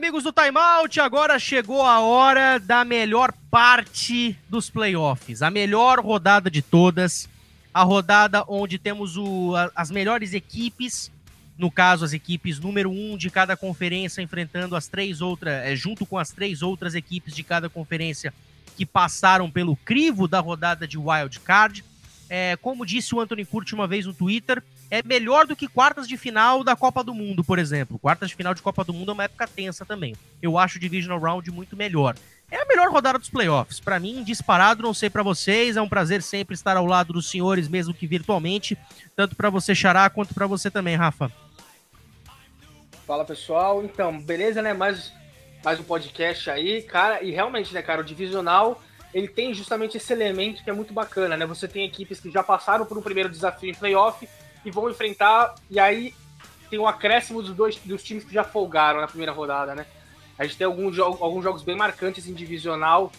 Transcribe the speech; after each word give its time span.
amigos 0.00 0.24
do 0.24 0.32
Timeout! 0.32 0.98
Agora 0.98 1.38
chegou 1.38 1.82
a 1.82 2.00
hora 2.00 2.58
da 2.58 2.86
melhor 2.86 3.34
parte 3.50 4.34
dos 4.48 4.70
playoffs, 4.70 5.42
a 5.42 5.50
melhor 5.50 6.00
rodada 6.00 6.50
de 6.50 6.62
todas, 6.62 7.28
a 7.72 7.82
rodada 7.82 8.42
onde 8.48 8.78
temos 8.78 9.18
o, 9.18 9.52
as 9.76 9.90
melhores 9.90 10.32
equipes, 10.32 11.12
no 11.58 11.70
caso 11.70 12.02
as 12.02 12.14
equipes 12.14 12.58
número 12.58 12.90
um 12.90 13.14
de 13.14 13.28
cada 13.28 13.58
conferência 13.58 14.22
enfrentando 14.22 14.74
as 14.74 14.88
três 14.88 15.20
outras, 15.20 15.66
é, 15.66 15.76
junto 15.76 16.06
com 16.06 16.16
as 16.16 16.30
três 16.30 16.62
outras 16.62 16.94
equipes 16.94 17.34
de 17.34 17.42
cada 17.42 17.68
conferência 17.68 18.32
que 18.78 18.86
passaram 18.86 19.50
pelo 19.50 19.76
crivo 19.76 20.26
da 20.26 20.40
rodada 20.40 20.88
de 20.88 20.96
wild 20.96 21.38
card. 21.40 21.84
É, 22.32 22.56
como 22.62 22.86
disse 22.86 23.12
o 23.12 23.20
Anthony 23.20 23.44
Curti 23.44 23.74
uma 23.74 23.88
vez 23.88 24.06
no 24.06 24.14
Twitter, 24.14 24.62
é 24.88 25.02
melhor 25.02 25.48
do 25.48 25.56
que 25.56 25.66
quartas 25.66 26.06
de 26.06 26.16
final 26.16 26.62
da 26.62 26.76
Copa 26.76 27.02
do 27.02 27.12
Mundo, 27.12 27.42
por 27.42 27.58
exemplo. 27.58 27.98
Quartas 27.98 28.28
de 28.28 28.36
final 28.36 28.54
de 28.54 28.62
Copa 28.62 28.84
do 28.84 28.94
Mundo 28.94 29.10
é 29.10 29.14
uma 29.14 29.24
época 29.24 29.48
tensa 29.48 29.84
também. 29.84 30.14
Eu 30.40 30.56
acho 30.56 30.76
o 30.76 30.80
Divisional 30.80 31.18
Round 31.18 31.50
muito 31.50 31.76
melhor. 31.76 32.14
É 32.48 32.62
a 32.62 32.66
melhor 32.66 32.88
rodada 32.88 33.18
dos 33.18 33.28
playoffs. 33.28 33.80
Para 33.80 33.98
mim, 33.98 34.22
disparado, 34.22 34.80
não 34.80 34.94
sei 34.94 35.10
para 35.10 35.24
vocês. 35.24 35.76
É 35.76 35.82
um 35.82 35.88
prazer 35.88 36.22
sempre 36.22 36.54
estar 36.54 36.76
ao 36.76 36.86
lado 36.86 37.12
dos 37.12 37.28
senhores, 37.28 37.68
mesmo 37.68 37.92
que 37.92 38.06
virtualmente. 38.06 38.78
Tanto 39.16 39.34
para 39.34 39.50
você, 39.50 39.74
Xará, 39.74 40.08
quanto 40.08 40.32
para 40.32 40.46
você 40.46 40.70
também, 40.70 40.94
Rafa. 40.94 41.32
Fala, 43.06 43.24
pessoal. 43.24 43.84
Então, 43.84 44.20
beleza, 44.20 44.62
né? 44.62 44.72
Mais, 44.72 45.12
mais 45.64 45.80
um 45.80 45.84
podcast 45.84 46.48
aí, 46.48 46.82
cara. 46.82 47.22
E 47.24 47.32
realmente, 47.32 47.74
né, 47.74 47.82
cara, 47.82 48.02
o 48.02 48.04
Divisional, 48.04 48.80
ele 49.12 49.28
tem 49.28 49.52
justamente 49.52 49.96
esse 49.96 50.12
elemento 50.12 50.62
que 50.62 50.70
é 50.70 50.72
muito 50.72 50.92
bacana, 50.92 51.36
né? 51.36 51.46
Você 51.46 51.66
tem 51.66 51.84
equipes 51.84 52.20
que 52.20 52.30
já 52.30 52.42
passaram 52.42 52.86
por 52.86 52.96
um 52.96 53.02
primeiro 53.02 53.28
desafio 53.28 53.70
em 53.70 53.74
playoff 53.74 54.28
e 54.64 54.70
vão 54.70 54.88
enfrentar. 54.88 55.54
E 55.68 55.80
aí 55.80 56.14
tem 56.68 56.78
um 56.78 56.86
acréscimo 56.86 57.42
dos 57.42 57.54
dois 57.54 57.76
dos 57.76 58.02
times 58.02 58.24
que 58.24 58.32
já 58.32 58.44
folgaram 58.44 59.00
na 59.00 59.08
primeira 59.08 59.32
rodada, 59.32 59.74
né? 59.74 59.86
A 60.38 60.44
gente 60.44 60.56
tem 60.56 60.64
alguns, 60.64 60.94
jogos, 60.94 61.20
alguns 61.20 61.42
jogos 61.42 61.62
bem 61.62 61.76
marcantes 61.76 62.28
em 62.28 62.32
divisional, 62.32 63.12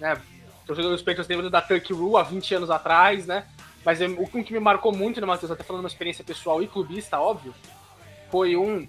né? 0.00 0.20
Torcedor 0.66 0.92
dos 0.92 1.02
Patriots 1.02 1.28
lembra 1.28 1.50
da 1.50 1.60
Turkey 1.60 1.94
Rule 1.94 2.16
há 2.16 2.22
20 2.22 2.54
anos 2.54 2.70
atrás, 2.70 3.26
né? 3.26 3.46
Mas 3.84 4.00
o 4.00 4.26
que 4.26 4.52
me 4.52 4.60
marcou 4.60 4.92
muito, 4.92 5.20
né, 5.20 5.26
Matheus? 5.26 5.52
Até 5.52 5.62
falando 5.62 5.82
uma 5.82 5.88
experiência 5.88 6.24
pessoal 6.24 6.62
e 6.62 6.66
clubista, 6.66 7.20
óbvio, 7.20 7.54
foi 8.30 8.56
um 8.56 8.88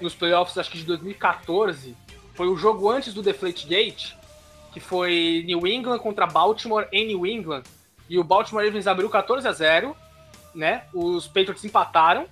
nos 0.00 0.14
playoffs, 0.14 0.56
acho 0.58 0.70
que 0.70 0.78
de 0.78 0.84
2014, 0.84 1.96
foi 2.34 2.46
o 2.46 2.56
jogo 2.56 2.90
antes 2.90 3.14
do 3.14 3.22
Deflate 3.22 3.66
Gate, 3.66 4.12
que 4.72 4.80
foi 4.80 5.44
New 5.46 5.66
England 5.66 5.98
contra 5.98 6.26
Baltimore 6.26 6.86
em 6.92 7.06
New 7.06 7.26
England. 7.26 7.62
E 8.08 8.18
o 8.18 8.24
Baltimore 8.24 8.64
Ravens 8.64 8.86
abriu 8.86 9.08
14 9.08 9.46
a 9.46 9.52
0 9.52 9.96
né? 10.54 10.84
Os 10.92 11.26
Patriots 11.26 11.64
empataram. 11.64 12.26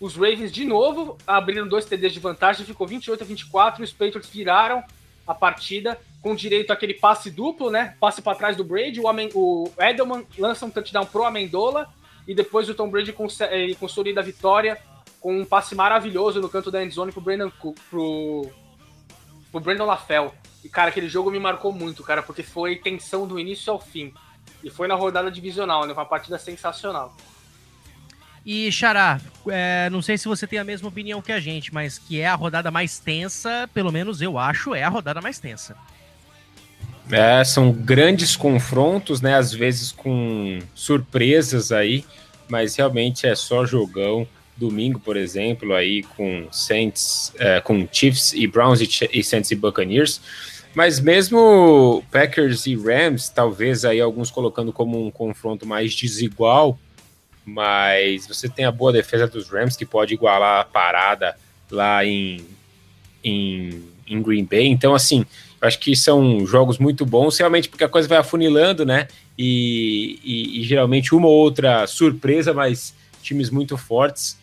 Os 0.00 0.14
Ravens, 0.14 0.52
de 0.52 0.64
novo, 0.64 1.18
abriram 1.26 1.68
dois 1.68 1.84
TDs 1.84 2.12
de 2.12 2.20
vantagem, 2.20 2.64
ficou 2.64 2.86
28 2.86 3.22
a 3.22 3.26
24 3.26 3.82
e 3.82 3.84
os 3.84 3.92
Patriots 3.92 4.30
viraram 4.30 4.82
a 5.26 5.34
partida 5.34 5.98
com 6.22 6.34
direito 6.34 6.72
àquele 6.72 6.94
passe 6.94 7.30
duplo, 7.30 7.70
né? 7.70 7.96
Passe 8.00 8.22
para 8.22 8.36
trás 8.36 8.56
do 8.56 8.64
Brady, 8.64 9.00
o, 9.00 9.08
Amen 9.08 9.28
o 9.34 9.70
Edelman 9.78 10.24
lança 10.38 10.64
um 10.64 10.70
touchdown 10.70 11.06
pro 11.06 11.24
Amendola 11.24 11.88
e 12.26 12.34
depois 12.34 12.68
o 12.68 12.74
Tom 12.74 12.88
Brady 12.88 13.12
cons 13.12 13.38
consolida 13.78 14.20
a 14.20 14.24
vitória 14.24 14.78
com 15.20 15.38
um 15.38 15.44
passe 15.44 15.74
maravilhoso 15.74 16.40
no 16.40 16.48
canto 16.48 16.70
da 16.70 16.82
endzone 16.82 17.12
pro 17.12 17.20
Brandon, 17.20 17.50
pro, 17.90 18.46
pro 19.50 19.60
Brandon 19.60 19.84
LaFell. 19.84 20.32
E, 20.64 20.68
cara, 20.68 20.90
aquele 20.90 21.08
jogo 21.08 21.30
me 21.30 21.38
marcou 21.38 21.72
muito, 21.72 22.02
cara, 22.02 22.22
porque 22.22 22.42
foi 22.42 22.76
tensão 22.76 23.26
do 23.26 23.38
início 23.38 23.72
ao 23.72 23.80
fim. 23.80 24.12
E 24.62 24.70
foi 24.70 24.86
na 24.86 24.94
rodada 24.94 25.30
divisional, 25.30 25.86
né? 25.86 25.92
Uma 25.92 26.04
partida 26.04 26.38
sensacional. 26.38 27.16
E, 28.44 28.70
Xará, 28.72 29.20
é, 29.48 29.88
não 29.90 30.00
sei 30.00 30.16
se 30.16 30.26
você 30.26 30.46
tem 30.46 30.58
a 30.58 30.64
mesma 30.64 30.88
opinião 30.88 31.20
que 31.20 31.32
a 31.32 31.40
gente, 31.40 31.72
mas 31.72 31.98
que 31.98 32.20
é 32.20 32.26
a 32.26 32.34
rodada 32.34 32.70
mais 32.70 32.98
tensa, 32.98 33.68
pelo 33.72 33.92
menos 33.92 34.22
eu 34.22 34.38
acho, 34.38 34.74
é 34.74 34.82
a 34.82 34.88
rodada 34.88 35.20
mais 35.20 35.38
tensa. 35.38 35.76
É, 37.10 37.42
são 37.44 37.72
grandes 37.72 38.36
confrontos, 38.36 39.20
né? 39.20 39.34
Às 39.36 39.52
vezes 39.52 39.92
com 39.92 40.58
surpresas 40.74 41.72
aí, 41.72 42.04
mas 42.48 42.76
realmente 42.76 43.26
é 43.26 43.34
só 43.34 43.66
jogão. 43.66 44.26
Domingo, 44.60 45.00
por 45.00 45.16
exemplo, 45.16 45.74
aí 45.74 46.02
com 46.02 46.46
Saints, 46.52 47.32
é, 47.38 47.60
com 47.60 47.88
Chiefs 47.90 48.34
e 48.34 48.46
Browns 48.46 48.80
e, 48.80 49.08
e 49.12 49.24
Saints 49.24 49.50
e 49.50 49.54
Buccaneers. 49.54 50.20
Mas 50.74 51.00
mesmo 51.00 52.04
Packers 52.12 52.66
e 52.66 52.76
Rams, 52.76 53.30
talvez 53.30 53.84
aí 53.84 54.00
alguns 54.00 54.30
colocando 54.30 54.72
como 54.72 55.04
um 55.04 55.10
confronto 55.10 55.66
mais 55.66 55.94
desigual, 55.94 56.78
mas 57.44 58.26
você 58.26 58.48
tem 58.48 58.66
a 58.66 58.70
boa 58.70 58.92
defesa 58.92 59.26
dos 59.26 59.48
Rams 59.48 59.76
que 59.76 59.86
pode 59.86 60.14
igualar 60.14 60.60
a 60.60 60.64
parada 60.64 61.34
lá 61.70 62.04
em, 62.04 62.44
em, 63.24 63.82
em 64.06 64.22
Green 64.22 64.44
Bay. 64.44 64.66
Então, 64.66 64.94
assim, 64.94 65.24
eu 65.60 65.66
acho 65.66 65.78
que 65.78 65.96
são 65.96 66.46
jogos 66.46 66.78
muito 66.78 67.04
bons, 67.04 67.36
realmente 67.38 67.68
porque 67.68 67.82
a 67.82 67.88
coisa 67.88 68.06
vai 68.06 68.18
afunilando, 68.18 68.84
né? 68.84 69.08
E, 69.36 70.20
e, 70.22 70.60
e 70.60 70.64
geralmente 70.64 71.14
uma 71.14 71.26
ou 71.26 71.34
outra 71.34 71.86
surpresa, 71.86 72.52
mas 72.52 72.94
times 73.22 73.50
muito 73.50 73.76
fortes. 73.76 74.38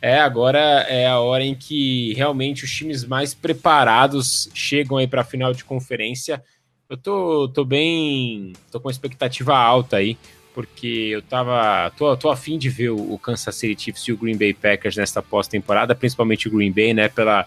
É, 0.00 0.18
agora 0.18 0.58
é 0.88 1.06
a 1.06 1.18
hora 1.18 1.44
em 1.44 1.54
que 1.54 2.12
realmente 2.14 2.64
os 2.64 2.70
times 2.70 3.04
mais 3.04 3.34
preparados 3.34 4.48
chegam 4.54 4.98
aí 4.98 5.06
para 5.06 5.22
a 5.22 5.24
final 5.24 5.52
de 5.52 5.64
conferência. 5.64 6.42
Eu 6.88 6.96
tô, 6.96 7.48
tô 7.48 7.64
bem. 7.64 8.52
tô 8.70 8.78
com 8.78 8.90
expectativa 8.90 9.56
alta 9.56 9.96
aí 9.96 10.16
porque 10.56 11.08
eu 11.10 11.20
tava. 11.20 11.92
tô, 11.98 12.16
tô 12.16 12.30
afim 12.30 12.56
de 12.56 12.70
ver 12.70 12.88
o, 12.88 13.18
Kansas 13.18 13.54
City 13.54 13.84
Chiefs 13.84 14.08
e 14.08 14.12
o 14.12 14.16
Green 14.16 14.38
Bay 14.38 14.54
Packers 14.54 14.96
nesta 14.96 15.20
pós-temporada, 15.20 15.94
principalmente 15.94 16.48
o 16.48 16.50
Green 16.50 16.72
Bay, 16.72 16.94
né? 16.94 17.10
Pela, 17.10 17.46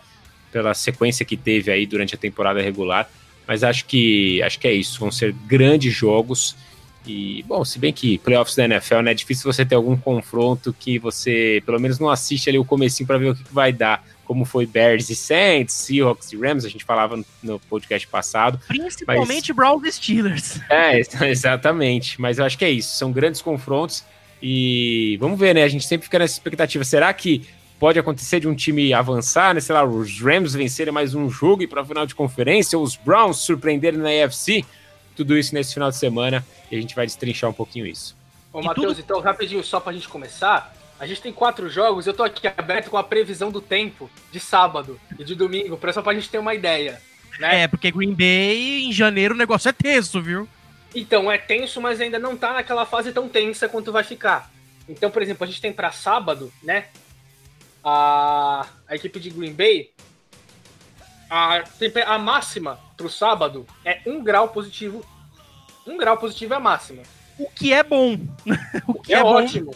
pela 0.52 0.76
sequência 0.76 1.26
que 1.26 1.36
teve 1.36 1.72
aí 1.72 1.88
durante 1.88 2.14
a 2.14 2.20
temporada 2.20 2.62
regular. 2.62 3.10
Mas 3.48 3.64
acho 3.64 3.86
que 3.86 4.40
acho 4.44 4.60
que 4.60 4.68
é 4.68 4.74
isso. 4.74 5.00
Vão 5.00 5.12
ser 5.12 5.34
grandes 5.48 5.92
jogos. 5.92 6.56
E, 7.09 7.44
bom, 7.47 7.66
se 7.66 7.80
bem 7.80 7.92
que 7.92 8.20
playoffs 8.20 8.56
da 8.56 8.66
NFL, 8.66 9.00
né? 9.00 9.12
É 9.12 9.14
difícil 9.16 9.52
você 9.52 9.66
ter 9.66 9.74
algum 9.74 9.97
confronto 9.97 10.72
que 10.78 11.00
você, 11.00 11.64
pelo 11.66 11.80
menos, 11.80 11.97
não 11.97 12.09
assiste 12.09 12.47
ali 12.50 12.59
o 12.59 12.64
comecinho 12.64 13.08
para 13.08 13.18
ver 13.18 13.30
o 13.31 13.36
que, 13.36 13.44
que 13.44 13.53
vai 13.53 13.74
dar 13.74 14.06
como 14.25 14.46
foi 14.46 14.68
Bears 14.68 15.09
e 15.09 15.16
Saints, 15.16 15.74
Seahawks 15.74 16.31
e 16.31 16.38
Rams, 16.38 16.64
a 16.64 16.69
gente 16.69 16.86
falava 16.86 17.19
no 17.42 17.59
podcast 17.62 18.08
passado. 18.08 18.59
Principalmente 18.68 19.52
mas... 19.52 19.58
Browns 19.58 19.88
e 19.88 19.92
Steelers. 19.92 20.59
É, 20.69 21.02
exatamente. 21.28 22.22
Mas 22.22 22.38
eu 22.38 22.46
acho 22.46 22.56
que 22.56 22.64
é 22.64 22.69
isso, 22.69 22.96
são 22.96 23.12
grandes 23.12 23.42
confrontos 23.42 24.03
e 24.40 25.18
vamos 25.19 25.40
ver, 25.40 25.56
né? 25.56 25.64
A 25.64 25.68
gente 25.68 25.84
sempre 25.84 26.06
fica 26.06 26.19
nessa 26.19 26.36
expectativa. 26.36 26.84
Será 26.84 27.12
que 27.12 27.48
pode 27.80 27.98
acontecer 27.98 28.40
de 28.40 28.48
um 28.48 28.53
time 28.53 28.94
avançar, 28.94 29.56
né? 29.56 29.62
Sei 29.62 29.74
lá, 29.74 29.84
os 29.84 30.22
Rams 30.22 30.53
vencerem 30.53 30.94
mais 30.94 31.16
um 31.16 31.28
jogo 31.28 31.64
e 31.64 31.68
para 31.68 31.81
a 31.81 31.86
final 31.86 32.06
de 32.06 32.14
conferência, 32.14 32.78
ou 32.78 32.84
os 32.84 32.96
Browns 32.96 33.38
surpreenderem 33.38 34.00
na 34.00 34.09
AFC? 34.09 34.64
Tudo 35.16 35.38
isso 35.38 35.53
nesse 35.53 35.74
final 35.74 35.90
de 35.90 35.97
semana 35.97 36.46
e 36.72 36.78
a 36.78 36.81
gente 36.81 36.96
vai 36.96 37.06
destrinchar 37.06 37.50
um 37.50 37.53
pouquinho 37.53 37.86
isso. 37.86 38.16
Ô, 38.52 38.62
Matheus, 38.62 38.97
tudo... 38.97 39.02
então, 39.02 39.20
rapidinho, 39.20 39.64
só 39.64 39.80
para 39.80 39.92
a 39.92 39.94
gente 39.94 40.08
começar, 40.08 40.74
a 41.00 41.06
gente 41.06 41.22
tem 41.22 41.31
quatro 41.31 41.70
jogos, 41.70 42.08
eu 42.08 42.14
tô 42.14 42.24
aqui 42.24 42.47
aberto 42.47 42.90
com 42.90 42.97
a 42.97 43.03
previsão 43.03 43.52
do 43.52 43.62
tempo 43.62 44.09
de 44.31 44.40
sábado 44.40 45.00
e 45.18 45.24
de 45.24 45.36
domingo, 45.36 45.80
só 45.94 46.02
pra 46.02 46.14
gente 46.14 46.30
ter 46.30 46.38
uma 46.38 46.53
ideia. 46.53 47.02
Né? 47.40 47.62
É, 47.62 47.68
porque 47.68 47.92
Green 47.92 48.14
Bay, 48.14 48.84
em 48.84 48.92
janeiro, 48.92 49.34
o 49.34 49.38
negócio 49.38 49.69
é 49.69 49.72
tenso, 49.72 50.22
viu? 50.22 50.48
Então, 50.94 51.31
é 51.31 51.38
tenso, 51.38 51.80
mas 51.80 52.01
ainda 52.01 52.19
não 52.19 52.36
tá 52.36 52.54
naquela 52.54 52.86
fase 52.86 53.13
tão 53.13 53.30
tensa 53.30 53.69
quanto 53.69 53.92
vai 53.92 54.04
ficar. 54.04 54.51
Então, 54.89 55.12
por 55.12 55.22
exemplo, 55.22 55.44
a 55.44 55.48
gente 55.48 55.62
tem 55.62 55.72
para 55.72 55.92
sábado, 55.92 56.51
né? 56.63 56.88
A, 57.83 58.66
a 58.88 58.95
equipe 58.95 59.19
de 59.19 59.30
Green 59.30 59.54
Bay. 59.54 59.92
A, 61.30 61.63
a 62.07 62.18
máxima 62.18 62.80
pro 63.00 63.10
sábado 63.10 63.66
é 63.86 64.01
um 64.06 64.22
grau 64.22 64.50
positivo. 64.50 65.06
Um 65.88 65.98
grau 65.98 66.18
positivo 66.18 66.54
é 66.54 66.57
a 66.57 66.60
máxima. 66.60 67.01
O 67.38 67.50
que 67.50 67.72
é 67.72 67.81
bom. 67.81 68.19
o 68.86 68.96
que 68.96 69.13
é, 69.13 69.19
é 69.19 69.24
ótimo. 69.24 69.74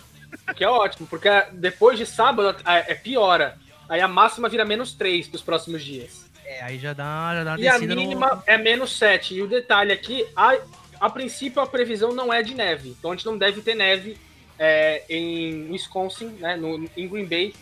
Que 0.57 0.65
é 0.65 0.69
ótimo, 0.69 1.07
porque 1.07 1.29
depois 1.53 1.97
de 1.97 2.05
sábado 2.05 2.53
é 2.65 2.93
piora. 2.93 3.57
Aí 3.87 4.01
a 4.01 4.07
máxima 4.09 4.49
vira 4.49 4.65
menos 4.65 4.91
3 4.93 5.29
para 5.29 5.37
os 5.37 5.41
próximos 5.41 5.83
dias. 5.83 6.29
É, 6.43 6.61
aí 6.63 6.77
já 6.77 6.91
dá, 6.91 7.31
já 7.33 7.43
dá 7.45 7.57
E 7.57 7.65
a 7.65 7.79
mínima 7.79 8.35
no... 8.35 8.43
é 8.45 8.57
menos 8.57 8.97
7. 8.97 9.35
E 9.35 9.41
o 9.41 9.47
detalhe 9.47 9.93
aqui, 9.93 10.27
a, 10.35 10.57
a 10.99 11.09
princípio 11.09 11.61
a 11.61 11.67
previsão 11.67 12.13
não 12.13 12.33
é 12.33 12.43
de 12.43 12.53
neve. 12.53 12.89
Então 12.89 13.11
a 13.11 13.15
gente 13.15 13.25
não 13.25 13.37
deve 13.37 13.61
ter 13.61 13.75
neve 13.75 14.17
é, 14.59 15.03
em 15.09 15.71
Wisconsin, 15.71 16.27
né, 16.39 16.57
no, 16.57 16.89
em 16.97 17.07
Green 17.07 17.25
Bay, 17.25 17.55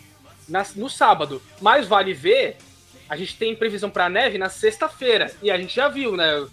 na, 0.48 0.66
no 0.74 0.90
sábado. 0.90 1.40
Mas 1.60 1.86
vale 1.86 2.12
ver, 2.12 2.56
a 3.12 3.16
gente 3.16 3.36
tem 3.36 3.54
previsão 3.54 3.90
para 3.90 4.08
neve 4.08 4.38
na 4.38 4.48
sexta-feira. 4.48 5.30
E 5.42 5.50
a 5.50 5.58
gente 5.58 5.76
já 5.76 5.86
viu, 5.86 6.16
né, 6.16 6.46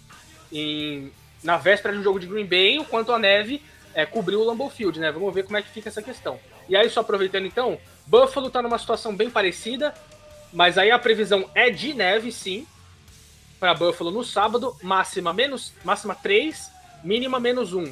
em, 0.52 1.10
na 1.42 1.56
véspera 1.56 1.94
de 1.94 2.00
um 2.00 2.02
jogo 2.02 2.20
de 2.20 2.26
Green 2.26 2.44
Bay, 2.44 2.78
o 2.78 2.84
quanto 2.84 3.12
a 3.12 3.18
neve 3.18 3.62
é, 3.94 4.04
cobrir 4.04 4.36
o 4.36 4.44
Lambeau 4.44 4.68
Field, 4.68 5.00
né? 5.00 5.10
Vamos 5.10 5.34
ver 5.34 5.44
como 5.44 5.56
é 5.56 5.62
que 5.62 5.70
fica 5.70 5.88
essa 5.88 6.02
questão. 6.02 6.38
E 6.68 6.76
aí, 6.76 6.90
só 6.90 7.00
aproveitando 7.00 7.46
então, 7.46 7.80
Buffalo 8.06 8.50
tá 8.50 8.60
numa 8.60 8.78
situação 8.78 9.16
bem 9.16 9.30
parecida, 9.30 9.94
mas 10.52 10.76
aí 10.76 10.90
a 10.90 10.98
previsão 10.98 11.48
é 11.54 11.70
de 11.70 11.94
neve, 11.94 12.30
sim, 12.30 12.66
para 13.58 13.72
Buffalo 13.72 14.10
no 14.10 14.22
sábado, 14.22 14.76
máxima 14.82 15.32
menos, 15.32 15.72
máxima 15.82 16.14
3, 16.14 16.70
mínima 17.02 17.40
menos 17.40 17.72
1. 17.72 17.84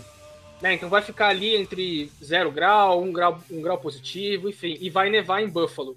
Né? 0.60 0.74
Então 0.74 0.90
vai 0.90 1.00
ficar 1.00 1.28
ali 1.28 1.56
entre 1.56 2.12
0 2.22 2.52
grau, 2.52 3.02
1 3.02 3.12
grau, 3.14 3.42
1 3.50 3.62
grau 3.62 3.78
positivo, 3.78 4.46
enfim, 4.46 4.76
e 4.78 4.90
vai 4.90 5.08
nevar 5.08 5.42
em 5.42 5.48
Buffalo. 5.48 5.96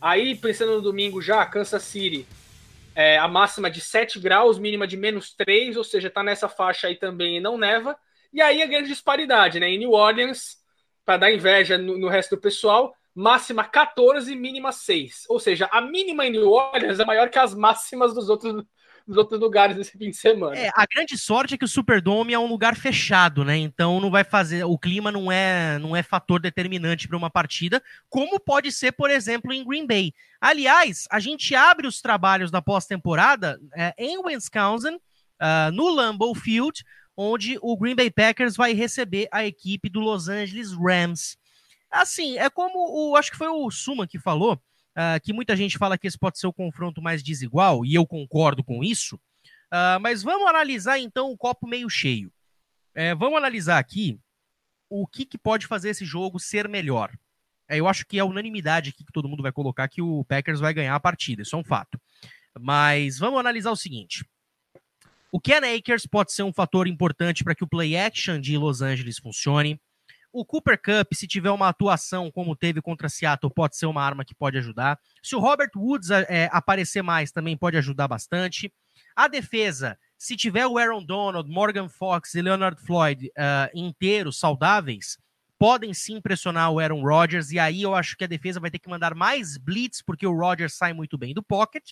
Aí, 0.00 0.34
pensando 0.34 0.74
no 0.74 0.82
domingo 0.82 1.20
já, 1.20 1.44
Kansas 1.44 1.82
City 1.82 2.26
é, 2.98 3.16
a 3.16 3.28
máxima 3.28 3.70
de 3.70 3.80
7 3.80 4.18
graus, 4.18 4.58
mínima 4.58 4.84
de 4.84 4.96
menos 4.96 5.32
3, 5.32 5.76
ou 5.76 5.84
seja, 5.84 6.08
está 6.08 6.20
nessa 6.20 6.48
faixa 6.48 6.88
aí 6.88 6.96
também 6.96 7.36
e 7.36 7.40
não 7.40 7.56
neva. 7.56 7.96
E 8.32 8.42
aí 8.42 8.60
a 8.60 8.66
grande 8.66 8.88
disparidade, 8.88 9.60
né? 9.60 9.68
Em 9.68 9.78
New 9.78 9.92
Orleans, 9.92 10.56
para 11.04 11.16
dar 11.16 11.32
inveja 11.32 11.78
no, 11.78 11.96
no, 11.96 12.08
resto 12.08 12.34
do 12.34 12.40
pessoal, 12.40 12.92
máxima 13.14 13.62
14, 13.62 14.34
mínima 14.34 14.72
6. 14.72 15.26
Ou 15.28 15.38
seja, 15.38 15.68
a 15.70 15.80
mínima 15.80 16.26
em 16.26 16.30
New 16.30 16.50
Orleans 16.50 16.98
é 16.98 17.04
maior 17.04 17.30
que 17.30 17.38
as 17.38 17.54
máximas 17.54 18.12
dos 18.12 18.28
outros, 18.28 18.64
dos 19.08 19.16
outros 19.16 19.40
lugares 19.40 19.74
nesse 19.74 19.92
fim 19.92 20.10
de 20.10 20.16
semana. 20.16 20.54
É, 20.54 20.70
a 20.74 20.84
grande 20.84 21.16
sorte 21.16 21.54
é 21.54 21.58
que 21.58 21.64
o 21.64 21.68
Superdome 21.68 22.34
é 22.34 22.38
um 22.38 22.46
lugar 22.46 22.76
fechado, 22.76 23.42
né? 23.42 23.56
Então 23.56 23.98
não 24.00 24.10
vai 24.10 24.22
fazer. 24.22 24.64
O 24.64 24.78
clima 24.78 25.10
não 25.10 25.32
é, 25.32 25.78
não 25.78 25.96
é 25.96 26.02
fator 26.02 26.38
determinante 26.38 27.08
para 27.08 27.16
uma 27.16 27.30
partida, 27.30 27.82
como 28.10 28.38
pode 28.38 28.70
ser, 28.70 28.92
por 28.92 29.10
exemplo, 29.10 29.50
em 29.50 29.64
Green 29.64 29.86
Bay. 29.86 30.12
Aliás, 30.38 31.06
a 31.10 31.18
gente 31.18 31.54
abre 31.54 31.86
os 31.86 32.02
trabalhos 32.02 32.50
da 32.50 32.60
pós-temporada 32.60 33.58
é, 33.74 33.94
em 33.96 34.18
Wisconsin, 34.18 34.96
uh, 34.96 35.72
no 35.72 35.88
Lambeau 35.88 36.34
Field, 36.34 36.84
onde 37.16 37.58
o 37.62 37.76
Green 37.78 37.96
Bay 37.96 38.10
Packers 38.10 38.56
vai 38.56 38.74
receber 38.74 39.26
a 39.32 39.44
equipe 39.44 39.88
do 39.88 40.00
Los 40.00 40.28
Angeles 40.28 40.72
Rams. 40.72 41.38
Assim, 41.90 42.36
é 42.38 42.50
como 42.50 42.78
o. 42.78 43.16
Acho 43.16 43.30
que 43.30 43.38
foi 43.38 43.48
o 43.48 43.70
Suma 43.70 44.06
que 44.06 44.18
falou 44.18 44.60
uh, 44.98 45.20
que 45.22 45.32
muita 45.32 45.56
gente 45.56 45.78
fala 45.78 45.96
que 45.96 46.08
esse 46.08 46.18
pode 46.18 46.38
ser 46.38 46.48
o 46.48 46.52
confronto 46.52 47.00
mais 47.00 47.22
desigual, 47.22 47.84
e 47.86 47.94
eu 47.94 48.04
concordo 48.04 48.64
com 48.64 48.82
isso. 48.82 49.16
Uh, 49.72 50.00
mas 50.00 50.22
vamos 50.22 50.48
analisar 50.48 50.98
então 50.98 51.30
o 51.30 51.36
copo 51.36 51.66
meio 51.66 51.88
cheio. 51.88 52.32
É, 52.94 53.14
vamos 53.14 53.38
analisar 53.38 53.78
aqui 53.78 54.18
o 54.90 55.06
que, 55.06 55.24
que, 55.24 55.38
pode 55.38 55.66
fazer 55.66 55.90
esse 55.90 56.04
jogo 56.04 56.40
ser 56.40 56.68
melhor. 56.68 57.12
É, 57.68 57.78
eu 57.78 57.86
acho 57.86 58.04
que 58.06 58.18
é 58.18 58.24
unanimidade 58.24 58.90
aqui 58.90 59.04
que 59.04 59.12
todo 59.12 59.28
mundo 59.28 59.42
vai 59.42 59.52
colocar 59.52 59.86
que 59.86 60.02
o 60.02 60.24
Packers 60.24 60.58
vai 60.58 60.74
ganhar 60.74 60.94
a 60.94 61.00
partida, 61.00 61.42
isso 61.42 61.54
é 61.54 61.58
um 61.58 61.64
fato. 61.64 62.00
Mas 62.58 63.18
vamos 63.18 63.38
analisar 63.38 63.70
o 63.70 63.76
seguinte. 63.76 64.24
O 65.30 65.38
Ken 65.38 65.60
Akers 65.76 66.06
pode 66.06 66.32
ser 66.32 66.42
um 66.42 66.52
fator 66.52 66.88
importante 66.88 67.44
para 67.44 67.54
que 67.54 67.62
o 67.62 67.68
play 67.68 67.96
action 67.96 68.40
de 68.40 68.56
Los 68.56 68.80
Angeles 68.80 69.18
funcione. 69.18 69.78
O 70.38 70.44
Cooper 70.44 70.80
Cup, 70.80 71.14
se 71.14 71.26
tiver 71.26 71.50
uma 71.50 71.68
atuação 71.68 72.30
como 72.30 72.54
teve 72.54 72.80
contra 72.80 73.08
Seattle, 73.08 73.52
pode 73.52 73.76
ser 73.76 73.86
uma 73.86 74.04
arma 74.04 74.24
que 74.24 74.36
pode 74.36 74.56
ajudar. 74.56 74.96
Se 75.20 75.34
o 75.34 75.40
Robert 75.40 75.72
Woods 75.74 76.10
é, 76.10 76.48
aparecer 76.52 77.02
mais, 77.02 77.32
também 77.32 77.56
pode 77.56 77.76
ajudar 77.76 78.06
bastante. 78.06 78.72
A 79.16 79.26
defesa, 79.26 79.98
se 80.16 80.36
tiver 80.36 80.64
o 80.64 80.78
Aaron 80.78 81.02
Donald, 81.02 81.50
Morgan 81.50 81.88
Fox 81.88 82.36
e 82.36 82.40
Leonard 82.40 82.80
Floyd 82.80 83.26
uh, 83.26 83.68
inteiros, 83.74 84.38
saudáveis, 84.38 85.18
podem 85.58 85.92
sim 85.92 86.20
pressionar 86.20 86.70
o 86.70 86.78
Aaron 86.78 87.02
Rodgers. 87.02 87.50
E 87.50 87.58
aí 87.58 87.82
eu 87.82 87.92
acho 87.96 88.16
que 88.16 88.22
a 88.22 88.28
defesa 88.28 88.60
vai 88.60 88.70
ter 88.70 88.78
que 88.78 88.88
mandar 88.88 89.16
mais 89.16 89.58
blitz, 89.58 90.02
porque 90.02 90.24
o 90.24 90.38
Rodgers 90.38 90.74
sai 90.74 90.92
muito 90.92 91.18
bem 91.18 91.34
do 91.34 91.42
pocket. 91.42 91.90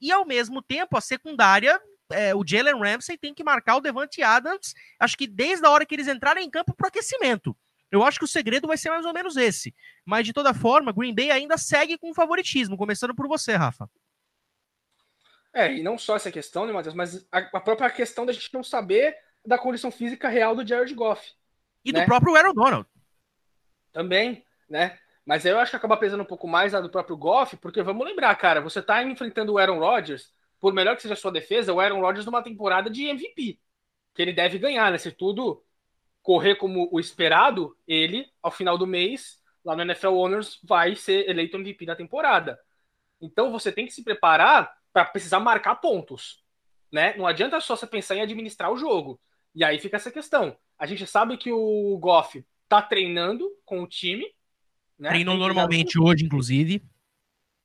E 0.00 0.12
ao 0.12 0.24
mesmo 0.24 0.62
tempo, 0.62 0.96
a 0.96 1.00
secundária 1.00 1.80
é, 2.10 2.34
o 2.34 2.44
Jalen 2.46 2.80
Ramsey 2.80 3.18
tem 3.18 3.34
que 3.34 3.44
marcar 3.44 3.76
o 3.76 3.80
Devante 3.80 4.22
Adams, 4.22 4.74
acho 4.98 5.16
que 5.16 5.26
desde 5.26 5.66
a 5.66 5.70
hora 5.70 5.84
que 5.84 5.94
eles 5.94 6.08
entrarem 6.08 6.46
em 6.46 6.50
campo 6.50 6.74
para 6.74 6.88
aquecimento. 6.88 7.56
Eu 7.90 8.02
acho 8.02 8.18
que 8.18 8.24
o 8.24 8.28
segredo 8.28 8.66
vai 8.66 8.76
ser 8.76 8.90
mais 8.90 9.06
ou 9.06 9.12
menos 9.12 9.36
esse. 9.36 9.74
Mas, 10.04 10.26
de 10.26 10.32
toda 10.32 10.52
forma, 10.52 10.92
Green 10.92 11.14
Bay 11.14 11.30
ainda 11.30 11.56
segue 11.56 11.96
com 11.96 12.12
favoritismo, 12.12 12.76
começando 12.76 13.14
por 13.14 13.26
você, 13.26 13.54
Rafa. 13.54 13.88
É, 15.52 15.72
e 15.72 15.82
não 15.82 15.96
só 15.96 16.16
essa 16.16 16.30
questão, 16.30 16.66
né, 16.66 16.72
Matheus, 16.72 16.94
mas 16.94 17.26
a, 17.32 17.38
a 17.38 17.60
própria 17.60 17.90
questão 17.90 18.26
da 18.26 18.32
gente 18.32 18.52
não 18.52 18.62
saber 18.62 19.16
da 19.44 19.58
condição 19.58 19.90
física 19.90 20.28
real 20.28 20.54
do 20.54 20.66
Jared 20.66 20.92
Goff. 20.94 21.32
E 21.84 21.92
né? 21.92 22.00
do 22.00 22.06
próprio 22.06 22.36
Aaron 22.36 22.52
Donald. 22.52 22.86
Também, 23.92 24.44
né? 24.68 24.98
Mas 25.24 25.44
eu 25.44 25.58
acho 25.58 25.70
que 25.70 25.76
acaba 25.76 25.96
pesando 25.96 26.22
um 26.22 26.26
pouco 26.26 26.46
mais 26.46 26.74
a 26.74 26.80
do 26.80 26.90
próprio 26.90 27.16
Goff, 27.16 27.56
porque 27.56 27.82
vamos 27.82 28.06
lembrar, 28.06 28.34
cara, 28.36 28.60
você 28.60 28.82
tá 28.82 29.02
enfrentando 29.02 29.52
o 29.52 29.58
Aaron 29.58 29.78
Rodgers, 29.78 30.32
por 30.60 30.72
melhor 30.72 30.96
que 30.96 31.02
seja 31.02 31.14
a 31.14 31.16
sua 31.16 31.32
defesa, 31.32 31.72
o 31.72 31.80
Aaron 31.80 32.00
Rodgers 32.00 32.26
numa 32.26 32.42
temporada 32.42 32.90
de 32.90 33.04
MVP, 33.06 33.58
que 34.14 34.22
ele 34.22 34.32
deve 34.32 34.58
ganhar, 34.58 34.90
né? 34.90 34.98
Se 34.98 35.10
tudo 35.10 35.64
correr 36.28 36.56
como 36.56 36.90
o 36.92 37.00
esperado, 37.00 37.74
ele, 37.86 38.30
ao 38.42 38.50
final 38.50 38.76
do 38.76 38.86
mês, 38.86 39.42
lá 39.64 39.74
no 39.74 39.80
NFL 39.80 40.08
Owners, 40.08 40.60
vai 40.62 40.94
ser 40.94 41.26
eleito 41.26 41.56
MVP 41.56 41.86
da 41.86 41.96
temporada. 41.96 42.60
Então 43.18 43.50
você 43.50 43.72
tem 43.72 43.86
que 43.86 43.94
se 43.94 44.04
preparar 44.04 44.70
para 44.92 45.06
precisar 45.06 45.40
marcar 45.40 45.76
pontos. 45.76 46.44
Né? 46.92 47.16
Não 47.16 47.26
adianta 47.26 47.58
só 47.62 47.74
você 47.74 47.86
pensar 47.86 48.14
em 48.14 48.20
administrar 48.20 48.70
o 48.70 48.76
jogo. 48.76 49.18
E 49.54 49.64
aí 49.64 49.78
fica 49.78 49.96
essa 49.96 50.10
questão. 50.10 50.54
A 50.78 50.84
gente 50.84 51.06
sabe 51.06 51.38
que 51.38 51.50
o 51.50 51.96
Goff 51.96 52.44
tá 52.68 52.82
treinando 52.82 53.50
com 53.64 53.82
o 53.82 53.88
time. 53.88 54.26
Né? 54.98 55.08
Treinou 55.08 55.38
normalmente 55.38 55.98
hoje, 55.98 56.26
inclusive. 56.26 56.84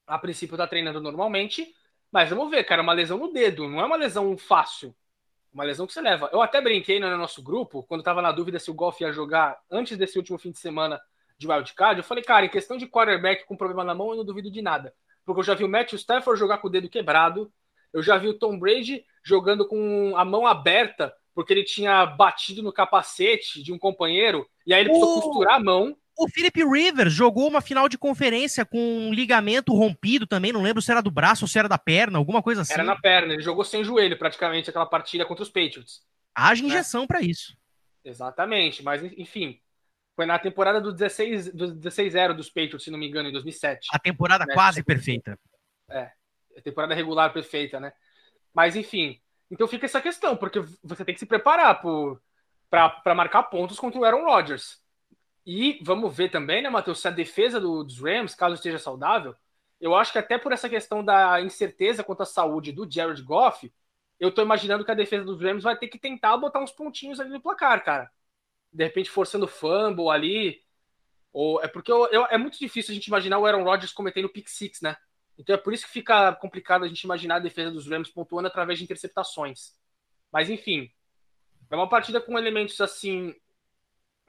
A 0.08 0.18
princípio 0.18 0.56
tá 0.56 0.66
treinando 0.66 1.02
normalmente. 1.02 1.76
Mas 2.10 2.30
vamos 2.30 2.50
ver, 2.50 2.64
cara, 2.64 2.82
uma 2.82 2.94
lesão 2.94 3.18
no 3.18 3.34
dedo. 3.34 3.68
Não 3.68 3.82
é 3.82 3.86
uma 3.86 3.98
lesão 3.98 4.38
fácil. 4.38 4.96
Uma 5.54 5.64
lesão 5.64 5.86
que 5.86 5.94
você 5.94 6.02
leva. 6.02 6.30
Eu 6.34 6.42
até 6.42 6.60
brinquei 6.60 7.00
no 7.00 7.16
nosso 7.16 7.44
grupo, 7.44 7.84
quando 7.84 8.02
estava 8.02 8.22
na 8.22 8.32
dúvida 8.32 8.58
se 8.58 8.72
o 8.72 8.74
Golf 8.74 9.00
ia 9.02 9.12
jogar 9.12 9.60
antes 9.70 9.96
desse 9.98 10.18
último 10.18 10.38
fim 10.40 10.52
de 10.52 10.58
semana 10.58 11.00
de 11.38 11.48
wildcard. 11.48 12.00
Eu 12.00 12.04
falei, 12.04 12.24
cara, 12.24 12.46
em 12.46 12.50
questão 12.50 12.76
de 12.76 12.88
quarterback 12.88 13.46
com 13.46 13.56
problema 13.56 13.84
na 13.84 13.94
mão, 13.94 14.10
eu 14.10 14.18
não 14.18 14.26
duvido 14.26 14.50
de 14.50 14.62
nada. 14.62 14.94
Porque 15.24 15.40
eu 15.40 15.44
já 15.44 15.54
vi 15.54 15.64
o 15.64 15.70
Matthew 15.70 16.00
Stafford 16.00 16.40
jogar 16.40 16.58
com 16.58 16.68
o 16.68 16.72
dedo 16.72 16.90
quebrado. 16.90 17.52
Eu 17.94 18.02
já 18.02 18.18
vi 18.18 18.28
o 18.28 18.34
Tom 18.34 18.58
Brady 18.58 19.06
jogando 19.24 19.68
com 19.68 20.14
a 20.18 20.26
mão 20.26 20.48
aberta, 20.48 21.14
porque 21.36 21.54
ele 21.54 21.64
tinha 21.64 22.06
batido 22.06 22.64
no 22.64 22.74
capacete 22.74 23.62
de 23.62 23.72
um 23.72 23.78
companheiro. 23.78 24.48
E 24.66 24.74
aí 24.74 24.82
ele 24.82 24.90
precisou 24.90 25.22
costurar 25.22 25.56
a 25.56 25.64
mão. 25.64 25.96
O 26.18 26.30
Philip 26.30 26.64
Rivers 26.64 27.14
jogou 27.14 27.48
uma 27.48 27.62
final 27.62 27.90
de 27.90 27.98
conferência 27.98 28.64
com 28.66 28.78
um 28.78 29.14
ligamento 29.14 29.74
rompido 29.74 30.28
também, 30.28 30.52
não 30.52 30.62
lembro 30.62 30.82
se 30.82 30.92
era 30.92 31.02
do 31.02 31.10
braço 31.10 31.46
ou 31.46 31.48
se 31.48 31.58
era 31.58 31.68
da 31.68 31.78
perna, 31.78 32.18
alguma 32.18 32.42
coisa 32.42 32.62
assim. 32.62 32.74
Era 32.74 32.84
na 32.84 33.00
perna, 33.00 33.34
ele 33.34 33.42
jogou 33.42 33.64
sem 33.64 33.84
joelho 33.84 34.18
praticamente 34.18 34.70
aquela 34.70 34.86
partida 34.86 35.26
contra 35.26 35.44
os 35.44 35.50
Patriots. 35.50 36.02
Haja 36.36 36.62
né? 36.62 36.70
injeção 36.70 37.02
né? 37.02 37.08
para 37.08 37.22
isso. 37.22 37.58
Exatamente, 38.06 38.84
mas 38.84 39.04
enfim, 39.04 39.60
foi 40.16 40.26
na 40.26 40.38
temporada 40.38 40.80
do 40.80 40.92
16 40.92 41.54
do 41.54 41.76
16-0 41.76 42.34
dos 42.34 42.50
Patriots, 42.50 42.84
se 42.84 42.92
não 42.92 43.00
me 43.00 43.08
engano, 43.08 43.30
em 43.30 43.32
2007. 43.32 43.88
A 43.92 43.98
temporada 43.98 44.46
né? 44.46 44.54
quase 44.54 44.84
perfeita. 44.84 45.40
É, 45.90 46.12
a 46.56 46.62
temporada 46.62 46.94
regular 46.94 47.34
perfeita, 47.34 47.80
né? 47.80 47.92
Mas 48.54 48.76
enfim, 48.76 49.20
então 49.50 49.68
fica 49.68 49.86
essa 49.86 50.02
questão, 50.02 50.38
porque 50.38 50.60
você 50.84 51.04
tem 51.04 51.14
que 51.14 51.20
se 51.20 51.26
preparar 51.26 51.82
para 52.70 53.16
marcar 53.16 53.44
pontos 53.44 53.80
contra 53.80 54.00
o 54.00 54.06
Aaron 54.06 54.26
Rodgers. 54.26 54.83
E 55.46 55.80
vamos 55.84 56.16
ver 56.16 56.30
também, 56.30 56.62
né, 56.62 56.70
Matheus, 56.70 57.00
se 57.02 57.08
a 57.08 57.12
defesa 57.12 57.60
do, 57.60 57.84
dos 57.84 58.00
Rams, 58.00 58.34
caso 58.34 58.56
esteja 58.56 58.80
saudável, 58.80 59.36
eu 59.80 59.94
acho 59.94 60.14
que 60.14 60.18
até 60.18 60.38
por 60.38 60.54
essa 60.54 60.70
questão 60.70 61.04
da 61.04 61.42
incerteza 61.42 62.04
quanto 62.04 62.24
à 62.24 62.26
saúde 62.26 62.72
do 62.72 62.90
Jared 62.90 63.22
Goff, 63.22 63.72
eu 64.20 64.32
tô 64.32 64.42
imaginando 64.42 64.86
que 64.86 64.92
a 64.92 64.96
defesa 64.96 65.26
dos 65.26 65.42
Rams 65.42 65.64
vai 65.64 65.78
ter 65.78 65.90
que 65.90 66.00
tentar 66.00 66.38
botar 66.38 66.62
uns 66.62 66.72
pontinhos 66.72 67.20
ali 67.20 67.30
no 67.30 67.42
placar, 67.42 67.84
cara. 67.84 68.10
De 68.72 68.84
repente 68.84 69.10
forçando 69.10 69.48
fumble 69.48 70.10
ali. 70.10 70.64
Ou, 71.34 71.62
é 71.62 71.68
porque 71.68 71.92
eu, 71.92 72.08
eu, 72.08 72.26
é 72.28 72.38
muito 72.38 72.58
difícil 72.58 72.92
a 72.92 72.96
gente 72.96 73.08
imaginar 73.08 73.40
o 73.40 73.46
Aaron 73.46 73.64
Rodgers 73.64 73.92
cometendo 73.92 74.30
pick 74.30 74.48
six, 74.48 74.80
né? 74.82 74.96
Então 75.38 75.54
é 75.56 75.58
por 75.58 75.74
isso 75.74 75.86
que 75.86 75.92
fica 75.92 76.34
complicado 76.36 76.86
a 76.86 76.88
gente 76.88 77.02
imaginar 77.04 77.36
a 77.36 77.40
defesa 77.40 77.72
dos 77.72 77.88
Rams 77.88 78.10
pontuando 78.10 78.48
através 78.48 78.80
de 78.80 78.86
interceptações. 78.86 79.74
Mas 80.32 80.50
enfim, 80.50 80.90
é 81.70 81.76
uma 81.76 81.90
partida 81.90 82.22
com 82.22 82.38
elementos 82.38 82.80
assim 82.80 83.36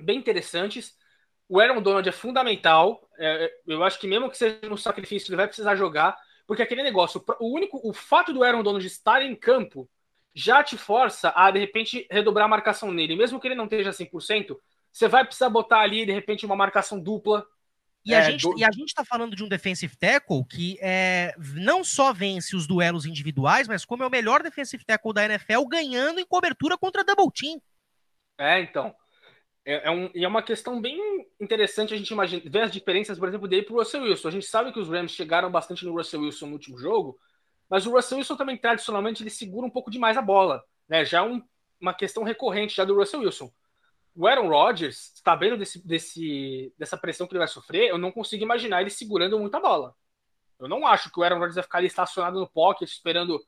bem 0.00 0.18
interessantes. 0.18 0.98
O 1.48 1.60
Aaron 1.60 1.82
Donald 1.82 2.08
é 2.08 2.12
fundamental. 2.12 3.08
É, 3.18 3.50
eu 3.66 3.82
acho 3.82 3.98
que 3.98 4.06
mesmo 4.06 4.30
que 4.30 4.38
seja 4.38 4.60
no 4.68 4.78
sacrifício, 4.78 5.28
ele 5.30 5.36
vai 5.36 5.46
precisar 5.46 5.76
jogar. 5.76 6.16
Porque 6.46 6.62
aquele 6.62 6.82
negócio, 6.82 7.24
o 7.40 7.54
único, 7.54 7.80
o 7.82 7.92
fato 7.92 8.32
do 8.32 8.42
Aaron 8.42 8.62
Donald 8.62 8.86
estar 8.86 9.22
em 9.22 9.34
campo 9.34 9.88
já 10.34 10.62
te 10.62 10.76
força 10.76 11.32
a, 11.34 11.50
de 11.50 11.58
repente, 11.58 12.06
redobrar 12.10 12.46
a 12.46 12.48
marcação 12.48 12.92
nele. 12.92 13.16
Mesmo 13.16 13.40
que 13.40 13.46
ele 13.46 13.54
não 13.54 13.64
esteja 13.64 13.90
100%, 13.90 14.56
você 14.92 15.08
vai 15.08 15.24
precisar 15.24 15.48
botar 15.48 15.80
ali, 15.80 16.04
de 16.04 16.12
repente, 16.12 16.44
uma 16.44 16.56
marcação 16.56 17.00
dupla. 17.00 17.46
E, 18.04 18.12
é, 18.12 18.18
a, 18.18 18.30
gente, 18.30 18.42
do... 18.42 18.58
e 18.58 18.64
a 18.64 18.70
gente 18.70 18.92
tá 18.92 19.04
falando 19.04 19.34
de 19.34 19.42
um 19.42 19.48
defensive 19.48 19.96
tackle 19.96 20.44
que 20.44 20.76
é, 20.82 21.34
não 21.54 21.82
só 21.82 22.12
vence 22.12 22.54
os 22.54 22.66
duelos 22.66 23.06
individuais, 23.06 23.66
mas 23.66 23.84
como 23.84 24.02
é 24.02 24.06
o 24.06 24.10
melhor 24.10 24.42
defensive 24.42 24.84
tackle 24.84 25.14
da 25.14 25.24
NFL, 25.24 25.64
ganhando 25.66 26.20
em 26.20 26.26
cobertura 26.26 26.76
contra 26.76 27.04
double 27.04 27.32
team. 27.32 27.60
É, 28.38 28.60
então. 28.60 28.94
É, 29.64 29.88
é, 29.88 29.90
um, 29.90 30.10
e 30.14 30.24
é 30.24 30.28
uma 30.28 30.42
questão 30.42 30.80
bem 30.80 30.98
interessante 31.40 31.94
a 31.94 31.96
gente 31.96 32.10
imagina, 32.10 32.42
ver 32.44 32.62
as 32.62 32.70
diferenças, 32.70 33.18
por 33.18 33.28
exemplo, 33.28 33.48
dele 33.48 33.62
para 33.62 33.74
o 33.74 33.78
Russell 33.78 34.02
Wilson. 34.02 34.28
A 34.28 34.30
gente 34.30 34.46
sabe 34.46 34.72
que 34.72 34.78
os 34.78 34.88
Rams 34.88 35.12
chegaram 35.12 35.50
bastante 35.50 35.84
no 35.84 35.94
Russell 35.94 36.20
Wilson 36.20 36.46
no 36.46 36.52
último 36.52 36.78
jogo, 36.78 37.18
mas 37.68 37.86
o 37.86 37.90
Russell 37.90 38.18
Wilson 38.18 38.36
também, 38.36 38.58
tradicionalmente, 38.58 39.22
ele 39.22 39.30
segura 39.30 39.66
um 39.66 39.70
pouco 39.70 39.90
demais 39.90 40.16
a 40.16 40.22
bola. 40.22 40.62
Né? 40.88 41.04
Já 41.04 41.18
é 41.18 41.22
um, 41.22 41.42
uma 41.80 41.94
questão 41.94 42.22
recorrente 42.22 42.76
já 42.76 42.84
do 42.84 42.94
Russell 42.94 43.20
Wilson. 43.20 43.50
O 44.14 44.26
Aaron 44.28 44.48
Rodgers, 44.48 45.12
sabendo 45.24 45.56
desse, 45.56 45.84
desse, 45.84 46.72
dessa 46.78 46.96
pressão 46.96 47.26
que 47.26 47.32
ele 47.32 47.38
vai 47.38 47.48
sofrer, 47.48 47.88
eu 47.88 47.98
não 47.98 48.12
consigo 48.12 48.44
imaginar 48.44 48.80
ele 48.80 48.90
segurando 48.90 49.38
muita 49.38 49.58
bola. 49.58 49.94
Eu 50.60 50.68
não 50.68 50.86
acho 50.86 51.10
que 51.10 51.18
o 51.18 51.22
Aaron 51.22 51.36
Rodgers 51.36 51.56
vai 51.56 51.64
ficar 51.64 51.78
ali 51.78 51.88
estacionado 51.88 52.38
no 52.38 52.48
pocket, 52.48 52.88
esperando 52.88 53.44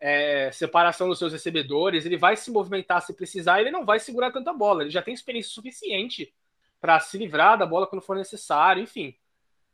é, 0.00 0.50
separação 0.50 1.08
dos 1.08 1.18
seus 1.18 1.32
recebedores, 1.32 2.06
ele 2.06 2.16
vai 2.16 2.36
se 2.36 2.50
movimentar 2.50 3.02
se 3.02 3.14
precisar, 3.14 3.60
ele 3.60 3.70
não 3.70 3.84
vai 3.84 4.00
segurar 4.00 4.32
tanta 4.32 4.52
bola, 4.52 4.82
ele 4.82 4.90
já 4.90 5.02
tem 5.02 5.12
experiência 5.12 5.52
suficiente 5.52 6.34
para 6.80 6.98
se 6.98 7.18
livrar 7.18 7.58
da 7.58 7.66
bola 7.66 7.86
quando 7.86 8.02
for 8.02 8.16
necessário, 8.16 8.82
enfim. 8.82 9.14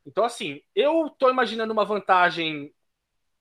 Então, 0.04 0.24
assim, 0.24 0.60
eu 0.74 1.08
tô 1.10 1.30
imaginando 1.30 1.72
uma 1.72 1.84
vantagem 1.84 2.72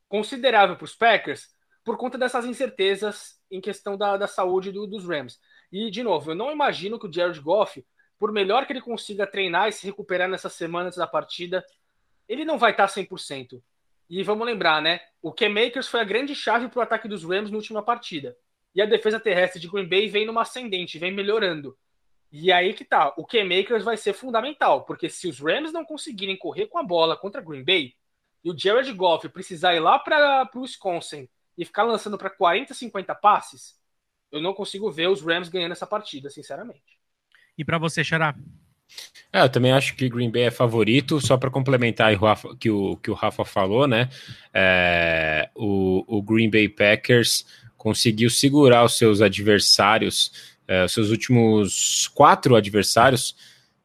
considerável 0.07 0.75
para 0.75 0.85
os 0.85 0.95
Packers 0.95 1.49
por 1.83 1.97
conta 1.97 2.17
dessas 2.17 2.45
incertezas 2.45 3.39
em 3.49 3.61
questão 3.61 3.97
da, 3.97 4.17
da 4.17 4.27
saúde 4.27 4.71
do, 4.71 4.87
dos 4.87 5.07
Rams. 5.07 5.39
E, 5.71 5.89
de 5.91 6.03
novo, 6.03 6.31
eu 6.31 6.35
não 6.35 6.51
imagino 6.51 6.99
que 6.99 7.07
o 7.07 7.13
Jared 7.13 7.39
Goff, 7.39 7.85
por 8.17 8.31
melhor 8.31 8.65
que 8.65 8.73
ele 8.73 8.81
consiga 8.81 9.27
treinar 9.27 9.69
e 9.69 9.71
se 9.71 9.85
recuperar 9.85 10.29
nessa 10.29 10.49
semana 10.49 10.87
antes 10.87 10.97
da 10.97 11.07
partida, 11.07 11.63
ele 12.27 12.45
não 12.45 12.57
vai 12.57 12.71
estar 12.71 12.87
100%. 12.87 13.61
E 14.09 14.21
vamos 14.23 14.45
lembrar, 14.45 14.81
né? 14.81 14.99
O 15.21 15.31
K-Makers 15.31 15.87
foi 15.87 16.01
a 16.01 16.03
grande 16.03 16.35
chave 16.35 16.67
para 16.67 16.79
o 16.79 16.83
ataque 16.83 17.07
dos 17.07 17.23
Rams 17.23 17.49
na 17.49 17.57
última 17.57 17.81
partida. 17.81 18.37
E 18.73 18.81
a 18.81 18.85
defesa 18.85 19.19
terrestre 19.19 19.59
de 19.59 19.67
Green 19.67 19.87
Bay 19.87 20.07
vem 20.07 20.25
numa 20.25 20.41
ascendente, 20.41 20.99
vem 20.99 21.11
melhorando. 21.11 21.77
E 22.31 22.51
aí 22.51 22.73
que 22.73 22.83
tá, 22.83 23.13
o 23.17 23.25
K-Makers 23.25 23.83
vai 23.83 23.95
ser 23.97 24.13
fundamental, 24.13 24.83
porque 24.83 25.09
se 25.09 25.27
os 25.27 25.39
Rams 25.39 25.71
não 25.71 25.85
conseguirem 25.85 26.37
correr 26.37 26.67
com 26.67 26.77
a 26.77 26.83
bola 26.83 27.15
contra 27.15 27.41
Green 27.41 27.63
Bay, 27.63 27.95
e 28.43 28.51
o 28.51 28.57
Jared 28.57 28.91
Goff 28.93 29.27
precisar 29.29 29.73
ir 29.73 29.79
lá 29.79 29.97
para 29.97 30.47
o 30.53 30.59
Wisconsin 30.59 31.27
e 31.57 31.65
ficar 31.65 31.83
lançando 31.83 32.17
para 32.17 32.29
40, 32.29 32.73
50 32.73 33.15
passes, 33.15 33.79
eu 34.31 34.41
não 34.41 34.53
consigo 34.53 34.91
ver 34.91 35.07
os 35.07 35.21
Rams 35.21 35.49
ganhando 35.49 35.71
essa 35.71 35.87
partida, 35.87 36.29
sinceramente. 36.29 36.99
E 37.57 37.63
para 37.63 37.77
você, 37.77 38.03
Xará? 38.03 38.35
É, 39.31 39.41
eu 39.41 39.49
também 39.49 39.71
acho 39.71 39.95
que 39.95 40.07
Green 40.07 40.31
Bay 40.31 40.43
é 40.43 40.51
favorito, 40.51 41.19
só 41.19 41.37
para 41.37 41.49
complementar 41.49 42.13
o 42.13 42.17
Rafa, 42.17 42.55
que, 42.57 42.69
o, 42.69 42.95
que 42.97 43.11
o 43.11 43.13
Rafa 43.13 43.43
falou, 43.43 43.87
né? 43.87 44.09
É, 44.53 45.49
o, 45.55 46.05
o 46.07 46.21
Green 46.21 46.49
Bay 46.49 46.69
Packers 46.69 47.45
conseguiu 47.75 48.29
segurar 48.29 48.83
os 48.85 48.97
seus 48.97 49.21
adversários 49.21 50.55
é, 50.67 50.87
seus 50.87 51.09
últimos 51.09 52.07
quatro 52.13 52.55
adversários 52.55 53.35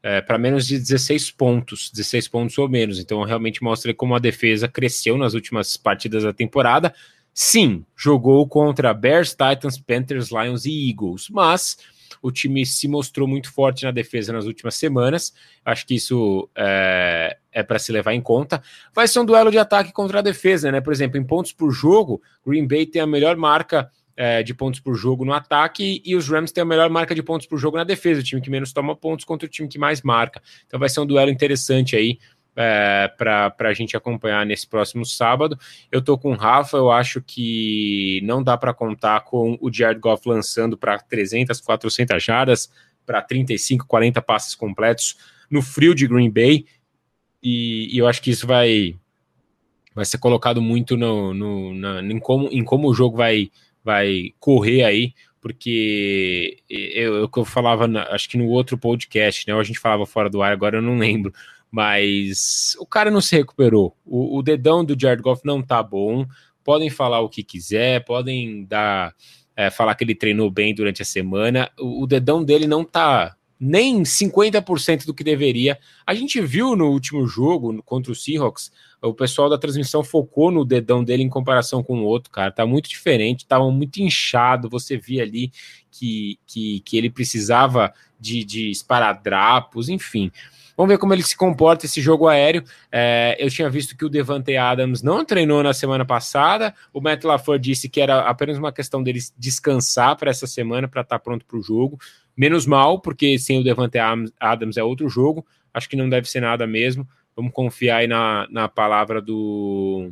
é, 0.03 0.21
para 0.21 0.39
menos 0.39 0.67
de 0.67 0.79
16 0.79 1.31
pontos, 1.33 1.91
16 1.91 2.29
pontos 2.29 2.57
ou 2.57 2.69
menos. 2.69 2.99
Então, 2.99 3.23
realmente 3.23 3.63
mostra 3.63 3.93
como 3.93 4.15
a 4.15 4.19
defesa 4.19 4.67
cresceu 4.67 5.19
nas 5.19 5.35
últimas 5.35 5.77
partidas 5.77 6.23
da 6.23 6.33
temporada. 6.33 6.95
Sim, 7.35 7.85
jogou 7.97 8.49
contra 8.49 8.95
Bears, 8.95 9.31
Titans, 9.31 9.79
Panthers, 9.79 10.31
Lions 10.31 10.65
e 10.65 10.91
Eagles, 10.91 11.29
mas 11.29 11.77
o 12.23 12.31
time 12.31 12.65
se 12.67 12.89
mostrou 12.89 13.27
muito 13.27 13.53
forte 13.53 13.85
na 13.85 13.91
defesa 13.91 14.33
nas 14.33 14.47
últimas 14.47 14.75
semanas. 14.75 15.33
Acho 15.65 15.87
que 15.87 15.95
isso 15.95 16.49
é, 16.57 17.37
é 17.53 17.63
para 17.63 17.79
se 17.79 17.93
levar 17.93 18.15
em 18.15 18.21
conta. 18.21 18.63
Vai 18.95 19.09
ser 19.09 19.21
um 19.21 19.25
duelo 19.25 19.51
de 19.51 19.59
ataque 19.59 19.93
contra 19.93 20.19
a 20.19 20.23
defesa, 20.23 20.71
né? 20.71 20.81
Por 20.81 20.93
exemplo, 20.93 21.19
em 21.19 21.25
pontos 21.25 21.53
por 21.53 21.71
jogo, 21.71 22.23
Green 22.47 22.67
Bay 22.67 22.87
tem 22.87 23.03
a 23.03 23.07
melhor 23.07 23.37
marca 23.37 23.91
é, 24.17 24.43
de 24.43 24.53
pontos 24.53 24.81
por 24.81 24.95
jogo 24.95 25.25
no 25.25 25.33
ataque 25.33 26.03
e 26.05 26.15
os 26.15 26.29
Rams 26.29 26.53
têm 26.53 26.61
a 26.61 26.65
melhor 26.67 26.91
marca 26.91 27.15
de 27.15 27.23
pontos 27.23 27.47
por 27.47 27.59
jogo 27.59 27.79
na 27.79 27.85
defesa, 27.85 28.21
o 28.21 28.23
time 28.23 28.41
que 28.41 28.51
menos 28.51 28.73
toma 28.73 28.95
pontos 28.95 29.25
contra 29.25 29.47
o 29.47 29.51
time 29.51 29.67
que 29.67 29.79
mais 29.79 30.03
marca. 30.03 30.43
Então 30.67 30.79
vai 30.79 30.91
ser 30.91 31.01
um 31.01 31.07
duelo 31.07 31.31
interessante 31.31 31.97
aí 31.97 32.19
é, 32.61 33.09
para 33.17 33.55
a 33.59 33.73
gente 33.73 33.97
acompanhar 33.97 34.45
nesse 34.45 34.67
próximo 34.67 35.05
sábado. 35.07 35.59
Eu 35.91 36.03
tô 36.03 36.19
com 36.19 36.33
o 36.33 36.37
Rafa, 36.37 36.77
eu 36.77 36.91
acho 36.91 37.23
que 37.23 38.21
não 38.23 38.43
dá 38.43 38.57
para 38.59 38.75
contar 38.75 39.21
com 39.23 39.57
o 39.61 39.73
Jared 39.73 39.99
Goff 39.99 40.29
lançando 40.29 40.77
para 40.77 40.99
300, 40.99 41.59
400 41.61 42.23
jardas, 42.23 42.71
para 43.07 43.23
35, 43.23 43.87
40 43.87 44.21
passes 44.21 44.55
completos 44.55 45.17
no 45.51 45.63
frio 45.63 45.95
de 45.95 46.07
Green 46.07 46.31
Bay. 46.31 46.67
E, 47.43 47.89
e 47.95 47.99
eu 47.99 48.07
acho 48.07 48.21
que 48.21 48.31
isso 48.31 48.47
vai 48.47 48.95
vai 49.95 50.05
ser 50.05 50.19
colocado 50.19 50.61
muito 50.61 50.97
no, 50.97 51.35
no 51.35 51.75
na, 51.75 52.03
em, 52.03 52.21
como, 52.21 52.49
em 52.53 52.63
como 52.63 52.89
o 52.89 52.95
jogo 52.95 53.17
vai 53.17 53.51
vai 53.83 54.35
correr 54.39 54.85
aí, 54.85 55.15
porque 55.41 56.59
eu, 56.69 57.15
eu, 57.15 57.31
eu 57.35 57.45
falava, 57.47 57.89
na, 57.89 58.03
acho 58.11 58.29
que 58.29 58.37
no 58.37 58.47
outro 58.47 58.77
podcast, 58.77 59.49
né? 59.49 59.55
A 59.55 59.63
gente 59.63 59.79
falava 59.79 60.05
fora 60.05 60.29
do 60.29 60.43
ar, 60.43 60.53
agora 60.53 60.77
eu 60.77 60.83
não 60.83 60.99
lembro. 60.99 61.33
Mas 61.71 62.77
o 62.79 62.87
cara 62.87 63.11
não 63.11 63.21
se 63.21 63.37
recuperou. 63.37 63.97
O, 64.05 64.39
o 64.39 64.43
dedão 64.43 64.85
do 64.85 64.99
Jared 64.99 65.23
Goff 65.23 65.43
não 65.45 65.63
tá 65.63 65.83
bom. 65.83 66.27
Podem 66.65 66.91
falar 66.91 67.21
o 67.21 67.29
que 67.29 67.43
quiser, 67.43 68.05
podem 68.05 68.65
dar. 68.65 69.15
É, 69.57 69.71
falar 69.71 69.95
que 69.95 70.05
ele 70.05 70.15
treinou 70.15 70.51
bem 70.51 70.75
durante 70.75 71.03
a 71.03 71.05
semana. 71.05 71.71
O, 71.79 72.05
o 72.05 72.07
dedão 72.07 72.43
dele 72.43 72.67
não 72.67 72.85
tá 72.85 73.37
nem 73.59 74.03
50% 74.03 75.05
do 75.05 75.13
que 75.13 75.23
deveria. 75.23 75.79
A 76.07 76.15
gente 76.15 76.41
viu 76.41 76.75
no 76.75 76.89
último 76.91 77.27
jogo 77.27 77.83
contra 77.83 78.11
o 78.11 78.15
Seahawks 78.15 78.73
o 79.03 79.15
pessoal 79.15 79.49
da 79.49 79.57
transmissão 79.57 80.05
focou 80.05 80.51
no 80.51 80.65
dedão 80.65 81.03
dele 81.03 81.23
em 81.23 81.29
comparação 81.29 81.83
com 81.83 82.01
o 82.01 82.05
outro, 82.05 82.31
cara. 82.31 82.51
Tá 82.51 82.67
muito 82.67 82.89
diferente, 82.89 83.47
tava 83.47 83.71
muito 83.71 83.99
inchado. 83.99 84.69
Você 84.69 84.97
via 84.97 85.23
ali 85.23 85.51
que, 85.91 86.39
que, 86.47 86.81
que 86.81 86.99
ele 86.99 87.09
precisava 87.09 87.95
de, 88.19 88.45
de 88.45 88.71
esparadrapos, 88.71 89.89
enfim. 89.89 90.31
Vamos 90.81 90.95
ver 90.95 90.99
como 90.99 91.13
ele 91.13 91.23
se 91.23 91.37
comporta 91.37 91.85
esse 91.85 92.01
jogo 92.01 92.27
aéreo. 92.27 92.65
É, 92.91 93.37
eu 93.39 93.51
tinha 93.51 93.69
visto 93.69 93.95
que 93.95 94.03
o 94.03 94.09
Devante 94.09 94.57
Adams 94.57 95.03
não 95.03 95.23
treinou 95.27 95.63
na 95.63 95.75
semana 95.75 96.07
passada. 96.07 96.75
O 96.91 97.03
Matt 97.03 97.23
LaFleur 97.23 97.59
disse 97.59 97.87
que 97.87 98.01
era 98.01 98.21
apenas 98.21 98.57
uma 98.57 98.73
questão 98.73 99.03
dele 99.03 99.21
descansar 99.37 100.17
para 100.17 100.31
essa 100.31 100.47
semana 100.47 100.89
para 100.89 101.03
estar 101.03 101.19
tá 101.19 101.23
pronto 101.23 101.45
para 101.45 101.59
o 101.59 101.63
jogo. 101.63 101.99
Menos 102.35 102.65
mal, 102.65 102.99
porque 102.99 103.39
sem 103.39 103.61
o 103.61 103.63
Devante 103.63 103.99
Adams 104.41 104.79
é 104.79 104.83
outro 104.83 105.07
jogo. 105.07 105.45
Acho 105.75 105.87
que 105.87 105.97
não 105.97 106.09
deve 106.09 106.31
ser 106.31 106.41
nada 106.41 106.67
mesmo. 106.67 107.07
Vamos 107.37 107.53
confiar 107.53 107.99
aí 107.99 108.07
na, 108.07 108.49
na 108.51 108.67
palavra 108.67 109.21
do, 109.21 110.11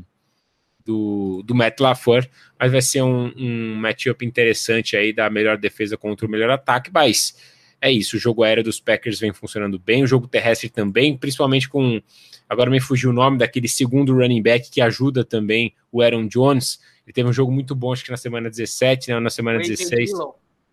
do, 0.84 1.42
do 1.46 1.54
Matt 1.54 1.80
LaFleur, 1.80 2.28
mas 2.60 2.70
vai 2.70 2.82
ser 2.82 3.00
um, 3.00 3.32
um 3.38 3.74
matchup 3.76 4.22
interessante 4.22 4.98
aí 4.98 5.14
da 5.14 5.30
melhor 5.30 5.56
defesa 5.56 5.96
contra 5.96 6.26
o 6.26 6.30
melhor 6.30 6.50
ataque, 6.50 6.90
mas 6.92 7.56
é 7.80 7.90
isso, 7.90 8.16
o 8.16 8.18
jogo 8.18 8.42
aéreo 8.42 8.64
dos 8.64 8.80
Packers 8.80 9.20
vem 9.20 9.32
funcionando 9.32 9.78
bem, 9.78 10.02
o 10.02 10.06
jogo 10.06 10.26
terrestre 10.26 10.68
também, 10.68 11.16
principalmente 11.16 11.68
com, 11.68 12.00
agora 12.48 12.70
me 12.70 12.80
fugiu 12.80 13.10
o 13.10 13.12
nome 13.12 13.38
daquele 13.38 13.68
segundo 13.68 14.14
running 14.14 14.42
back 14.42 14.70
que 14.70 14.80
ajuda 14.80 15.24
também 15.24 15.74
o 15.92 16.02
Aaron 16.02 16.26
Jones, 16.26 16.80
ele 17.06 17.12
teve 17.12 17.28
um 17.28 17.32
jogo 17.32 17.50
muito 17.50 17.74
bom, 17.74 17.92
acho 17.92 18.04
que 18.04 18.10
na 18.10 18.16
semana 18.16 18.50
17, 18.50 19.10
né, 19.10 19.20
na 19.20 19.30
semana 19.30 19.58
16. 19.58 20.10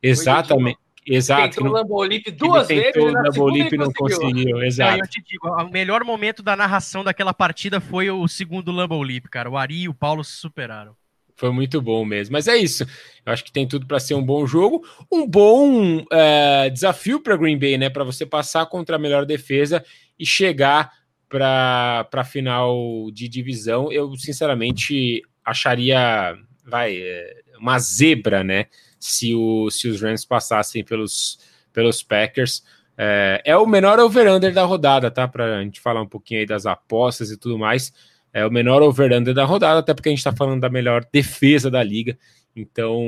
Exatamente. 0.02 0.78
Exato. 1.08 1.58
Tentou 1.58 1.68
o 1.68 1.72
Lambolip 1.72 2.32
duas 2.32 2.70
ele 2.70 2.80
vezes. 2.80 2.94
Tentou 2.94 3.10
o 3.10 3.14
Lambolip 3.14 3.74
e 3.74 3.78
não 3.78 3.94
conseguiu. 3.94 4.64
Exato. 4.64 5.00
eu 5.00 5.08
te 5.08 5.22
digo, 5.22 5.48
o 5.48 5.70
melhor 5.70 6.04
momento 6.04 6.42
da 6.42 6.56
narração 6.56 7.04
daquela 7.04 7.34
partida 7.34 7.80
foi 7.80 8.10
o 8.10 8.28
segundo 8.28 8.72
Lambolip, 8.72 9.30
cara. 9.30 9.50
O 9.50 9.56
Ari 9.56 9.84
e 9.84 9.90
o 9.90 9.94
Paulo 9.94 10.24
se 10.24 10.34
superaram. 10.34 10.96
Foi 11.36 11.52
muito 11.52 11.82
bom 11.82 12.06
mesmo. 12.06 12.34
Mas 12.34 12.48
é 12.48 12.56
isso. 12.56 12.84
Eu 13.26 13.34
acho 13.34 13.44
que 13.44 13.52
tem 13.52 13.68
tudo 13.68 13.86
para 13.86 14.00
ser 14.00 14.14
um 14.14 14.24
bom 14.24 14.46
jogo, 14.48 14.86
um 15.12 15.28
bom 15.28 16.06
é, 16.12 16.70
desafio 16.70 17.20
para 17.20 17.36
Green 17.36 17.58
Bay, 17.58 17.78
né? 17.78 17.90
Para 17.90 18.04
você 18.04 18.26
passar 18.26 18.66
contra 18.68 18.96
a 18.96 19.00
melhor 19.00 19.26
defesa 19.26 19.84
e 20.18 20.26
chegar 20.26 20.92
para 21.28 22.08
a 22.14 22.24
final 22.24 23.10
de 23.12 23.28
divisão. 23.28 23.92
Eu 23.92 24.16
sinceramente 24.16 25.22
acharia, 25.44 26.36
vai, 26.66 26.98
é, 26.98 27.42
uma 27.60 27.78
zebra, 27.80 28.44
né? 28.44 28.68
se, 29.06 29.36
o, 29.36 29.70
se 29.70 29.88
os 29.88 30.02
Rams 30.02 30.26
passassem 30.26 30.84
pelos, 30.84 31.40
pelos 31.72 32.02
Packers. 32.02 32.64
É, 32.98 33.42
é 33.46 33.58
o 33.58 33.66
menor 33.66 34.00
over-under 34.00 34.54
da 34.54 34.64
rodada, 34.64 35.12
tá? 35.12 35.28
Para 35.28 35.60
a 35.60 35.64
gente 35.64 35.80
falar 35.80 36.02
um 36.02 36.08
pouquinho 36.08 36.40
aí 36.40 36.46
das 36.46 36.66
apostas 36.66 37.30
e 37.30 37.38
tudo 37.38 37.58
mais. 37.58 37.94
É 38.36 38.46
o 38.46 38.52
menor 38.52 38.82
over-under 38.84 39.34
da 39.34 39.46
rodada, 39.46 39.80
até 39.80 39.94
porque 39.94 40.10
a 40.10 40.12
gente 40.12 40.20
está 40.20 40.36
falando 40.36 40.60
da 40.60 40.70
melhor 40.70 41.08
defesa 41.10 41.72
da 41.72 41.82
liga. 41.82 42.20
Então, 42.54 43.02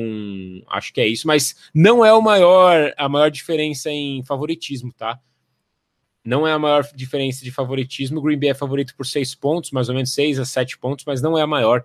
acho 0.70 0.94
que 0.94 1.02
é 1.02 1.06
isso. 1.06 1.28
Mas 1.28 1.70
não 1.76 2.06
é 2.06 2.14
o 2.14 2.22
maior, 2.22 2.94
a 2.96 3.10
maior 3.10 3.30
diferença 3.30 3.92
em 3.92 4.24
favoritismo, 4.24 4.94
tá? 4.94 5.20
Não 6.24 6.48
é 6.48 6.54
a 6.54 6.60
maior 6.60 6.82
diferença 6.96 7.44
de 7.44 7.52
favoritismo. 7.52 8.20
O 8.20 8.22
Green 8.22 8.40
Bay 8.40 8.52
é 8.52 8.54
favorito 8.54 8.96
por 8.96 9.06
seis 9.06 9.36
pontos, 9.36 9.72
mais 9.72 9.90
ou 9.90 9.96
menos 9.96 10.14
seis 10.14 10.40
a 10.40 10.46
sete 10.46 10.78
pontos, 10.78 11.04
mas 11.06 11.22
não 11.22 11.38
é 11.38 11.42
a 11.42 11.48
maior. 11.48 11.84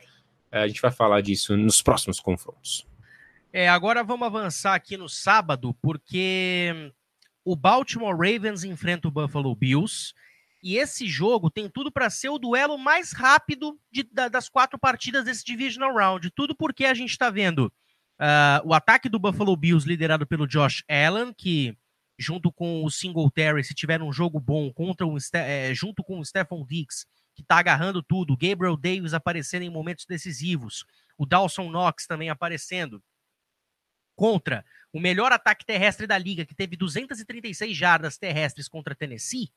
É, 0.53 0.63
a 0.63 0.69
gente 0.69 0.81
vai 0.81 0.93
falar 0.93 1.21
disso 1.21 1.57
nos 1.57 1.83
próximos 1.83 2.21
confrontos. 2.21 2.87
É, 3.53 3.69
agora 3.69 4.05
vamos 4.05 4.25
avançar 4.25 4.77
aqui 4.77 4.97
no 4.97 5.09
sábado, 5.09 5.75
porque 5.83 6.93
o 7.45 7.57
Baltimore 7.57 8.17
Ravens 8.17 8.63
enfrenta 8.63 9.09
o 9.09 9.11
Buffalo 9.11 9.53
Bills. 9.57 10.15
E 10.62 10.76
esse 10.76 11.09
jogo 11.09 11.50
tem 11.50 11.69
tudo 11.69 11.90
para 11.90 12.09
ser 12.09 12.28
o 12.28 12.38
duelo 12.38 12.78
mais 12.78 13.12
rápido 13.12 13.78
de, 13.90 14.04
da, 14.04 14.28
das 14.28 14.49
quatro 14.49 14.78
partidas 14.78 15.25
desse 15.25 15.45
Divisional 15.45 15.92
Round. 15.92 16.31
Tudo 16.31 16.54
porque 16.54 16.85
a 16.85 16.95
gente 16.95 17.11
está 17.11 17.31
vendo 17.31 17.66
uh, 18.21 18.64
o 18.64 18.73
ataque 18.73 19.09
do 19.09 19.19
Buffalo 19.19 19.57
Bills 19.57 19.88
liderado 19.88 20.26
pelo 20.26 20.47
Josh 20.47 20.85
Allen, 20.88 21.35
que 21.35 21.76
junto 22.19 22.52
com 22.52 22.85
o 22.85 22.90
Singletary, 22.90 23.64
se 23.64 23.75
tiver 23.75 24.00
um 24.00 24.12
jogo 24.12 24.38
bom 24.38 24.73
contra 24.73 25.04
o, 25.07 25.16
é, 25.35 25.75
junto 25.75 26.04
com 26.04 26.21
o 26.21 26.25
Stephon 26.25 26.64
Diggs, 26.64 27.04
que 27.35 27.42
está 27.42 27.59
agarrando 27.59 28.02
tudo, 28.02 28.37
Gabriel 28.37 28.76
Davis 28.76 29.14
aparecendo 29.14 29.62
em 29.62 29.71
momentos 29.71 30.07
decisivos, 30.07 30.85
o 31.19 31.26
Dawson 31.26 31.71
Knox 31.71 32.07
também 32.07 32.31
aparecendo 32.31 33.02
contra 34.14 34.64
o 34.92 35.00
melhor 35.00 35.33
ataque 35.33 35.64
terrestre 35.64 36.07
da 36.07 36.19
liga, 36.19 36.45
que 36.45 36.54
teve 36.54 36.76
236 36.76 37.76
jardas 37.76 38.19
terrestres 38.19 38.69
contra 38.69 38.95
Tennessee, 38.95 39.50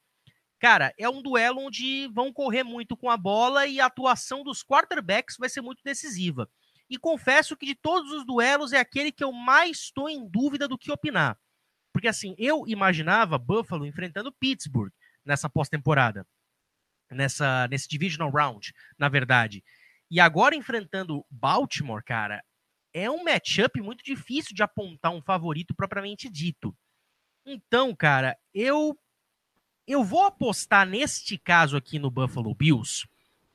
cara, 0.60 0.94
é 0.98 1.10
um 1.10 1.22
duelo 1.22 1.62
onde 1.62 2.08
vão 2.08 2.32
correr 2.32 2.64
muito 2.64 2.96
com 2.96 3.10
a 3.10 3.18
bola 3.18 3.68
e 3.68 3.80
a 3.80 3.86
atuação 3.86 4.44
dos 4.44 4.64
quarterbacks 4.64 5.38
vai 5.38 5.50
ser 5.50 5.62
muito 5.62 5.84
decisiva. 5.84 6.50
E 6.90 6.98
confesso 6.98 7.58
que 7.58 7.66
de 7.66 7.76
todos 7.76 8.12
os 8.12 8.26
duelos 8.26 8.72
é 8.72 8.80
aquele 8.80 9.12
que 9.12 9.24
eu 9.24 9.32
mais 9.32 9.78
estou 9.78 10.10
em 10.10 10.28
dúvida 10.30 10.68
do 10.68 10.78
que 10.78 10.92
opinar. 10.92 11.38
Porque 11.92 12.08
assim, 12.08 12.36
eu 12.38 12.68
imaginava 12.68 13.38
Buffalo 13.38 13.86
enfrentando 13.86 14.34
Pittsburgh 14.34 14.92
nessa 15.24 15.50
pós-temporada. 15.50 16.28
Nessa, 17.10 17.68
nesse 17.68 17.88
divisional 17.88 18.32
round, 18.32 18.74
na 18.98 19.08
verdade. 19.08 19.64
E 20.10 20.20
agora 20.20 20.56
enfrentando 20.56 21.26
Baltimore, 21.30 22.04
cara, 22.04 22.44
é 22.94 23.10
um 23.10 23.24
matchup 23.24 23.82
muito 23.82 24.04
difícil 24.04 24.56
de 24.56 24.64
apontar 24.64 25.12
um 25.12 25.22
favorito 25.22 25.76
propriamente 25.76 26.30
dito. 26.30 26.76
Então, 27.46 27.96
cara, 27.96 28.38
eu 28.54 28.98
eu 29.88 30.04
vou 30.04 30.26
apostar 30.26 30.88
neste 30.88 31.38
caso 31.38 31.78
aqui 31.78 32.00
no 32.00 32.10
Buffalo 32.10 32.54
Bills, 32.54 33.08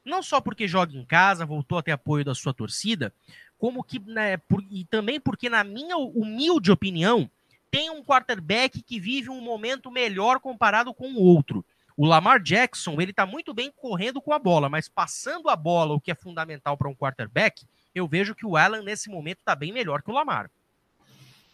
não 0.05 0.23
só 0.23 0.41
porque 0.41 0.67
joga 0.67 0.97
em 0.97 1.05
casa, 1.05 1.45
voltou 1.45 1.79
a 1.79 1.83
ter 1.83 1.93
apoio 1.93 2.25
da 2.25 2.35
sua 2.35 2.55
torcida, 2.55 3.13
como 3.59 3.85
que 3.85 3.99
né, 3.99 4.37
por, 4.37 4.65
e 4.71 4.85
também 4.85 5.21
porque 5.21 5.49
na 5.49 5.63
minha 5.63 5.97
humilde 5.97 6.73
opinião, 6.73 7.31
tem 7.71 7.91
um 7.91 8.03
quarterback 8.03 8.83
que 8.83 8.99
vive 8.99 9.31
um 9.31 9.41
momento 9.41 9.91
melhor 9.91 10.41
comparado 10.41 10.93
com 10.93 11.13
o 11.13 11.23
outro. 11.23 11.65
O 11.97 12.07
Lamar 12.07 12.43
Jackson, 12.43 13.01
ele 13.01 13.13
tá 13.13 13.27
muito 13.27 13.53
bem 13.53 13.71
correndo 13.71 14.21
com 14.21 14.33
a 14.33 14.39
bola, 14.39 14.69
mas 14.69 14.89
passando 14.89 15.49
a 15.51 15.57
bola, 15.57 15.95
o 15.95 16.01
que 16.01 16.11
é 16.11 16.15
fundamental 16.15 16.77
para 16.77 16.89
um 16.89 16.95
quarterback, 16.95 17.67
eu 17.95 18.09
vejo 18.09 18.35
que 18.35 18.47
o 18.47 18.57
Allen 18.57 18.83
nesse 18.83 19.11
momento 19.11 19.41
tá 19.45 19.55
bem 19.55 19.73
melhor 19.73 20.03
que 20.03 20.11
o 20.11 20.15
Lamar. 20.15 20.51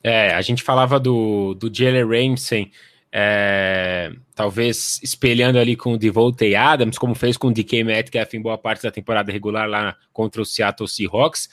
É, 0.03 0.33
a 0.35 0.41
gente 0.41 0.63
falava 0.63 1.01
do, 1.01 1.55
do 1.55 1.73
Jalen 1.73 2.05
Ramsey, 2.05 2.71
é, 3.19 4.13
talvez 4.35 5.01
espelhando 5.03 5.59
ali 5.59 5.75
com 5.75 5.95
o 5.95 5.97
Devontae 5.97 6.55
Adams, 6.55 6.99
como 6.99 7.15
fez 7.15 7.39
com 7.39 7.49
o 7.49 7.51
DK 7.51 7.83
Metcalf 7.83 8.35
em 8.35 8.43
boa 8.43 8.59
parte 8.59 8.83
da 8.83 8.91
temporada 8.91 9.33
regular 9.33 9.67
lá 9.67 9.97
contra 10.13 10.43
o 10.43 10.45
Seattle 10.45 10.87
Seahawks. 10.87 11.49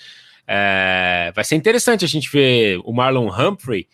É, 0.45 1.31
vai 1.33 1.45
ser 1.45 1.55
interessante 1.55 2.03
a 2.03 2.07
gente 2.07 2.29
ver 2.29 2.81
o 2.83 2.91
Marlon 2.91 3.29
Humphrey 3.29 3.87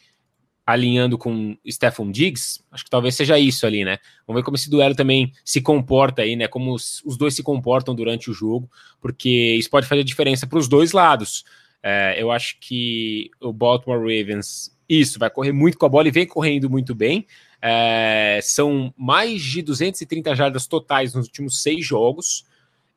alinhando 0.66 1.16
com 1.16 1.56
Stephon 1.70 2.10
Diggs, 2.12 2.60
acho 2.72 2.84
que 2.84 2.90
talvez 2.90 3.14
seja 3.14 3.38
isso 3.38 3.68
ali, 3.68 3.86
né? 3.86 4.00
Vamos 4.26 4.40
ver 4.40 4.46
como 4.46 4.56
esse 4.56 4.70
duelo 4.70 4.96
também 4.96 5.32
se 5.46 5.62
comporta 5.62 6.24
aí, 6.24 6.36
né? 6.36 6.48
Como 6.48 6.74
os, 6.74 7.04
os 7.06 7.18
dois 7.18 7.36
se 7.36 7.44
comportam 7.44 7.94
durante 7.94 8.32
o 8.32 8.34
jogo, 8.34 8.68
porque 9.00 9.30
isso 9.60 9.70
pode 9.70 9.86
fazer 9.86 10.04
diferença 10.04 10.48
para 10.48 10.58
os 10.58 10.68
dois 10.68 10.92
lados. 10.92 11.44
É, 11.84 12.16
eu 12.18 12.32
acho 12.32 12.60
que 12.60 13.30
o 13.40 13.54
Baltimore 13.54 14.00
Ravens, 14.00 14.76
isso, 14.88 15.20
vai 15.20 15.30
correr 15.30 15.52
muito 15.52 15.78
com 15.78 15.86
a 15.86 15.90
bola 15.90 16.08
e 16.08 16.12
vem 16.12 16.26
correndo 16.26 16.68
muito 16.68 16.96
bem. 16.96 17.28
É, 17.62 18.40
são 18.42 18.94
mais 18.98 19.42
de 19.42 19.62
230 19.62 20.36
jardas 20.36 20.68
totais 20.68 21.14
nos 21.14 21.26
últimos 21.28 21.62
seis 21.62 21.86
jogos. 21.86 22.46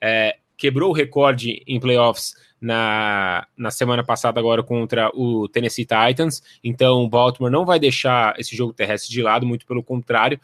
É, 0.01 0.37
quebrou 0.57 0.91
o 0.91 0.95
recorde 0.95 1.63
em 1.67 1.81
playoffs 1.81 2.35
na, 2.61 3.45
na 3.57 3.73
semana 3.73 4.05
passada 4.05 4.39
agora 4.39 4.63
contra 4.63 5.11
o 5.15 5.49
Tennessee 5.49 5.85
Titans. 5.85 6.43
Então 6.63 7.03
o 7.03 7.09
Baltimore 7.09 7.51
não 7.51 7.67
vai 7.67 7.81
deixar 7.81 8.39
esse 8.39 8.55
jogo 8.55 8.73
terrestre 8.73 9.11
de 9.11 9.21
lado, 9.21 9.45
muito 9.45 9.67
pelo 9.67 9.83
contrário. 9.83 10.41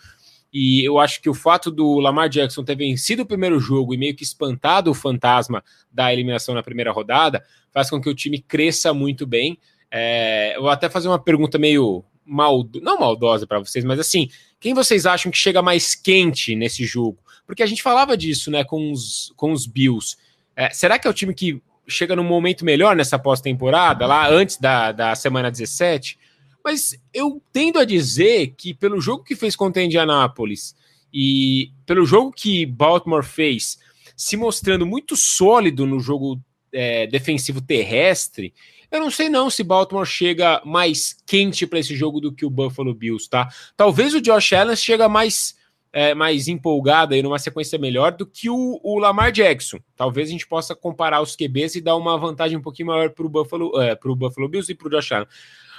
E 0.52 0.84
eu 0.84 0.98
acho 0.98 1.20
que 1.20 1.28
o 1.28 1.34
fato 1.34 1.70
do 1.70 2.00
Lamar 2.00 2.28
Jackson 2.28 2.64
ter 2.64 2.75
vencido 2.75 3.22
o 3.22 3.26
primeiro 3.26 3.60
jogo 3.60 3.94
e 3.94 3.98
meio 3.98 4.16
que 4.16 4.25
espantado 4.25 4.90
o 4.90 4.94
fantasma 4.94 5.62
da 5.92 6.12
eliminação 6.12 6.54
na 6.54 6.62
primeira 6.62 6.90
rodada 6.90 7.44
faz 7.70 7.90
com 7.90 8.00
que 8.00 8.08
o 8.08 8.14
time 8.14 8.40
cresça 8.40 8.92
muito 8.92 9.26
bem. 9.26 9.58
É, 9.90 10.56
eu 10.56 10.62
vou 10.62 10.70
até 10.70 10.88
fazer 10.88 11.08
uma 11.08 11.18
pergunta 11.18 11.58
meio 11.58 12.04
mal, 12.28 12.68
não 12.82 13.00
maldosa 13.00 13.47
para 13.47 13.58
vocês, 13.58 13.85
mas 13.85 13.99
assim, 13.99 14.28
quem 14.61 14.75
vocês 14.75 15.06
acham 15.06 15.32
que 15.32 15.38
chega 15.38 15.62
mais 15.62 15.94
quente 15.94 16.55
nesse 16.55 16.85
jogo? 16.85 17.18
Porque 17.46 17.62
a 17.62 17.66
gente 17.66 17.83
falava 17.83 18.16
disso, 18.16 18.50
né, 18.50 18.62
com 18.62 18.92
os, 18.92 19.33
com 19.37 19.52
os 19.52 19.66
Bills. 19.66 20.16
É, 20.55 20.70
será 20.70 20.98
que 20.98 21.09
é 21.09 21.11
o 21.11 21.14
time 21.14 21.33
que 21.35 21.62
chega 21.88 22.14
num 22.14 22.24
momento 22.24 22.64
melhor 22.64 22.94
nessa 22.94 23.18
pós-temporada, 23.18 24.07
lá 24.07 24.29
antes 24.31 24.59
da, 24.59 24.92
da 24.92 25.14
semana 25.14 25.50
17. 25.50 26.18
Mas 26.62 27.00
eu 27.14 27.42
tendo 27.50 27.79
a 27.79 27.85
dizer 27.85 28.55
que 28.57 28.74
pelo 28.74 29.00
jogo 29.00 29.24
que 29.24 29.35
fez 29.35 29.57
contra 29.57 29.81
a 29.81 29.85
Indianápolis 29.85 30.76
e 31.12 31.72
pelo 31.87 32.05
jogo 32.05 32.31
que 32.31 32.66
Baltimore 32.66 33.24
fez, 33.24 33.79
se 34.14 34.37
mostrando 34.37 34.85
muito 34.85 35.16
sólido 35.16 35.87
no 35.87 35.98
jogo 35.98 36.38
é, 36.72 37.07
defensivo 37.07 37.61
terrestre, 37.61 38.52
eu 38.90 39.00
não 39.00 39.11
sei 39.11 39.28
não 39.28 39.50
se 39.50 39.62
Baltimore 39.62 40.07
chega 40.07 40.62
mais 40.64 41.16
quente 41.26 41.66
para 41.66 41.78
esse 41.78 41.94
jogo 41.94 42.20
do 42.20 42.33
que 42.33 42.46
o 42.46 42.50
Buffalo 42.50 42.94
Bills, 42.94 43.28
tá? 43.28 43.48
Talvez 43.76 44.14
o 44.14 44.20
Josh 44.20 44.52
Allen 44.54 44.76
chega 44.76 45.09
mais 45.09 45.57
é, 45.92 46.14
mais 46.14 46.48
empolgada 46.48 47.16
e 47.16 47.22
numa 47.22 47.38
sequência 47.38 47.78
melhor 47.78 48.12
do 48.12 48.26
que 48.26 48.48
o, 48.50 48.81
o, 48.83 48.98
Lamar 48.98 49.33
Jackson. 49.33 49.78
Talvez 49.96 50.28
a 50.28 50.33
gente 50.33 50.46
possa 50.46 50.74
comparar 50.74 51.20
os 51.22 51.35
QBs 51.35 51.76
e 51.76 51.81
dar 51.81 51.96
uma 51.96 52.16
vantagem 52.18 52.59
um 52.59 52.62
pouquinho 52.62 52.88
maior 52.88 53.11
para 53.11 53.24
o 53.24 53.28
Buffalo, 53.28 53.81
é, 53.81 53.96
Buffalo 53.96 54.48
Bills 54.48 54.70
e 54.70 54.74
para 54.74 54.88
o 54.88 54.90
Josh 54.90 55.12
Allen. 55.12 55.28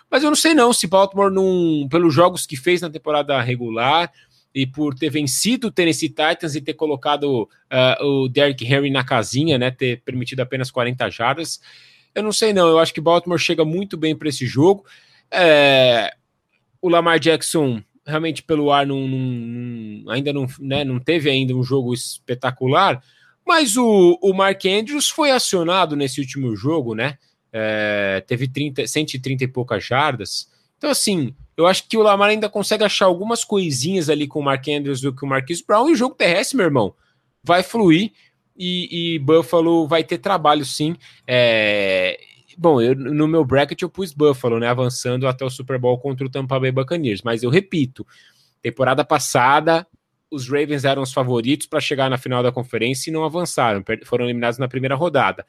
Mas 0.10 0.24
eu 0.24 0.30
não 0.30 0.36
sei 0.36 0.56
não 0.56 0.74
se 0.74 0.88
Baltimore, 0.88 1.32
num, 1.32 1.88
pelos 1.88 2.14
jogos 2.14 2.46
que 2.46 2.58
fez 2.58 2.82
na 2.82 2.90
temporada 2.90 3.40
regular 3.40 4.12
e 4.54 4.66
por 4.66 4.96
ter 4.96 5.10
vencido 5.10 5.68
o 5.68 5.72
Tennessee 5.72 6.10
Titans 6.10 6.56
e 6.56 6.62
ter 6.62 6.74
colocado 6.74 7.44
uh, 7.44 8.04
o 8.04 8.28
Derrick 8.28 8.66
Henry 8.66 8.90
na 8.90 9.04
casinha, 9.04 9.58
né, 9.58 9.70
ter 9.70 10.02
permitido 10.02 10.40
apenas 10.40 10.72
40 10.72 11.10
jardas, 11.10 11.60
eu 12.14 12.24
não 12.24 12.32
sei 12.32 12.54
não. 12.54 12.68
Eu 12.68 12.80
acho 12.80 12.94
que 12.94 13.02
Baltimore 13.02 13.38
chega 13.38 13.64
muito 13.64 13.96
bem 13.96 14.16
para 14.16 14.30
esse 14.30 14.46
jogo. 14.46 14.86
É, 15.32 16.12
o 16.82 16.90
Lamar 16.90 17.20
Jackson 17.20 17.82
realmente 18.06 18.42
pelo 18.42 18.72
ar 18.72 18.88
não, 18.88 19.08
não, 19.08 20.12
ainda 20.12 20.34
não, 20.34 20.48
né, 20.60 20.84
não 20.84 21.00
teve 21.00 21.30
ainda 21.30 21.54
um 21.56 21.64
jogo 21.64 21.94
espetacular, 21.94 23.04
mas 23.46 23.78
o, 23.78 24.18
o 24.22 24.34
Mark 24.34 24.66
Andrews 24.66 25.10
foi 25.10 25.32
acionado 25.32 25.96
nesse 25.96 26.20
último 26.20 26.56
jogo, 26.56 26.96
né? 26.96 27.18
É, 27.52 28.24
teve 28.28 28.48
30, 28.48 28.86
130 28.86 29.44
e 29.44 29.48
poucas 29.48 29.84
jardas. 29.84 30.50
Então, 30.78 30.90
assim, 30.90 31.34
eu 31.60 31.68
acho 31.68 31.88
que 31.90 31.98
o 31.98 32.02
Lamar 32.02 32.30
ainda 32.30 32.48
consegue 32.48 32.86
achar 32.86 33.06
algumas 33.06 33.44
coisinhas 33.44 34.10
ali 34.10 34.26
com 34.26 34.40
o 34.40 34.44
Mark 34.44 34.66
Andrews 34.70 35.02
do 35.02 35.14
que 35.14 35.26
o 35.26 35.28
Marquis 35.28 35.62
Brown. 35.62 35.90
E 35.90 35.92
o 35.92 35.96
jogo 35.96 36.16
terrestre, 36.16 36.56
meu 36.56 36.66
irmão, 36.66 36.96
vai 37.44 37.64
fluir 37.64 38.14
e, 38.58 39.16
e 39.16 39.20
Buffalo 39.20 39.86
vai 39.86 40.02
ter 40.02 40.20
trabalho 40.20 40.64
sim. 40.64 40.96
É, 41.28 42.18
Bom, 42.58 42.82
eu, 42.82 42.96
no 42.96 43.28
meu 43.28 43.44
bracket 43.44 43.82
eu 43.82 43.90
pus 43.90 44.14
Buffalo, 44.14 44.58
né? 44.58 44.68
Avançando 44.70 45.28
até 45.28 45.44
o 45.44 45.50
Super 45.50 45.78
Bowl 45.78 46.00
contra 46.00 46.26
o 46.26 46.30
Tampa 46.30 46.58
Bay 46.58 46.72
Buccaneers. 46.72 47.22
Mas 47.24 47.44
eu 47.44 47.50
repito, 47.50 48.08
temporada 48.62 49.04
passada 49.04 49.86
os 50.32 50.48
Ravens 50.48 50.86
eram 50.86 51.02
os 51.02 51.12
favoritos 51.12 51.68
para 51.68 51.82
chegar 51.82 52.10
na 52.10 52.18
final 52.18 52.42
da 52.42 52.54
conferência 52.54 53.10
e 53.10 53.14
não 53.14 53.26
avançaram, 53.26 53.84
foram 54.06 54.26
eliminados 54.26 54.60
na 54.60 54.68
primeira 54.68 54.96
rodada. 54.96 55.46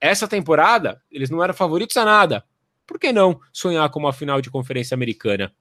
Essa 0.00 0.26
temporada, 0.26 1.00
eles 1.10 1.28
não 1.28 1.42
eram 1.42 1.52
favoritos 1.52 1.96
a 1.96 2.04
nada. 2.04 2.44
Por 2.86 2.98
que 2.98 3.12
não 3.12 3.40
sonhar 3.52 3.88
com 3.90 4.00
uma 4.00 4.12
final 4.12 4.40
de 4.40 4.50
conferência 4.50 4.94
americana? 4.94 5.54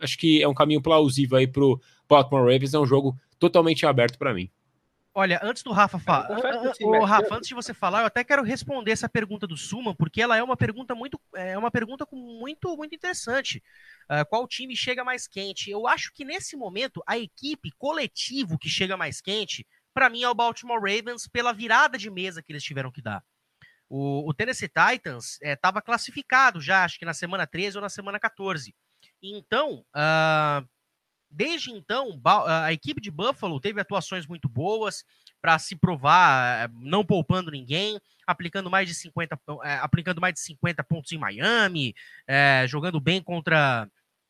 Acho 0.00 0.16
que 0.16 0.42
é 0.42 0.48
um 0.48 0.54
caminho 0.54 0.82
plausível 0.82 1.38
aí 1.38 1.46
para 1.46 1.64
o 1.64 1.80
Baltimore 2.08 2.42
Ravens, 2.42 2.74
é 2.74 2.78
um 2.78 2.86
jogo 2.86 3.18
totalmente 3.38 3.86
aberto 3.86 4.18
para 4.18 4.34
mim. 4.34 4.50
Olha, 5.14 5.40
antes 5.42 5.64
do 5.64 5.72
Rafa 5.72 5.98
falar, 5.98 6.30
o 6.80 7.04
Rafa, 7.04 7.34
antes 7.34 7.48
de 7.48 7.54
você 7.54 7.74
falar, 7.74 8.02
eu 8.02 8.06
até 8.06 8.22
quero 8.22 8.42
responder 8.44 8.92
essa 8.92 9.08
pergunta 9.08 9.48
do 9.48 9.56
Suman, 9.56 9.92
porque 9.92 10.22
ela 10.22 10.36
é 10.36 10.42
uma 10.42 10.56
pergunta 10.56 10.94
muito, 10.94 11.20
é 11.34 11.58
uma 11.58 11.72
pergunta 11.72 12.06
muito, 12.12 12.76
muito 12.76 12.94
interessante. 12.94 13.60
Uh, 14.04 14.24
qual 14.28 14.46
time 14.46 14.76
chega 14.76 15.02
mais 15.02 15.26
quente? 15.26 15.72
Eu 15.72 15.88
acho 15.88 16.12
que 16.14 16.24
nesse 16.24 16.56
momento 16.56 17.02
a 17.04 17.18
equipe 17.18 17.72
coletivo 17.76 18.56
que 18.56 18.68
chega 18.68 18.96
mais 18.96 19.20
quente, 19.20 19.66
para 19.92 20.08
mim 20.08 20.22
é 20.22 20.30
o 20.30 20.34
Baltimore 20.34 20.78
Ravens 20.78 21.26
pela 21.26 21.52
virada 21.52 21.98
de 21.98 22.08
mesa 22.08 22.40
que 22.40 22.52
eles 22.52 22.62
tiveram 22.62 22.92
que 22.92 23.02
dar. 23.02 23.20
O, 23.88 24.28
o 24.28 24.34
Tennessee 24.34 24.68
Titans 24.68 25.38
estava 25.40 25.78
é, 25.78 25.82
classificado 25.82 26.60
já, 26.60 26.84
acho 26.84 26.98
que 26.98 27.04
na 27.04 27.14
semana 27.14 27.46
13 27.46 27.78
ou 27.78 27.82
na 27.82 27.88
semana 27.88 28.18
14. 28.20 28.74
Então, 29.22 29.84
uh, 29.94 30.66
Desde 31.30 31.70
então, 31.70 32.18
a 32.46 32.72
equipe 32.72 33.02
de 33.02 33.10
Buffalo 33.10 33.60
teve 33.60 33.80
atuações 33.80 34.26
muito 34.26 34.48
boas 34.48 35.04
para 35.42 35.58
se 35.58 35.76
provar, 35.76 36.64
eh, 36.64 36.70
não 36.80 37.04
poupando 37.04 37.50
ninguém, 37.50 38.00
aplicando 38.26 38.70
mais 38.70 38.88
de 38.88 38.94
50, 38.94 39.38
é, 39.62 39.74
aplicando 39.74 40.20
mais 40.20 40.34
de 40.34 40.40
50 40.40 40.82
pontos 40.84 41.12
em 41.12 41.18
Miami, 41.18 41.94
é, 42.26 42.64
jogando 42.66 42.98
bem 42.98 43.22
contra, 43.22 43.88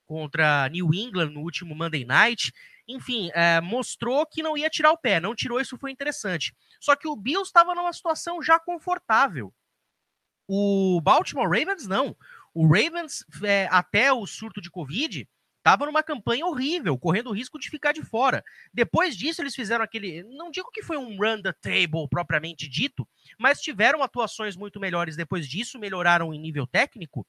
contra 0.09 0.69
New 0.71 0.93
England 0.95 1.31
no 1.31 1.41
último 1.43 1.75
Monday 1.75 2.05
Night. 2.05 2.53
Enfim, 2.89 3.31
é, 3.35 3.61
mostrou 3.61 4.27
que 4.27 4.43
não 4.43 4.57
ia 4.57 4.71
tirar 4.71 4.91
o 4.91 4.99
pé, 4.99 5.21
não 5.21 5.35
tirou, 5.35 5.61
isso 5.61 5.77
foi 5.77 5.93
interessante. 5.93 6.55
Só 6.81 6.97
que 6.97 7.07
o 7.07 7.15
Bills 7.15 7.49
estava 7.49 7.75
numa 7.75 7.93
situação 7.93 8.43
já 8.43 8.59
confortável. 8.59 9.53
O 10.49 10.99
Baltimore 11.03 11.47
Ravens 11.47 11.87
não. 11.87 12.17
O 12.55 12.67
Ravens, 12.67 13.23
até 13.71 14.11
o 14.11 14.27
surto 14.27 14.63
de 14.63 14.71
Covid, 14.71 15.29
estava 15.59 15.85
numa 15.85 16.03
campanha 16.03 16.47
horrível, 16.47 16.97
correndo 16.99 17.29
o 17.29 17.35
risco 17.35 17.59
de 17.59 17.69
ficar 17.69 17.93
de 17.93 18.03
fora. 18.03 18.43
Depois 18.73 19.15
disso, 19.15 19.43
eles 19.43 19.55
fizeram 19.55 19.85
aquele. 19.85 20.23
Não 20.23 20.51
digo 20.51 20.71
que 20.71 20.83
foi 20.83 20.97
um 20.97 21.19
run 21.19 21.43
the 21.43 21.53
table 21.61 22.09
propriamente 22.09 22.67
dito, 22.67 23.07
mas 23.39 23.61
tiveram 23.61 24.03
atuações 24.03 24.57
muito 24.57 24.81
melhores 24.81 25.15
depois 25.15 25.47
disso, 25.47 25.79
melhoraram 25.79 26.33
em 26.33 26.41
nível 26.41 26.67
técnico. 26.67 27.27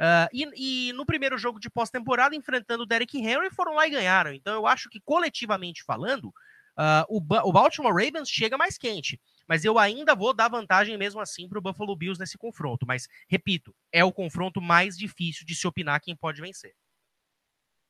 Uh, 0.00 0.28
e, 0.32 0.88
e, 0.88 0.92
no 0.94 1.04
primeiro 1.04 1.36
jogo 1.36 1.60
de 1.60 1.68
pós-temporada, 1.68 2.34
enfrentando 2.34 2.84
o 2.84 2.86
Derek 2.86 3.18
Henry, 3.18 3.50
foram 3.50 3.74
lá 3.74 3.86
e 3.86 3.90
ganharam. 3.90 4.32
Então 4.32 4.54
eu 4.54 4.66
acho 4.66 4.88
que, 4.88 4.98
coletivamente 4.98 5.84
falando, 5.84 6.28
uh, 6.28 7.04
o, 7.06 7.18
o, 7.18 7.52
Baltimore 7.52 7.92
Ravens 7.92 8.30
chega 8.30 8.56
mais 8.56 8.78
quente. 8.78 9.20
Mas 9.46 9.62
eu 9.62 9.78
ainda 9.78 10.14
vou 10.14 10.32
dar 10.32 10.48
vantagem 10.48 10.96
mesmo 10.96 11.20
assim 11.20 11.46
para 11.46 11.58
o 11.58 11.62
Buffalo 11.62 11.94
Bills 11.94 12.18
nesse 12.18 12.38
confronto. 12.38 12.86
Mas, 12.86 13.08
repito, 13.28 13.76
é 13.92 14.02
o 14.02 14.12
confronto 14.12 14.58
mais 14.58 14.96
difícil 14.96 15.44
de 15.44 15.54
se 15.54 15.66
opinar 15.66 16.00
quem 16.00 16.16
pode 16.16 16.40
vencer. 16.40 16.74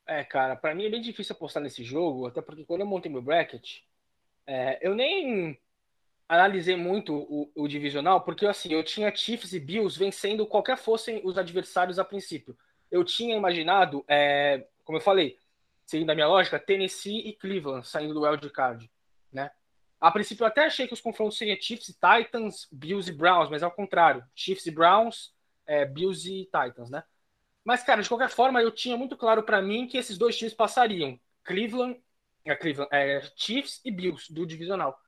É, 0.05 0.25
cara, 0.25 0.57
para 0.57 0.75
mim 0.75 0.87
é 0.87 0.91
bem 0.91 1.01
difícil 1.01 1.37
apostar 1.37 1.63
nesse 1.63 1.85
jogo, 1.85 2.27
até 2.27 2.43
porque 2.43 2.65
quando 2.65 2.81
eu 2.81 2.87
montei 2.87 3.13
meu 3.13 3.23
bracket, 3.23 3.83
é, 4.45 4.85
eu 4.85 4.97
nem 4.97 5.57
analisei 6.31 6.77
muito 6.77 7.13
o, 7.13 7.51
o, 7.57 7.67
divisional, 7.67 8.21
porque 8.21 8.47
assim, 8.47 8.73
eu 8.73 8.85
tinha 8.85 9.15
Chiefs 9.15 9.53
e 9.53 9.59
Bills 9.59 9.99
vencendo 9.99 10.47
qualquer 10.47 10.79
fossem 10.79 11.21
os 11.25 11.37
adversários 11.37 11.99
a 11.99 12.05
princípio. 12.05 12.57
Eu 12.89 13.05
tinha 13.05 13.37
imaginado, 13.37 14.05
é, 14.07 14.67
como 14.85 14.99
eu 14.99 15.03
falei, 15.03 15.37
seguindo 15.85 16.11
a 16.11 16.15
minha 16.15 16.29
lógica, 16.29 16.59
Tennessee 16.59 17.29
e 17.29 17.33
Cleveland 17.33 17.87
saindo 17.87 18.15
do 18.15 18.23
wild 18.23 18.49
card, 18.51 18.89
né? 19.33 19.51
A 20.01 20.11
princípio 20.13 20.45
eu 20.45 20.47
até 20.49 20.65
achei 20.65 20.87
que 20.87 20.95
os 20.95 21.01
confrontos 21.01 21.37
seriam 21.37 21.59
Chiefs 21.61 21.89
e 21.89 21.95
Titans, 21.95 22.69
Bills 22.71 23.11
e 23.11 23.13
Browns, 23.13 23.51
mas 23.51 23.63
ao 23.63 23.71
contrário, 23.73 24.25
Chiefs 24.35 24.67
e 24.67 24.71
Browns, 24.71 25.35
é, 25.67 25.85
Bills 25.85 26.31
e 26.31 26.45
Titans, 26.45 26.91
né? 26.91 27.03
Mas, 27.65 27.83
cara, 27.83 28.03
de 28.03 28.09
qualquer 28.09 28.31
forma, 28.31 28.63
eu 28.63 28.71
tinha 28.71 28.97
muito 28.97 29.17
claro 29.17 29.43
para 29.43 29.61
mim 29.61 29.87
que 29.87 29.99
esses 29.99 30.17
dois 30.17 30.39
times 30.39 30.55
passariam. 30.55 31.19
Cleveland, 31.43 32.01
é, 32.45 32.55
Cleveland 32.55 32.89
é, 32.93 33.21
Chiefs 33.37 33.81
e 33.85 33.91
Bills, 33.91 34.33
do 34.33 34.47
divisional. 34.47 34.99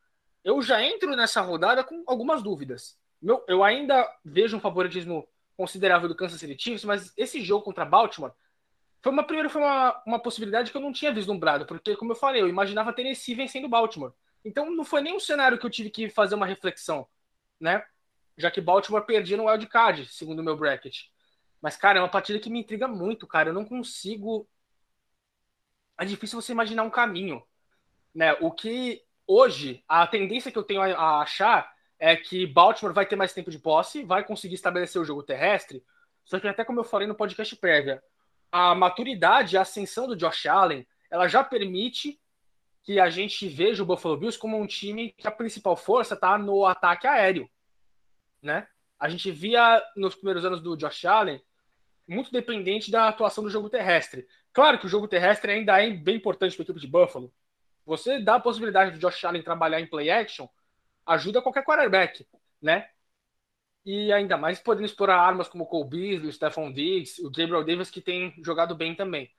Eu 0.44 0.60
já 0.62 0.82
entro 0.82 1.14
nessa 1.14 1.40
rodada 1.40 1.84
com 1.84 2.02
algumas 2.06 2.42
dúvidas. 2.42 2.98
Meu, 3.20 3.44
eu 3.46 3.62
ainda 3.62 4.08
vejo 4.24 4.56
um 4.56 4.60
favoritismo 4.60 5.26
considerável 5.56 6.08
do 6.08 6.16
Kansas 6.16 6.40
City 6.40 6.60
Chiefs, 6.60 6.84
mas 6.84 7.12
esse 7.16 7.40
jogo 7.40 7.64
contra 7.64 7.84
Baltimore 7.84 8.32
foi 9.02 9.12
uma 9.12 9.24
primeira 9.24 9.50
foi 9.50 9.60
uma, 9.60 10.02
uma 10.06 10.18
possibilidade 10.18 10.70
que 10.70 10.76
eu 10.76 10.80
não 10.80 10.92
tinha 10.92 11.12
vislumbrado, 11.12 11.66
porque 11.66 11.96
como 11.96 12.12
eu 12.12 12.16
falei, 12.16 12.40
eu 12.40 12.48
imaginava 12.48 12.92
Tennessee 12.92 13.34
vencendo 13.34 13.68
Baltimore. 13.68 14.12
Então 14.44 14.70
não 14.70 14.84
foi 14.84 15.00
nem 15.00 15.14
um 15.14 15.20
cenário 15.20 15.58
que 15.58 15.66
eu 15.66 15.70
tive 15.70 15.90
que 15.90 16.08
fazer 16.08 16.36
uma 16.36 16.46
reflexão, 16.46 17.06
né? 17.60 17.84
Já 18.36 18.50
que 18.50 18.60
Baltimore 18.60 19.04
perdia 19.04 19.36
no 19.36 19.48
wild 19.48 19.66
card, 19.66 20.06
segundo 20.06 20.40
o 20.40 20.42
meu 20.42 20.56
bracket. 20.56 21.06
Mas 21.60 21.76
cara, 21.76 21.98
é 21.98 22.02
uma 22.02 22.08
partida 22.08 22.38
que 22.38 22.50
me 22.50 22.60
intriga 22.60 22.86
muito, 22.88 23.26
cara. 23.26 23.50
Eu 23.50 23.54
não 23.54 23.64
consigo 23.64 24.48
é 25.98 26.04
difícil 26.04 26.40
você 26.40 26.52
imaginar 26.52 26.82
um 26.84 26.90
caminho, 26.90 27.42
né? 28.14 28.32
O 28.34 28.50
que 28.52 29.02
hoje 29.26 29.82
a 29.88 30.06
tendência 30.06 30.50
que 30.50 30.58
eu 30.58 30.62
tenho 30.62 30.82
a 30.82 31.20
achar 31.20 31.72
é 31.98 32.16
que 32.16 32.46
Baltimore 32.46 32.94
vai 32.94 33.06
ter 33.06 33.16
mais 33.16 33.32
tempo 33.32 33.50
de 33.50 33.58
posse, 33.58 34.02
vai 34.02 34.24
conseguir 34.24 34.54
estabelecer 34.54 35.00
o 35.00 35.04
jogo 35.04 35.22
terrestre. 35.22 35.84
Só 36.24 36.40
que 36.40 36.48
até 36.48 36.64
como 36.64 36.80
eu 36.80 36.84
falei 36.84 37.06
no 37.06 37.14
podcast 37.14 37.54
prévia, 37.56 38.02
a 38.50 38.74
maturidade, 38.74 39.56
a 39.56 39.62
ascensão 39.62 40.06
do 40.06 40.16
Josh 40.16 40.46
Allen, 40.46 40.86
ela 41.10 41.28
já 41.28 41.44
permite 41.44 42.20
que 42.82 42.98
a 42.98 43.08
gente 43.08 43.48
veja 43.48 43.82
o 43.82 43.86
Buffalo 43.86 44.16
Bills 44.16 44.38
como 44.38 44.58
um 44.58 44.66
time 44.66 45.12
que 45.12 45.28
a 45.28 45.30
principal 45.30 45.76
força 45.76 46.14
está 46.14 46.36
no 46.36 46.66
ataque 46.66 47.06
aéreo, 47.06 47.48
né? 48.42 48.66
A 48.98 49.08
gente 49.08 49.30
via 49.30 49.82
nos 49.96 50.14
primeiros 50.14 50.44
anos 50.44 50.60
do 50.60 50.76
Josh 50.76 51.04
Allen 51.04 51.40
muito 52.06 52.32
dependente 52.32 52.90
da 52.90 53.08
atuação 53.08 53.44
do 53.44 53.50
jogo 53.50 53.70
terrestre. 53.70 54.26
Claro 54.52 54.78
que 54.78 54.86
o 54.86 54.88
jogo 54.88 55.08
terrestre 55.08 55.52
ainda 55.52 55.82
é 55.82 55.90
bem 55.90 56.16
importante 56.16 56.54
para 56.54 56.62
a 56.62 56.64
equipe 56.64 56.80
de 56.80 56.86
Buffalo. 56.86 57.32
Você 57.84 58.20
dá 58.20 58.36
a 58.36 58.40
possibilidade 58.40 58.92
de 58.92 58.98
Josh 58.98 59.24
Allen 59.24 59.42
trabalhar 59.42 59.80
em 59.80 59.86
play 59.86 60.10
action, 60.10 60.48
ajuda 61.06 61.42
qualquer 61.42 61.64
quarterback, 61.64 62.26
né? 62.60 62.88
E 63.84 64.12
ainda 64.12 64.36
mais 64.36 64.60
podendo 64.60 64.86
explorar 64.86 65.20
armas 65.20 65.48
como 65.48 65.64
o 65.64 65.66
Cole 65.66 65.88
Beasley, 65.88 66.28
o 66.28 66.32
Stephon 66.32 66.72
Diggs, 66.72 67.20
o 67.24 67.30
Gabriel 67.30 67.64
Davis, 67.64 67.90
que 67.90 68.00
tem 68.00 68.32
jogado 68.44 68.76
bem 68.76 68.94
também. 68.94 69.30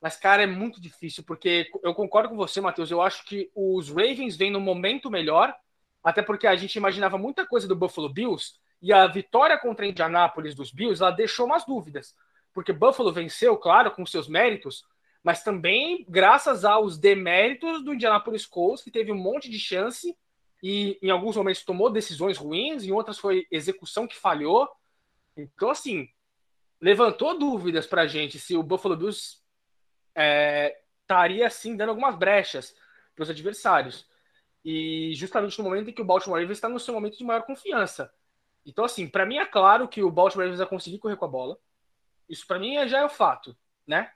Mas, 0.00 0.16
cara, 0.16 0.42
é 0.42 0.46
muito 0.46 0.80
difícil, 0.80 1.22
porque 1.24 1.70
eu 1.82 1.94
concordo 1.94 2.28
com 2.28 2.36
você, 2.36 2.60
Matheus. 2.60 2.90
Eu 2.90 3.00
acho 3.00 3.24
que 3.24 3.50
os 3.54 3.88
Ravens 3.88 4.36
vêm 4.36 4.50
no 4.50 4.60
momento 4.60 5.10
melhor, 5.10 5.54
até 6.02 6.22
porque 6.22 6.46
a 6.46 6.56
gente 6.56 6.74
imaginava 6.74 7.16
muita 7.16 7.46
coisa 7.46 7.68
do 7.68 7.76
Buffalo 7.76 8.08
Bills, 8.08 8.54
e 8.80 8.92
a 8.92 9.06
vitória 9.06 9.56
contra 9.56 9.84
a 9.86 9.88
Indianápolis 9.88 10.56
dos 10.56 10.72
Bills, 10.72 11.00
ela 11.00 11.12
deixou 11.12 11.46
umas 11.46 11.64
dúvidas. 11.64 12.16
Porque 12.52 12.72
Buffalo 12.72 13.12
venceu, 13.12 13.56
claro, 13.56 13.92
com 13.92 14.04
seus 14.04 14.28
méritos, 14.28 14.84
mas 15.22 15.42
também 15.42 16.04
graças 16.08 16.64
aos 16.64 16.98
deméritos 16.98 17.84
do 17.84 17.94
Indianapolis 17.94 18.44
Colts, 18.44 18.82
que 18.82 18.90
teve 18.90 19.12
um 19.12 19.16
monte 19.16 19.48
de 19.48 19.58
chance 19.58 20.16
e 20.62 20.98
em 21.02 21.10
alguns 21.10 21.36
momentos 21.36 21.64
tomou 21.64 21.90
decisões 21.90 22.38
ruins, 22.38 22.84
em 22.84 22.92
outras 22.92 23.18
foi 23.18 23.46
execução 23.50 24.06
que 24.06 24.16
falhou. 24.16 24.68
Então, 25.36 25.70
assim, 25.70 26.08
levantou 26.80 27.38
dúvidas 27.38 27.86
para 27.86 28.02
a 28.02 28.06
gente 28.06 28.38
se 28.38 28.56
o 28.56 28.62
Buffalo 28.62 28.96
Bills 28.96 29.38
é, 30.14 30.76
estaria, 31.00 31.46
assim, 31.46 31.76
dando 31.76 31.90
algumas 31.90 32.16
brechas 32.16 32.74
para 33.14 33.22
os 33.22 33.30
adversários. 33.30 34.06
E 34.64 35.12
justamente 35.14 35.58
no 35.58 35.64
momento 35.64 35.90
em 35.90 35.92
que 35.92 36.02
o 36.02 36.04
Baltimore 36.04 36.40
Ravens 36.40 36.58
está 36.58 36.68
no 36.68 36.78
seu 36.78 36.94
momento 36.94 37.18
de 37.18 37.24
maior 37.24 37.42
confiança. 37.42 38.12
Então, 38.64 38.84
assim, 38.84 39.08
para 39.08 39.26
mim 39.26 39.38
é 39.38 39.46
claro 39.46 39.88
que 39.88 40.02
o 40.02 40.10
Baltimore 40.10 40.44
Ravens 40.44 40.58
vai 40.58 40.68
conseguir 40.68 40.98
correr 40.98 41.16
com 41.16 41.24
a 41.24 41.28
bola. 41.28 41.58
Isso 42.28 42.46
para 42.46 42.58
mim 42.58 42.76
é, 42.76 42.86
já 42.86 42.98
é 43.00 43.04
o 43.04 43.08
fato, 43.08 43.56
né? 43.84 44.12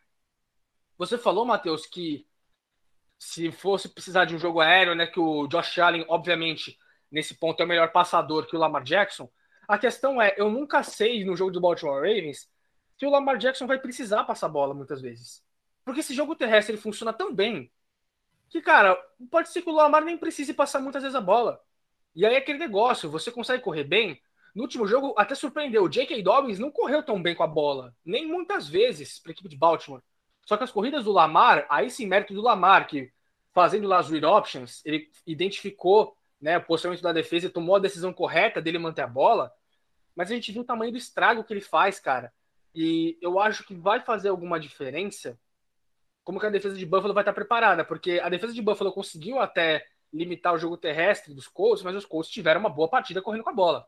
Você 0.99 1.19
falou, 1.19 1.45
Matheus, 1.45 1.87
que 1.87 2.27
se 3.19 3.51
fosse 3.51 3.89
precisar 3.89 4.25
de 4.25 4.35
um 4.35 4.39
jogo 4.39 4.61
aéreo, 4.61 4.95
né, 4.95 5.07
que 5.07 5.21
o 5.21 5.47
Josh 5.47 5.79
Allen, 5.79 6.05
obviamente, 6.09 6.79
nesse 7.11 7.35
ponto 7.35 7.61
é 7.61 7.65
o 7.65 7.69
melhor 7.69 7.93
passador 7.93 8.47
que 8.47 8.57
o 8.57 8.59
Lamar 8.59 8.83
Jackson. 8.83 9.31
A 9.67 9.79
questão 9.79 10.21
é, 10.21 10.35
eu 10.37 10.51
nunca 10.51 10.83
sei 10.83 11.25
no 11.25 11.37
jogo 11.37 11.51
do 11.51 11.61
Baltimore 11.61 11.97
Ravens 11.97 12.51
que 12.97 13.07
o 13.07 13.11
Lamar 13.11 13.37
Jackson 13.37 13.67
vai 13.67 13.79
precisar 13.79 14.25
passar 14.25 14.49
bola 14.49 14.75
muitas 14.75 15.01
vezes. 15.01 15.45
Porque 15.85 16.01
esse 16.01 16.15
jogo 16.15 16.35
terrestre 16.35 16.75
ele 16.75 16.83
funciona 16.83 17.13
tão 17.13 17.35
bem 17.35 17.71
que, 18.49 18.61
cara, 18.61 18.97
pode 19.31 19.51
ser 19.51 19.63
que 19.63 19.69
o 19.69 19.75
Lamar 19.75 20.05
nem 20.05 20.17
precise 20.17 20.55
passar 20.55 20.81
muitas 20.81 21.03
vezes 21.03 21.17
a 21.17 21.21
bola. 21.21 21.61
E 22.15 22.25
aí 22.25 22.35
é 22.35 22.39
aquele 22.39 22.59
negócio, 22.59 23.11
você 23.11 23.31
consegue 23.31 23.63
correr 23.63 23.85
bem, 23.85 24.21
no 24.55 24.63
último 24.63 24.87
jogo, 24.87 25.15
até 25.19 25.35
surpreendeu. 25.35 25.85
O 25.85 25.89
J.K. 25.89 26.23
Dobbins 26.23 26.59
não 26.59 26.71
correu 26.71 27.03
tão 27.03 27.21
bem 27.21 27.35
com 27.35 27.43
a 27.43 27.47
bola, 27.47 27.95
nem 28.03 28.27
muitas 28.27 28.67
vezes 28.67 29.19
para 29.19 29.31
a 29.31 29.35
equipe 29.35 29.51
de 29.51 29.57
Baltimore. 29.57 30.03
Só 30.47 30.57
que 30.57 30.65
as 30.65 30.73
corridas 30.73 31.05
do 31.05 31.13
Lamar, 31.13 31.67
aí 31.69 31.91
sim, 31.91 32.07
mérito 32.07 32.33
do 32.33 32.41
Lamar, 32.41 32.87
que 32.87 33.13
fazendo 33.53 33.87
lá 33.87 33.99
as 33.99 34.09
read 34.09 34.25
options, 34.25 34.81
ele 34.87 35.11
identificou 35.27 36.17
né, 36.41 36.57
o 36.57 36.63
posicionamento 36.63 37.03
da 37.03 37.13
defesa 37.13 37.47
e 37.47 37.51
tomou 37.51 37.77
a 37.77 37.81
decisão 37.81 38.13
correta 38.13 38.63
dele 38.63 38.79
manter 38.79 39.03
a 39.03 39.07
bola. 39.07 39.53
Mas 40.15 40.31
a 40.31 40.35
gente 40.35 40.53
viu 40.53 40.63
o 40.63 40.65
tamanho 40.65 40.93
do 40.93 40.97
estrago 40.97 41.45
que 41.45 41.53
ele 41.53 41.61
faz, 41.61 42.01
cara. 42.01 42.33
E 42.75 43.19
eu 43.21 43.39
acho 43.39 43.65
que 43.67 43.75
vai 43.75 44.01
fazer 44.01 44.31
alguma 44.31 44.59
diferença 44.59 45.39
como 46.25 46.41
que 46.41 46.47
a 46.47 46.51
defesa 46.51 46.77
de 46.77 46.87
Buffalo 46.87 47.15
vai 47.15 47.23
estar 47.23 47.33
preparada, 47.33 47.85
porque 47.85 48.21
a 48.23 48.29
defesa 48.29 48.53
de 48.53 48.63
Buffalo 48.63 48.93
conseguiu 48.93 49.39
até 49.39 49.87
limitar 50.13 50.55
o 50.55 50.59
jogo 50.59 50.77
terrestre 50.77 51.33
dos 51.33 51.47
Colts, 51.47 51.85
mas 51.85 51.95
os 51.95 52.05
Colts 52.05 52.31
tiveram 52.31 52.61
uma 52.61 52.69
boa 52.69 52.89
partida 52.89 53.23
correndo 53.23 53.45
com 53.45 53.51
a 53.51 53.55
bola 53.55 53.87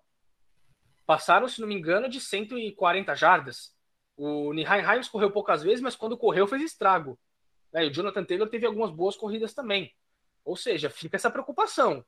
passaram, 1.09 1.49
se 1.49 1.59
não 1.59 1.67
me 1.67 1.75
engano, 1.75 2.07
de 2.07 2.21
140 2.21 3.15
jardas. 3.15 3.75
O 4.19 4.53
Nihai 4.53 4.81
Himes 4.81 5.09
correu 5.09 5.31
poucas 5.31 5.63
vezes, 5.63 5.81
mas 5.81 5.95
quando 5.95 6.19
correu 6.19 6.47
fez 6.47 6.61
estrago. 6.61 7.17
Né? 7.73 7.87
E 7.87 7.89
o 7.89 7.93
Jonathan 7.93 8.25
Taylor 8.25 8.49
teve 8.49 8.67
algumas 8.67 8.91
boas 8.91 9.17
corridas 9.17 9.55
também. 9.55 9.95
Ou 10.45 10.57
seja, 10.57 10.91
fica 10.91 11.17
essa 11.17 11.31
preocupação. 11.31 12.05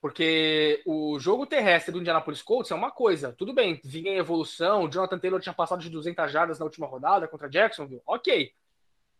Porque 0.00 0.82
o 0.86 1.18
jogo 1.18 1.46
terrestre 1.46 1.92
do 1.92 2.00
Indianapolis 2.00 2.40
Colts 2.40 2.70
é 2.70 2.74
uma 2.74 2.90
coisa. 2.90 3.32
Tudo 3.32 3.52
bem, 3.52 3.80
vinha 3.84 4.12
em 4.12 4.16
evolução. 4.16 4.84
O 4.84 4.90
Jonathan 4.90 5.18
Taylor 5.18 5.40
tinha 5.40 5.52
passado 5.52 5.82
de 5.82 5.90
200 5.90 6.32
jardas 6.32 6.58
na 6.58 6.64
última 6.64 6.86
rodada 6.86 7.28
contra 7.28 7.50
Jacksonville. 7.50 8.02
Ok. 8.06 8.52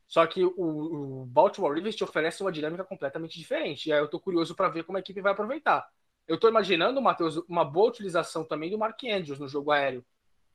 Só 0.07 0.27
que 0.27 0.43
o, 0.43 0.53
o 0.57 1.27
Baltimore 1.27 1.75
Ravens 1.75 1.97
te 1.97 2.05
oferece 2.05 2.41
uma 2.41 2.53
dinâmica 2.53 2.85
completamente 2.85 3.39
diferente. 3.39 3.89
E 3.89 3.93
aí 3.93 3.99
eu 3.99 4.09
tô 4.09 4.19
curioso 4.19 4.55
para 4.55 4.69
ver 4.69 4.85
como 4.85 4.97
a 4.97 5.01
equipe 5.01 5.21
vai 5.21 5.33
aproveitar. 5.33 5.87
Eu 6.27 6.37
estou 6.37 6.49
imaginando, 6.49 7.03
Matheus, 7.03 7.37
uma 7.49 7.65
boa 7.65 7.89
utilização 7.89 8.45
também 8.45 8.71
do 8.71 8.79
Mark 8.79 9.03
Andrews 9.05 9.39
no 9.39 9.49
jogo 9.49 9.71
aéreo. 9.71 10.05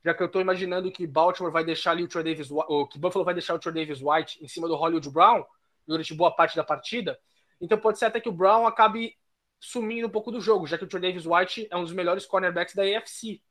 Já 0.03 0.13
que 0.13 0.23
eu 0.23 0.27
estou 0.27 0.41
imaginando 0.41 0.91
que 0.91 1.05
Baltimore 1.05 1.51
vai 1.51 1.63
deixar 1.63 1.91
ali 1.91 2.03
o 2.03 2.07
Troy 2.07 2.23
Davis, 2.23 2.49
ou 2.49 2.87
que 2.87 2.97
Buffalo 2.97 3.23
vai 3.23 3.33
deixar 3.33 3.53
o 3.53 3.59
Troy 3.59 3.73
Davis 3.73 4.01
White 4.01 4.43
em 4.43 4.47
cima 4.47 4.67
do 4.67 4.75
Hollywood 4.75 5.09
Brown 5.09 5.43
durante 5.85 6.13
boa 6.13 6.31
parte 6.31 6.55
da 6.55 6.63
partida. 6.63 7.19
Então 7.59 7.77
pode 7.77 7.99
ser 7.99 8.05
até 8.05 8.19
que 8.19 8.29
o 8.29 8.31
Brown 8.31 8.65
acabe 8.65 9.15
sumindo 9.59 10.07
um 10.07 10.09
pouco 10.11 10.31
do 10.31 10.41
jogo, 10.41 10.65
já 10.65 10.77
que 10.77 10.83
o 10.83 10.87
Troy 10.87 11.01
Davis 11.01 11.25
White 11.25 11.67
é 11.69 11.77
um 11.77 11.83
dos 11.83 11.93
melhores 11.93 12.25
cornerbacks 12.25 12.73
da 12.73 12.81
AFC, 12.81 13.41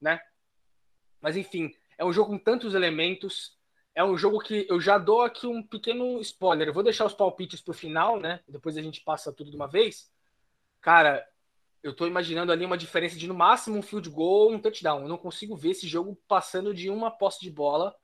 né? 0.00 0.20
Mas 1.20 1.36
enfim, 1.36 1.72
é 1.96 2.04
um 2.04 2.12
jogo 2.12 2.30
com 2.30 2.38
tantos 2.38 2.74
elementos. 2.74 3.56
É 3.94 4.02
um 4.02 4.16
jogo 4.16 4.40
que 4.40 4.66
eu 4.68 4.80
já 4.80 4.98
dou 4.98 5.22
aqui 5.22 5.46
um 5.46 5.62
pequeno 5.62 6.20
spoiler. 6.20 6.68
Eu 6.68 6.72
vou 6.72 6.82
deixar 6.82 7.04
os 7.04 7.12
palpites 7.12 7.60
para 7.60 7.72
o 7.72 7.74
final, 7.74 8.18
né? 8.18 8.40
Depois 8.48 8.76
a 8.76 8.82
gente 8.82 9.00
passa 9.02 9.32
tudo 9.32 9.50
de 9.50 9.56
uma 9.56 9.68
vez. 9.68 10.10
Cara, 10.80 11.26
eu 11.82 11.94
tô 11.94 12.06
imaginando 12.06 12.52
ali 12.52 12.64
uma 12.64 12.76
diferença 12.78 13.16
de 13.16 13.26
no 13.26 13.34
máximo 13.34 13.78
um 13.78 13.82
field 13.82 14.08
goal, 14.10 14.52
um 14.52 14.58
touchdown. 14.58 15.02
Eu 15.02 15.08
não 15.08 15.18
consigo 15.18 15.56
ver 15.56 15.70
esse 15.70 15.88
jogo 15.88 16.18
passando 16.28 16.74
de 16.74 16.90
uma 16.90 17.10
posse 17.10 17.40
de 17.40 17.50
bola 17.50 17.94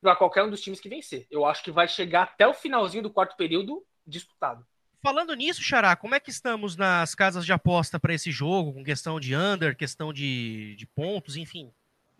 para 0.00 0.14
qualquer 0.14 0.44
um 0.44 0.50
dos 0.50 0.60
times 0.60 0.80
que 0.80 0.88
vencer. 0.88 1.26
Eu 1.30 1.44
acho 1.44 1.62
que 1.62 1.70
vai 1.70 1.88
chegar 1.88 2.22
até 2.22 2.46
o 2.46 2.54
finalzinho 2.54 3.02
do 3.02 3.10
quarto 3.10 3.36
período 3.36 3.84
disputado. 4.06 4.64
Falando 5.02 5.34
nisso, 5.34 5.62
Xará, 5.62 5.94
como 5.94 6.14
é 6.14 6.20
que 6.20 6.30
estamos 6.30 6.76
nas 6.76 7.14
casas 7.14 7.44
de 7.44 7.52
aposta 7.52 7.98
para 7.98 8.14
esse 8.14 8.30
jogo, 8.30 8.72
com 8.72 8.84
questão 8.84 9.20
de 9.20 9.34
under, 9.36 9.76
questão 9.76 10.12
de, 10.12 10.74
de 10.76 10.86
pontos, 10.86 11.36
enfim? 11.36 11.70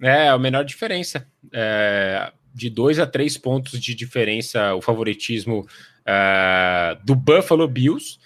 É, 0.00 0.28
a 0.28 0.38
menor 0.38 0.64
diferença. 0.64 1.28
É, 1.52 2.32
de 2.54 2.70
dois 2.70 2.98
a 2.98 3.06
três 3.06 3.36
pontos 3.36 3.80
de 3.80 3.94
diferença, 3.94 4.74
o 4.74 4.80
favoritismo 4.80 5.66
é, 6.04 6.96
do 7.04 7.14
Buffalo 7.14 7.66
Bills. 7.66 8.18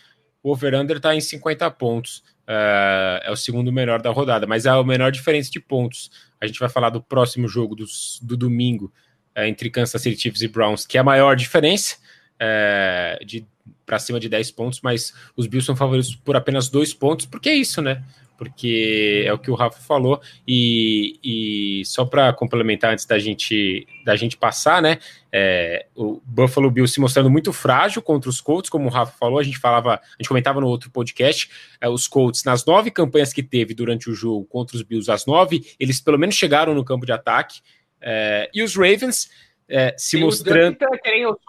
O 0.42 0.52
over-under 0.52 0.96
está 0.96 1.14
em 1.14 1.20
50 1.20 1.70
pontos. 1.72 2.22
Uh, 2.50 3.22
é 3.22 3.30
o 3.30 3.36
segundo 3.36 3.70
melhor 3.70 4.02
da 4.02 4.10
rodada, 4.10 4.44
mas 4.44 4.66
é 4.66 4.70
a 4.70 4.82
menor 4.82 5.12
diferença 5.12 5.48
de 5.52 5.60
pontos. 5.60 6.10
A 6.40 6.48
gente 6.48 6.58
vai 6.58 6.68
falar 6.68 6.90
do 6.90 7.00
próximo 7.00 7.46
jogo 7.46 7.76
do, 7.76 7.84
do 8.22 8.36
domingo 8.36 8.92
uh, 9.38 9.42
entre 9.42 9.70
Kansas 9.70 10.02
City 10.02 10.20
Chiefs 10.20 10.42
e 10.42 10.48
Browns, 10.48 10.84
que 10.84 10.98
é 10.98 11.00
a 11.00 11.04
maior 11.04 11.36
diferença 11.36 11.96
uh, 12.42 13.24
de 13.24 13.46
para 13.86 14.00
cima 14.00 14.18
de 14.18 14.28
10 14.28 14.50
pontos, 14.50 14.80
mas 14.82 15.14
os 15.36 15.46
Bills 15.46 15.64
são 15.66 15.76
favoritos 15.76 16.14
por 16.16 16.34
apenas 16.36 16.68
dois 16.68 16.92
pontos, 16.92 17.24
porque 17.24 17.48
é 17.48 17.54
isso, 17.54 17.80
né? 17.80 18.02
Porque 18.40 19.22
é 19.26 19.32
o 19.34 19.38
que 19.38 19.50
o 19.50 19.54
Rafa 19.54 19.78
falou, 19.80 20.18
e, 20.48 21.20
e 21.22 21.84
só 21.84 22.06
para 22.06 22.32
complementar 22.32 22.90
antes 22.90 23.04
da 23.04 23.18
gente, 23.18 23.86
da 24.02 24.16
gente 24.16 24.34
passar, 24.34 24.80
né? 24.80 24.98
É, 25.30 25.84
o 25.94 26.22
Buffalo 26.24 26.70
Bills 26.70 26.94
se 26.94 27.00
mostrando 27.00 27.28
muito 27.28 27.52
frágil 27.52 28.00
contra 28.00 28.30
os 28.30 28.40
Colts, 28.40 28.70
como 28.70 28.86
o 28.86 28.90
Rafa 28.90 29.12
falou, 29.20 29.38
a 29.38 29.42
gente 29.42 29.58
falava, 29.58 29.96
a 29.96 30.16
gente 30.18 30.28
comentava 30.28 30.58
no 30.58 30.68
outro 30.68 30.90
podcast, 30.90 31.50
é, 31.82 31.86
os 31.86 32.08
Colts, 32.08 32.42
nas 32.42 32.64
nove 32.64 32.90
campanhas 32.90 33.30
que 33.30 33.42
teve 33.42 33.74
durante 33.74 34.08
o 34.08 34.14
jogo 34.14 34.46
contra 34.46 34.74
os 34.74 34.82
Bills, 34.82 35.12
as 35.12 35.26
nove, 35.26 35.62
eles 35.78 36.00
pelo 36.00 36.18
menos 36.18 36.34
chegaram 36.34 36.74
no 36.74 36.82
campo 36.82 37.04
de 37.04 37.12
ataque, 37.12 37.60
é, 38.00 38.48
e 38.54 38.62
os 38.62 38.74
Ravens 38.74 39.28
é, 39.70 39.94
se 39.96 40.16
Tem 40.16 40.24
mostrando. 40.24 40.76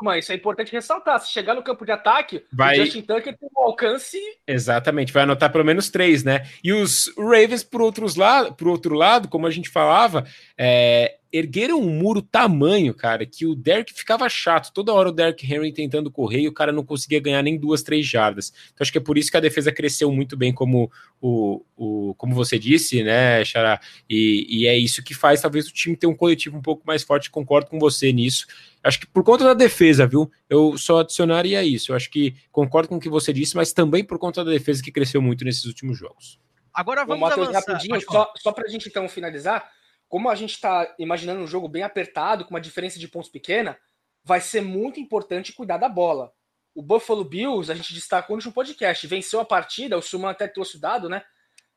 O 0.02 0.14
isso 0.14 0.32
é 0.32 0.36
importante 0.36 0.72
ressaltar. 0.72 1.20
Se 1.20 1.32
chegar 1.32 1.56
no 1.56 1.64
campo 1.64 1.84
de 1.84 1.92
ataque, 1.92 2.46
vai... 2.54 2.80
o 2.80 2.86
Justin 2.86 3.02
Tucker 3.02 3.36
tem 3.38 3.50
um 3.58 3.62
alcance. 3.64 4.20
Exatamente, 4.48 5.12
vai 5.12 5.24
anotar 5.24 5.52
pelo 5.52 5.66
menos 5.66 5.90
três, 5.90 6.24
né? 6.24 6.46
E 6.64 6.72
os 6.72 7.12
Ravens, 7.18 7.64
por, 7.64 7.82
outros 7.82 8.16
lado, 8.16 8.54
por 8.54 8.68
outro 8.68 8.94
lado, 8.94 9.28
como 9.28 9.48
a 9.48 9.52
gente 9.52 9.70
falava, 9.70 10.26
é, 10.58 11.18
ergueram 11.32 11.80
um 11.80 11.89
muro 11.89 12.22
tamanho, 12.22 12.94
cara, 12.94 13.26
que 13.26 13.46
o 13.46 13.56
Derek 13.56 13.94
ficava 13.94 14.28
chato. 14.28 14.74
Toda 14.74 14.94
hora 14.94 15.10
o 15.10 15.12
Derek 15.12 15.46
Henry 15.46 15.72
tentando 15.72 16.12
correr 16.12 16.41
e 16.41 16.48
o 16.48 16.54
cara 16.54 16.72
não 16.72 16.84
conseguia 16.84 17.20
ganhar 17.20 17.41
nem 17.41 17.58
duas, 17.58 17.82
três 17.82 18.06
jardas. 18.06 18.52
Então 18.74 18.84
acho 18.84 18.91
que 18.91 18.98
é 18.98 19.02
por 19.02 19.17
isso 19.17 19.32
que 19.32 19.38
a 19.38 19.41
defesa 19.41 19.72
cresceu 19.72 20.12
muito 20.12 20.36
bem, 20.36 20.54
como, 20.54 20.91
o, 21.22 21.63
o, 21.76 22.13
como 22.15 22.36
você 22.36 22.60
disse, 22.60 23.02
né, 23.02 23.46
Xará? 23.46 23.80
E, 24.10 24.46
e 24.50 24.67
é 24.67 24.78
isso 24.78 25.04
que 25.04 25.13
faz 25.13 25.41
talvez 25.41 25.67
o 25.67 25.74
time 25.74 25.96
ter 25.96 26.08
um 26.08 26.15
coletivo 26.15 26.58
um 26.58 26.62
pouco 26.62 26.84
mais 26.86 27.02
forte. 27.02 27.32
Concordo 27.32 27.70
com 27.70 27.80
você 27.80 28.12
nisso. 28.12 28.46
Acho 28.84 29.00
que 29.00 29.08
por 29.08 29.24
conta 29.24 29.46
da 29.46 29.54
defesa, 29.54 30.06
viu? 30.06 30.30
Eu 30.50 30.78
só 30.78 31.00
adicionaria 31.00 31.63
isso. 31.63 31.91
Eu 31.91 31.96
acho 31.96 32.10
que 32.10 32.36
concordo 32.52 32.89
com 32.89 32.98
o 32.98 33.00
que 33.00 33.10
você 33.10 33.32
disse, 33.32 33.56
mas 33.56 33.72
também 33.72 34.04
por 34.04 34.20
conta 34.20 34.44
da 34.44 34.52
defesa 34.52 34.84
que 34.84 34.91
cresceu 34.91 35.22
muito 35.22 35.46
nesses 35.46 35.65
últimos 35.65 35.98
jogos. 35.98 36.39
Agora 36.74 37.06
vamos 37.06 37.20
Bom, 37.20 37.28
Matheus, 37.28 37.50
avançar. 37.50 37.74
rapidinho, 37.74 38.02
só, 38.02 38.34
só 38.38 38.52
para 38.52 38.65
a 38.65 38.70
gente 38.70 38.88
então 38.88 39.08
finalizar 39.08 39.70
como 40.12 40.30
a 40.30 40.36
gente 40.36 40.52
está 40.52 40.93
imaginando 41.00 41.39
um 41.39 41.47
jogo 41.47 41.69
bem 41.69 41.84
apertado, 41.84 42.43
com 42.43 42.54
uma 42.54 42.60
diferença 42.60 43.00
de 43.00 43.08
pontos 43.08 43.30
pequena, 43.30 43.80
vai 44.21 44.41
ser 44.41 44.60
muito 44.60 45.00
importante 45.00 45.54
cuidar 45.54 45.78
da 45.78 45.88
bola. 45.88 46.34
O 46.76 46.82
Buffalo 46.82 47.24
Bills, 47.24 47.71
a 47.71 47.76
gente 47.76 47.93
destacou 47.93 48.36
no 48.36 48.52
podcast, 48.52 49.08
venceu 49.08 49.39
a 49.39 49.45
partida, 49.45 49.97
o 49.97 50.02
Suman 50.02 50.32
até 50.32 50.50
trouxe 50.50 50.76
o 50.76 50.82
dado, 50.82 51.08
né? 51.08 51.24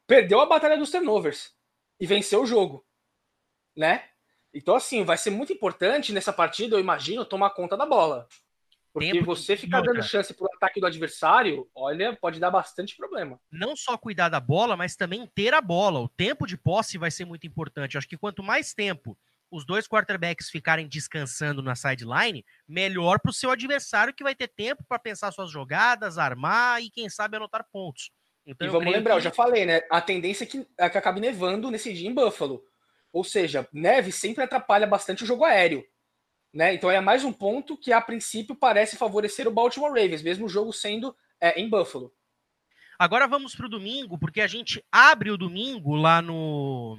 Perdeu 0.04 0.40
a 0.40 0.46
batalha 0.46 0.76
dos 0.76 0.90
turnovers 0.90 1.52
e 2.00 2.08
venceu 2.08 2.42
o 2.42 2.46
jogo, 2.46 2.84
né? 3.76 4.04
Então, 4.52 4.74
assim, 4.74 5.04
vai 5.04 5.16
ser 5.16 5.30
muito 5.30 5.52
importante 5.52 6.12
nessa 6.12 6.32
partida, 6.32 6.74
eu 6.74 6.80
imagino, 6.80 7.24
tomar 7.24 7.50
conta 7.50 7.76
da 7.76 7.86
bola. 7.86 8.26
Porque 8.94 9.10
Tempo 9.10 9.26
você 9.26 9.56
ficar 9.56 9.80
dando 9.80 10.00
chance 10.04 10.32
para 10.32 10.44
o 10.44 10.54
ataque 10.54 10.78
do 10.78 10.86
adversário, 10.86 11.68
olha, 11.74 12.16
pode 12.16 12.38
dar 12.38 12.52
bastante 12.52 12.96
problema. 12.96 13.40
Não 13.50 13.74
só 13.74 13.98
cuidar 13.98 14.28
da 14.28 14.38
bola, 14.38 14.76
mas 14.76 14.94
também 14.94 15.28
ter 15.34 15.52
a 15.52 15.60
bola. 15.60 15.98
O 15.98 16.08
tempo 16.08 16.46
de 16.46 16.56
posse 16.56 16.96
vai 16.96 17.10
ser 17.10 17.24
muito 17.24 17.44
importante. 17.44 17.96
Eu 17.96 17.98
acho 17.98 18.08
que 18.08 18.16
quanto 18.16 18.40
mais 18.40 18.72
tempo 18.72 19.18
os 19.50 19.66
dois 19.66 19.88
quarterbacks 19.88 20.48
ficarem 20.48 20.86
descansando 20.86 21.60
na 21.60 21.74
sideline, 21.74 22.44
melhor 22.68 23.18
para 23.18 23.30
o 23.30 23.34
seu 23.34 23.50
adversário 23.50 24.14
que 24.14 24.22
vai 24.22 24.34
ter 24.34 24.46
tempo 24.46 24.84
para 24.88 24.96
pensar 24.96 25.32
suas 25.32 25.50
jogadas, 25.50 26.16
armar 26.16 26.80
e 26.80 26.88
quem 26.88 27.08
sabe 27.08 27.36
anotar 27.36 27.66
pontos. 27.72 28.12
Então, 28.46 28.68
e 28.68 28.70
vamos 28.70 28.92
lembrar, 28.92 29.14
que... 29.14 29.18
eu 29.18 29.22
já 29.24 29.32
falei, 29.32 29.66
né? 29.66 29.82
A 29.90 30.00
tendência 30.00 30.44
é 30.44 30.46
que, 30.46 30.64
é 30.78 30.88
que 30.88 30.98
acabe 30.98 31.18
nevando 31.18 31.68
nesse 31.68 31.92
dia 31.92 32.08
em 32.08 32.14
Buffalo. 32.14 32.62
Ou 33.12 33.24
seja, 33.24 33.68
neve 33.72 34.12
sempre 34.12 34.44
atrapalha 34.44 34.86
bastante 34.86 35.24
o 35.24 35.26
jogo 35.26 35.44
aéreo. 35.44 35.84
Né? 36.54 36.72
Então 36.72 36.88
é 36.88 37.00
mais 37.00 37.24
um 37.24 37.32
ponto 37.32 37.76
que 37.76 37.92
a 37.92 38.00
princípio 38.00 38.54
parece 38.54 38.96
favorecer 38.96 39.48
o 39.48 39.50
Baltimore 39.50 39.90
Ravens, 39.90 40.22
mesmo 40.22 40.46
o 40.46 40.48
jogo 40.48 40.72
sendo 40.72 41.14
é, 41.40 41.60
em 41.60 41.68
Buffalo. 41.68 42.14
Agora 42.96 43.26
vamos 43.26 43.56
para 43.56 43.66
o 43.66 43.68
domingo, 43.68 44.16
porque 44.16 44.40
a 44.40 44.46
gente 44.46 44.80
abre 44.92 45.32
o 45.32 45.36
domingo 45.36 45.96
lá 45.96 46.22
no 46.22 46.96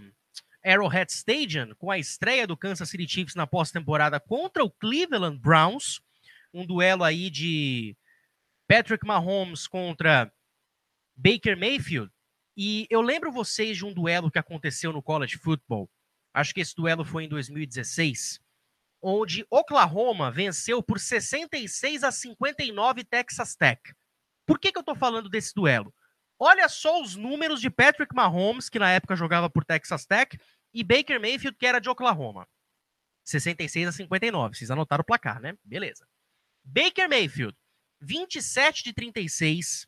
Arrowhead 0.62 1.10
Stadium 1.10 1.74
com 1.76 1.90
a 1.90 1.98
estreia 1.98 2.46
do 2.46 2.58
Kansas 2.58 2.90
City 2.90 3.08
Chiefs 3.08 3.34
na 3.34 3.48
pós-temporada 3.48 4.20
contra 4.20 4.62
o 4.62 4.70
Cleveland 4.70 5.40
Browns, 5.40 6.02
um 6.54 6.66
duelo 6.66 7.06
aí 7.06 7.30
de 7.30 7.96
Patrick 8.68 9.08
Mahomes 9.08 9.68
contra 9.68 10.30
Baker 11.16 11.58
Mayfield. 11.58 12.12
E 12.58 12.88
eu 12.90 13.00
lembro 13.00 13.32
vocês 13.32 13.78
de 13.78 13.86
um 13.86 13.94
duelo 13.94 14.30
que 14.30 14.40
aconteceu 14.40 14.92
no 14.92 15.02
college 15.02 15.38
football. 15.38 15.90
Acho 16.34 16.54
que 16.54 16.60
esse 16.60 16.76
duelo 16.76 17.06
foi 17.06 17.24
em 17.24 17.30
2016 17.30 18.44
onde 19.08 19.46
Oklahoma 19.52 20.32
venceu 20.32 20.82
por 20.82 21.00
66 21.00 22.04
a 22.04 22.12
59 22.12 23.04
Texas 23.04 23.56
Tech. 23.56 23.80
Por 24.48 24.60
que, 24.60 24.72
que 24.72 24.80
eu 24.80 24.82
estou 24.82 24.96
falando 24.96 25.30
desse 25.30 25.54
duelo? 25.54 25.94
Olha 26.40 26.68
só 26.68 27.00
os 27.00 27.16
números 27.16 27.62
de 27.62 27.70
Patrick 27.70 28.16
Mahomes, 28.16 28.68
que 28.68 28.80
na 28.80 28.90
época 28.90 29.16
jogava 29.16 29.48
por 29.48 29.64
Texas 29.64 30.08
Tech, 30.08 30.36
e 30.74 30.84
Baker 30.84 31.22
Mayfield, 31.22 31.56
que 31.56 31.68
era 31.68 31.80
de 31.80 31.88
Oklahoma. 31.88 32.48
66 33.24 33.88
a 33.88 33.92
59. 33.92 34.58
Vocês 34.58 34.72
anotaram 34.72 35.04
o 35.04 35.06
placar, 35.06 35.40
né? 35.40 35.56
Beleza. 35.64 36.08
Baker 36.64 37.08
Mayfield, 37.08 37.56
27 38.02 38.86
de 38.86 38.92
36, 38.92 39.86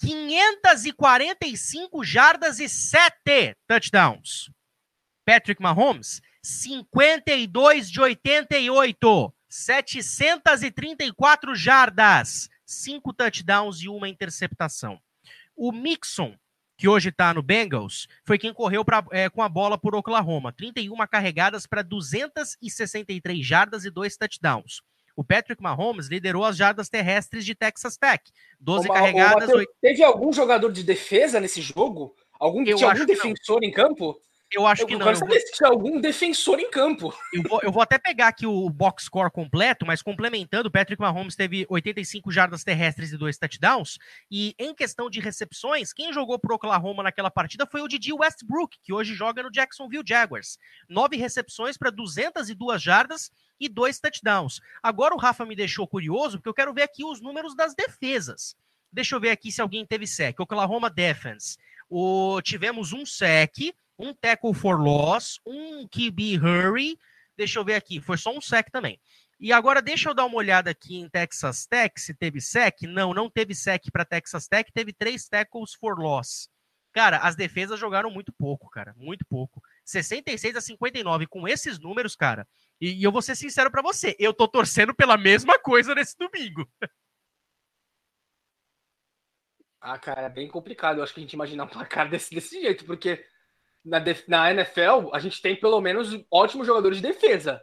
545 0.00 2.02
jardas 2.02 2.58
e 2.58 2.70
7 2.70 3.54
touchdowns. 3.68 4.50
Patrick 5.26 5.62
Mahomes, 5.62 6.22
52 6.42 7.90
de 7.90 8.00
88, 8.00 9.32
734 9.48 11.54
jardas, 11.54 12.48
5 12.64 13.12
touchdowns 13.12 13.82
e 13.82 13.88
uma 13.88 14.08
interceptação. 14.08 14.98
O 15.56 15.72
Mixon, 15.72 16.34
que 16.78 16.88
hoje 16.88 17.10
está 17.10 17.34
no 17.34 17.42
Bengals, 17.42 18.08
foi 18.24 18.38
quem 18.38 18.54
correu 18.54 18.84
pra, 18.84 19.04
é, 19.10 19.28
com 19.28 19.42
a 19.42 19.48
bola 19.48 19.76
por 19.76 19.94
Oklahoma. 19.94 20.52
31 20.52 20.96
carregadas 21.06 21.66
para 21.66 21.82
263 21.82 23.44
jardas 23.44 23.84
e 23.84 23.90
2 23.90 24.16
touchdowns. 24.16 24.80
O 25.14 25.24
Patrick 25.24 25.62
Mahomes 25.62 26.06
liderou 26.06 26.44
as 26.44 26.56
jardas 26.56 26.88
terrestres 26.88 27.44
de 27.44 27.54
Texas 27.54 27.98
Tech. 27.98 28.22
12 28.58 28.88
Ô, 28.88 28.92
carregadas. 28.92 29.48
Mateus, 29.48 29.58
8... 29.58 29.72
Teve 29.82 30.02
algum 30.02 30.32
jogador 30.32 30.72
de 30.72 30.82
defesa 30.82 31.38
nesse 31.38 31.60
jogo? 31.60 32.14
Algum, 32.38 32.64
tinha 32.64 32.88
algum 32.88 33.04
defensor 33.04 33.62
em 33.62 33.70
campo? 33.70 34.18
Eu 34.52 34.66
acho 34.66 34.82
eu 34.82 34.86
que 34.86 34.96
não. 34.96 35.08
Eu 35.08 35.18
quero 35.20 35.40
se 35.40 35.52
tinha 35.52 35.68
algum 35.68 36.00
defensor 36.00 36.58
em 36.58 36.70
campo. 36.70 37.14
Eu 37.32 37.42
vou, 37.48 37.60
eu 37.62 37.72
vou 37.72 37.82
até 37.82 37.96
pegar 37.98 38.28
aqui 38.28 38.44
o 38.44 38.68
box 38.68 39.04
score 39.04 39.30
completo, 39.30 39.86
mas 39.86 40.02
complementando, 40.02 40.68
o 40.68 40.70
Patrick 40.70 41.00
Mahomes 41.00 41.36
teve 41.36 41.64
85 41.68 42.30
jardas 42.30 42.64
terrestres 42.64 43.12
e 43.12 43.16
dois 43.16 43.38
touchdowns. 43.38 43.98
E 44.30 44.54
em 44.58 44.74
questão 44.74 45.08
de 45.08 45.20
recepções, 45.20 45.92
quem 45.92 46.12
jogou 46.12 46.38
pro 46.38 46.56
Oklahoma 46.56 47.02
naquela 47.02 47.30
partida 47.30 47.66
foi 47.66 47.80
o 47.80 47.88
Didi 47.88 48.12
Westbrook, 48.12 48.78
que 48.82 48.92
hoje 48.92 49.14
joga 49.14 49.42
no 49.42 49.50
Jacksonville 49.50 50.04
Jaguars. 50.06 50.58
Nove 50.88 51.16
recepções 51.16 51.78
para 51.78 51.90
202 51.90 52.82
jardas 52.82 53.30
e 53.60 53.68
dois 53.68 54.00
touchdowns. 54.00 54.60
Agora 54.82 55.14
o 55.14 55.18
Rafa 55.18 55.46
me 55.46 55.54
deixou 55.54 55.86
curioso, 55.86 56.38
porque 56.38 56.48
eu 56.48 56.54
quero 56.54 56.74
ver 56.74 56.82
aqui 56.82 57.04
os 57.04 57.20
números 57.20 57.54
das 57.54 57.74
defesas. 57.74 58.56
Deixa 58.92 59.14
eu 59.14 59.20
ver 59.20 59.30
aqui 59.30 59.52
se 59.52 59.60
alguém 59.60 59.86
teve 59.86 60.06
sec. 60.06 60.40
Oklahoma 60.40 60.90
Defense. 60.90 61.56
O, 61.88 62.40
tivemos 62.42 62.92
um 62.92 63.06
sec, 63.06 63.72
um 64.00 64.14
tackle 64.14 64.54
for 64.54 64.80
loss, 64.80 65.38
um 65.46 65.86
QB 65.86 66.38
hurry. 66.38 66.98
Deixa 67.36 67.58
eu 67.58 67.64
ver 67.64 67.74
aqui, 67.74 68.00
foi 68.00 68.16
só 68.16 68.36
um 68.36 68.40
sec 68.40 68.70
também. 68.70 69.00
E 69.38 69.52
agora 69.52 69.80
deixa 69.80 70.10
eu 70.10 70.14
dar 70.14 70.26
uma 70.26 70.36
olhada 70.36 70.70
aqui 70.70 70.96
em 70.96 71.08
Texas 71.08 71.66
Tech, 71.66 71.98
se 71.98 72.12
teve 72.14 72.40
sec. 72.40 72.82
Não, 72.82 73.14
não 73.14 73.30
teve 73.30 73.54
sec 73.54 73.82
para 73.90 74.04
Texas 74.04 74.46
Tech, 74.46 74.70
teve 74.72 74.92
três 74.92 75.28
tackles 75.28 75.74
for 75.74 75.98
loss. 75.98 76.48
Cara, 76.92 77.18
as 77.18 77.36
defesas 77.36 77.78
jogaram 77.78 78.10
muito 78.10 78.32
pouco, 78.32 78.68
cara, 78.68 78.92
muito 78.96 79.24
pouco. 79.24 79.62
66 79.84 80.56
a 80.56 80.60
59 80.60 81.26
com 81.26 81.46
esses 81.46 81.78
números, 81.78 82.16
cara. 82.16 82.46
E, 82.80 83.00
e 83.00 83.02
eu 83.02 83.12
vou 83.12 83.22
ser 83.22 83.36
sincero 83.36 83.70
para 83.70 83.80
você, 83.80 84.16
eu 84.18 84.34
tô 84.34 84.48
torcendo 84.48 84.94
pela 84.94 85.16
mesma 85.16 85.58
coisa 85.58 85.94
nesse 85.94 86.16
domingo. 86.18 86.68
Ah, 89.80 89.98
cara, 89.98 90.22
é 90.22 90.28
bem 90.28 90.48
complicado. 90.48 90.98
Eu 90.98 91.04
acho 91.04 91.14
que 91.14 91.20
a 91.20 91.22
gente 91.22 91.32
imaginar 91.32 91.64
um 91.64 91.68
placar 91.68 92.08
desse, 92.10 92.34
desse 92.34 92.60
jeito, 92.60 92.84
porque 92.84 93.24
na, 93.84 93.98
na 94.28 94.50
NFL, 94.50 95.10
a 95.12 95.18
gente 95.18 95.40
tem 95.40 95.56
pelo 95.56 95.80
menos 95.80 96.10
ótimos 96.30 96.66
jogadores 96.66 96.98
de 96.98 97.06
defesa. 97.06 97.62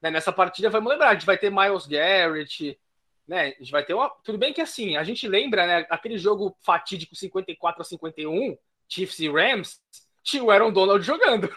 Né? 0.00 0.10
Nessa 0.10 0.32
partida, 0.32 0.70
vamos 0.70 0.90
lembrar, 0.90 1.10
a 1.10 1.14
gente 1.14 1.26
vai 1.26 1.38
ter 1.38 1.50
Miles 1.50 1.86
Garrett, 1.86 2.78
né? 3.26 3.54
A 3.56 3.62
gente 3.62 3.70
vai 3.70 3.84
ter 3.84 3.94
uma... 3.94 4.08
Tudo 4.24 4.38
bem 4.38 4.52
que 4.52 4.60
assim, 4.60 4.96
a 4.96 5.04
gente 5.04 5.28
lembra, 5.28 5.66
né? 5.66 5.86
Aquele 5.88 6.18
jogo 6.18 6.56
fatídico 6.60 7.14
54 7.14 7.82
a 7.82 7.84
51, 7.84 8.56
Chiefs 8.88 9.18
e 9.20 9.28
Rams, 9.28 9.80
tinha 10.22 10.42
o 10.42 10.50
Aaron 10.50 10.72
Donald 10.72 11.04
jogando. 11.04 11.48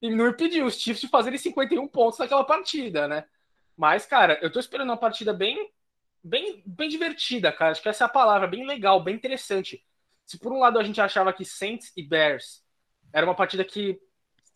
E 0.00 0.10
não 0.10 0.28
impediu 0.28 0.66
os 0.66 0.74
Chiefs 0.74 1.00
de 1.00 1.08
fazerem 1.08 1.38
51 1.38 1.86
pontos 1.86 2.18
naquela 2.18 2.44
partida, 2.44 3.06
né? 3.06 3.24
Mas, 3.76 4.04
cara, 4.04 4.38
eu 4.42 4.50
tô 4.50 4.58
esperando 4.58 4.90
uma 4.90 4.96
partida 4.96 5.32
bem, 5.32 5.70
bem, 6.22 6.62
bem 6.66 6.88
divertida, 6.88 7.52
cara. 7.52 7.70
Acho 7.70 7.82
que 7.82 7.88
essa 7.88 8.04
é 8.04 8.06
a 8.06 8.10
palavra, 8.10 8.48
bem 8.48 8.66
legal, 8.66 9.02
bem 9.02 9.14
interessante. 9.14 9.84
Se 10.26 10.38
por 10.38 10.52
um 10.52 10.58
lado 10.58 10.78
a 10.78 10.82
gente 10.82 11.00
achava 11.00 11.32
que 11.32 11.44
Saints 11.44 11.92
e 11.96 12.02
Bears 12.02 12.62
era 13.12 13.26
uma 13.26 13.34
partida 13.34 13.64
que 13.64 14.00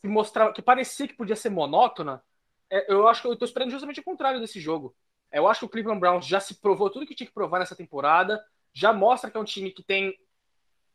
se 0.00 0.08
mostrava, 0.08 0.52
que 0.52 0.62
parecia 0.62 1.08
que 1.08 1.14
podia 1.14 1.36
ser 1.36 1.50
monótona. 1.50 2.22
É, 2.70 2.92
eu 2.92 3.06
acho 3.08 3.22
que 3.22 3.28
eu 3.28 3.32
estou 3.32 3.46
esperando 3.46 3.70
justamente 3.70 4.00
o 4.00 4.04
contrário 4.04 4.40
desse 4.40 4.60
jogo. 4.60 4.94
Eu 5.30 5.46
acho 5.48 5.60
que 5.60 5.66
o 5.66 5.68
Cleveland 5.68 6.00
Browns 6.00 6.26
já 6.26 6.40
se 6.40 6.54
provou 6.60 6.88
tudo 6.90 7.06
que 7.06 7.14
tinha 7.14 7.26
que 7.26 7.34
provar 7.34 7.58
nessa 7.58 7.76
temporada, 7.76 8.42
já 8.72 8.92
mostra 8.92 9.30
que 9.30 9.36
é 9.36 9.40
um 9.40 9.44
time 9.44 9.70
que 9.70 9.82
tem 9.82 10.16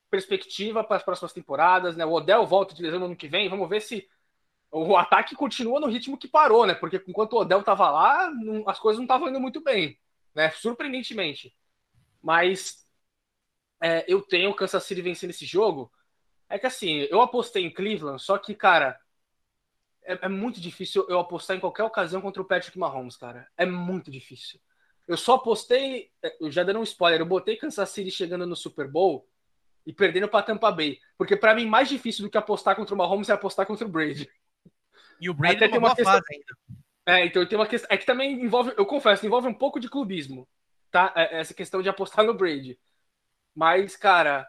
perspectiva 0.10 0.84
para 0.84 0.97
as 0.97 1.04
próximas 1.04 1.34
temporadas, 1.34 1.95
né? 1.95 2.06
O 2.06 2.12
Odell 2.12 2.45
volta 2.45 2.76
de 2.76 2.82
lesão 2.82 3.00
no 3.00 3.06
ano 3.06 3.15
que 3.15 3.28
vem, 3.28 3.50
vamos 3.50 3.69
ver 3.69 3.82
se 3.82 4.08
o 4.71 4.95
ataque 4.95 5.36
continua 5.36 5.80
no 5.80 5.88
ritmo 5.88 6.17
que 6.17 6.28
parou, 6.28 6.65
né? 6.65 6.74
Porque 6.74 7.02
enquanto 7.08 7.34
o 7.34 7.39
Odell 7.39 7.60
estava 7.60 7.89
lá, 7.89 8.30
não, 8.32 8.67
as 8.67 8.80
coisas 8.80 8.97
não 8.97 9.06
estavam 9.06 9.30
indo 9.30 9.39
muito 9.39 9.62
bem, 9.62 9.97
né? 10.34 10.50
Surpreendentemente. 10.52 11.56
Mas 12.21 12.86
é, 13.82 14.06
eu 14.08 14.21
tenho 14.21 14.52
o 14.52 14.56
Kansas 14.56 14.84
City 14.84 15.02
vencendo 15.02 15.32
esse 15.32 15.45
jogo. 15.45 15.91
É 16.52 16.60
que 16.60 16.68
assim, 16.68 17.08
eu 17.10 17.22
apostei 17.22 17.66
em 17.66 17.74
Cleveland, 17.74 18.22
só 18.22 18.38
que, 18.38 18.54
cara, 18.54 19.00
é, 20.04 20.26
é, 20.26 20.30
muito 20.30 20.60
difícil 20.60 21.06
eu 21.10 21.20
apostar 21.20 21.56
em 21.56 21.60
qualquer 21.60 21.84
ocasião 21.84 22.22
contra 22.22 22.42
o 22.42 22.46
Patrick 22.46 22.78
Mahomes, 22.78 23.16
cara. 23.16 23.48
É 23.58 23.66
muito 23.66 24.12
difícil. 24.12 24.60
Eu 25.08 25.18
só 25.18 25.36
apostei, 25.36 26.12
é, 26.22 26.38
eu 26.40 26.52
já 26.52 26.64
dando 26.64 26.80
um 26.80 26.84
spoiler, 26.84 27.22
eu 27.22 27.26
botei 27.26 27.56
Kansas 27.56 27.90
City 27.90 28.12
chegando 28.12 28.46
no 28.46 28.56
Super 28.56 28.88
Bowl 28.88 29.28
e 29.86 29.94
perdendo 29.94 30.28
para 30.28 30.44
Tampa 30.44 30.72
Bay. 30.72 31.00
Porque 31.18 31.36
para 31.36 31.56
mim, 31.56 31.66
mais 31.66 31.90
difícil 31.90 32.26
do 32.26 32.30
que 32.30 32.38
apostar 32.38 32.76
contra 32.76 32.94
o 32.94 32.98
Mahomes 32.98 33.30
é 33.30 33.34
apostar 33.34 33.66
contra 33.66 33.86
o 33.86 33.90
Brady. 33.90 34.30
E 35.20 35.30
o 35.30 35.34
Brady 35.34 35.58
Até 35.58 35.70
tem 35.70 35.80
uma 35.80 35.96
questão... 35.96 36.14
fase 36.14 36.26
ainda. 36.32 36.82
É, 37.06 37.26
então 37.26 37.46
tem 37.46 37.58
uma 37.58 37.68
questão. 37.68 37.88
É 37.92 37.98
que 37.98 38.06
também 38.06 38.34
envolve, 38.44 38.74
eu 38.78 38.86
confesso, 38.86 39.26
envolve 39.26 39.48
um 39.48 39.54
pouco 39.54 39.80
de 39.80 39.90
clubismo, 39.90 40.48
tá? 40.92 41.12
É, 41.16 41.40
essa 41.40 41.54
questão 41.54 41.82
de 41.82 41.90
apostar 41.90 42.26
no 42.26 42.34
Brady. 42.34 42.80
Mas, 43.56 43.96
cara, 43.96 44.48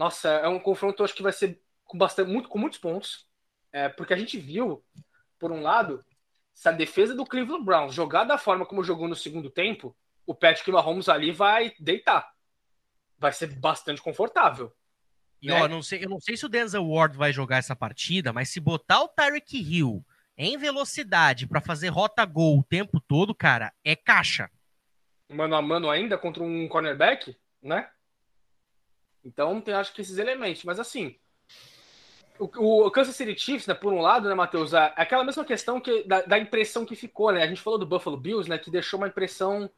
nossa, 0.00 0.28
é 0.28 0.48
um 0.48 0.58
confronto, 0.58 1.04
acho 1.04 1.14
que 1.14 1.22
vai 1.22 1.32
ser 1.32 1.60
com 1.84 1.98
bastante, 1.98 2.30
muito, 2.30 2.48
com 2.48 2.58
muitos 2.58 2.78
pontos. 2.78 3.26
É, 3.72 3.88
porque 3.88 4.14
a 4.14 4.16
gente 4.16 4.38
viu, 4.38 4.84
por 5.38 5.52
um 5.52 5.60
lado, 5.60 6.04
se 6.54 6.68
a 6.68 6.72
defesa 6.72 7.14
do 7.14 7.26
Cleveland 7.26 7.64
Browns 7.64 7.94
jogar 7.94 8.24
da 8.24 8.38
forma 8.38 8.64
como 8.64 8.82
jogou 8.82 9.06
no 9.06 9.14
segundo 9.14 9.50
tempo, 9.50 9.96
o 10.26 10.34
Patrick 10.34 10.70
Mahomes 10.70 11.08
ali 11.08 11.30
vai 11.30 11.72
deitar 11.78 12.32
vai 13.20 13.32
ser 13.32 13.54
bastante 13.54 14.00
confortável. 14.00 14.72
E 15.42 15.48
né? 15.48 15.62
ó, 15.62 15.68
não 15.68 15.82
sei, 15.82 16.04
eu 16.04 16.08
não 16.08 16.18
sei 16.18 16.36
se 16.36 16.46
o 16.46 16.48
Denzel 16.48 16.88
Ward 16.88 17.16
vai 17.16 17.32
jogar 17.32 17.58
essa 17.58 17.76
partida, 17.76 18.32
mas 18.32 18.48
se 18.48 18.58
botar 18.58 19.02
o 19.02 19.08
Tyreek 19.08 19.58
Hill 19.58 20.04
em 20.36 20.56
velocidade 20.56 21.46
para 21.46 21.60
fazer 21.60 21.88
rota 21.88 22.24
gol 22.24 22.58
o 22.58 22.64
tempo 22.64 22.98
todo, 22.98 23.34
cara, 23.34 23.72
é 23.84 23.94
caixa. 23.94 24.50
Mano 25.28 25.54
a 25.54 25.62
mano 25.62 25.90
ainda 25.90 26.16
contra 26.16 26.42
um 26.42 26.66
cornerback, 26.66 27.36
né? 27.62 27.88
Então 29.24 29.60
tem 29.60 29.74
acho 29.74 29.92
que 29.92 30.00
esses 30.00 30.18
elementos, 30.18 30.64
mas 30.64 30.80
assim, 30.80 31.16
o, 32.40 32.86
o 32.86 32.90
Kansas 32.90 33.14
City 33.14 33.38
Chiefs, 33.38 33.66
né, 33.66 33.74
por 33.74 33.92
um 33.92 34.00
lado, 34.00 34.28
né, 34.28 34.34
Matheus, 34.34 34.72
é 34.72 34.92
aquela 34.96 35.22
mesma 35.22 35.44
questão 35.44 35.78
que 35.78 36.04
da, 36.04 36.22
da, 36.22 36.38
impressão 36.38 36.86
que 36.86 36.96
ficou, 36.96 37.30
né? 37.30 37.42
A 37.42 37.46
gente 37.46 37.60
falou 37.60 37.78
do 37.78 37.86
Buffalo 37.86 38.16
Bills, 38.16 38.48
né, 38.48 38.56
que 38.58 38.70
deixou 38.70 38.98
uma 38.98 39.08
impressão 39.08 39.70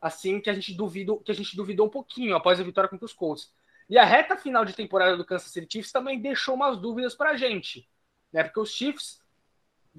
assim 0.00 0.40
que 0.40 0.50
a 0.50 0.54
gente 0.54 0.74
duvidou, 0.74 1.20
que 1.20 1.32
a 1.32 1.34
gente 1.34 1.56
duvidou 1.56 1.86
um 1.86 1.90
pouquinho 1.90 2.36
após 2.36 2.60
a 2.60 2.62
vitória 2.62 2.88
contra 2.88 3.06
os 3.06 3.14
Colts. 3.14 3.52
E 3.88 3.96
a 3.96 4.04
reta 4.04 4.36
final 4.36 4.64
de 4.64 4.74
temporada 4.74 5.16
do 5.16 5.24
Kansas 5.24 5.50
City 5.50 5.66
Chiefs 5.72 5.92
também 5.92 6.20
deixou 6.20 6.54
umas 6.54 6.76
dúvidas 6.76 7.14
para 7.14 7.30
a 7.30 7.36
gente, 7.36 7.88
né? 8.32 8.44
Porque 8.44 8.60
os 8.60 8.70
Chiefs 8.70 9.22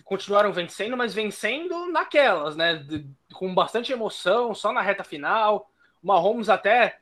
continuaram 0.03 0.53
vencendo, 0.53 0.95
mas 0.95 1.15
vencendo 1.15 1.87
naquelas, 1.91 2.55
né? 2.55 2.75
De, 2.75 3.09
com 3.33 3.53
bastante 3.55 3.91
emoção, 3.91 4.53
só 4.53 4.71
na 4.71 4.81
reta 4.81 5.03
final. 5.03 5.71
Mahomes 6.03 6.47
até 6.47 6.99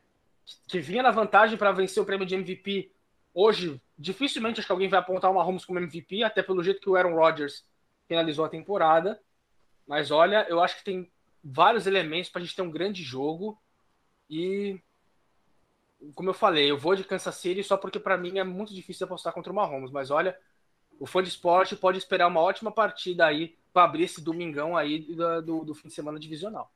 que 0.67 0.79
vinha 0.79 1.03
na 1.03 1.11
vantagem 1.11 1.57
para 1.57 1.71
vencer 1.71 2.01
o 2.01 2.05
prêmio 2.05 2.25
de 2.25 2.35
MVP. 2.35 2.91
Hoje, 3.33 3.81
dificilmente 3.97 4.59
acho 4.59 4.67
que 4.67 4.71
alguém 4.71 4.87
vai 4.87 4.99
apontar 4.99 5.31
o 5.31 5.33
Mahomes 5.33 5.65
como 5.65 5.79
MVP, 5.79 6.23
até 6.23 6.41
pelo 6.41 6.63
jeito 6.63 6.81
que 6.81 6.89
o 6.89 6.95
Aaron 6.95 7.15
Rodgers 7.15 7.65
finalizou 8.07 8.45
a 8.45 8.49
temporada. 8.49 9.19
Mas 9.87 10.11
olha, 10.11 10.45
eu 10.49 10.61
acho 10.61 10.77
que 10.77 10.83
tem 10.83 11.11
vários 11.43 11.85
elementos 11.85 12.29
para 12.29 12.41
a 12.41 12.45
gente 12.45 12.55
ter 12.55 12.61
um 12.61 12.71
grande 12.71 13.03
jogo. 13.03 13.61
E, 14.29 14.81
como 16.15 16.29
eu 16.29 16.33
falei, 16.33 16.69
eu 16.69 16.77
vou 16.77 16.95
de 16.95 17.03
Kansas 17.03 17.35
City 17.35 17.63
só 17.63 17.77
porque 17.77 17.99
para 17.99 18.17
mim 18.17 18.39
é 18.39 18.43
muito 18.43 18.73
difícil 18.73 19.05
apostar 19.05 19.33
contra 19.33 19.51
o 19.51 19.55
Mahomes. 19.55 19.91
Mas 19.91 20.09
olha, 20.09 20.37
o 20.99 21.05
fã 21.05 21.21
de 21.21 21.29
esporte 21.29 21.75
pode 21.75 21.97
esperar 21.97 22.27
uma 22.27 22.41
ótima 22.41 22.71
partida 22.71 23.25
aí 23.25 23.57
para 23.71 23.83
abrir 23.83 24.03
esse 24.03 24.21
domingão 24.21 24.75
aí 24.75 24.99
do, 24.99 25.41
do, 25.41 25.65
do, 25.65 25.75
fim 25.75 25.87
de 25.87 25.93
semana 25.93 26.19
divisional. 26.19 26.71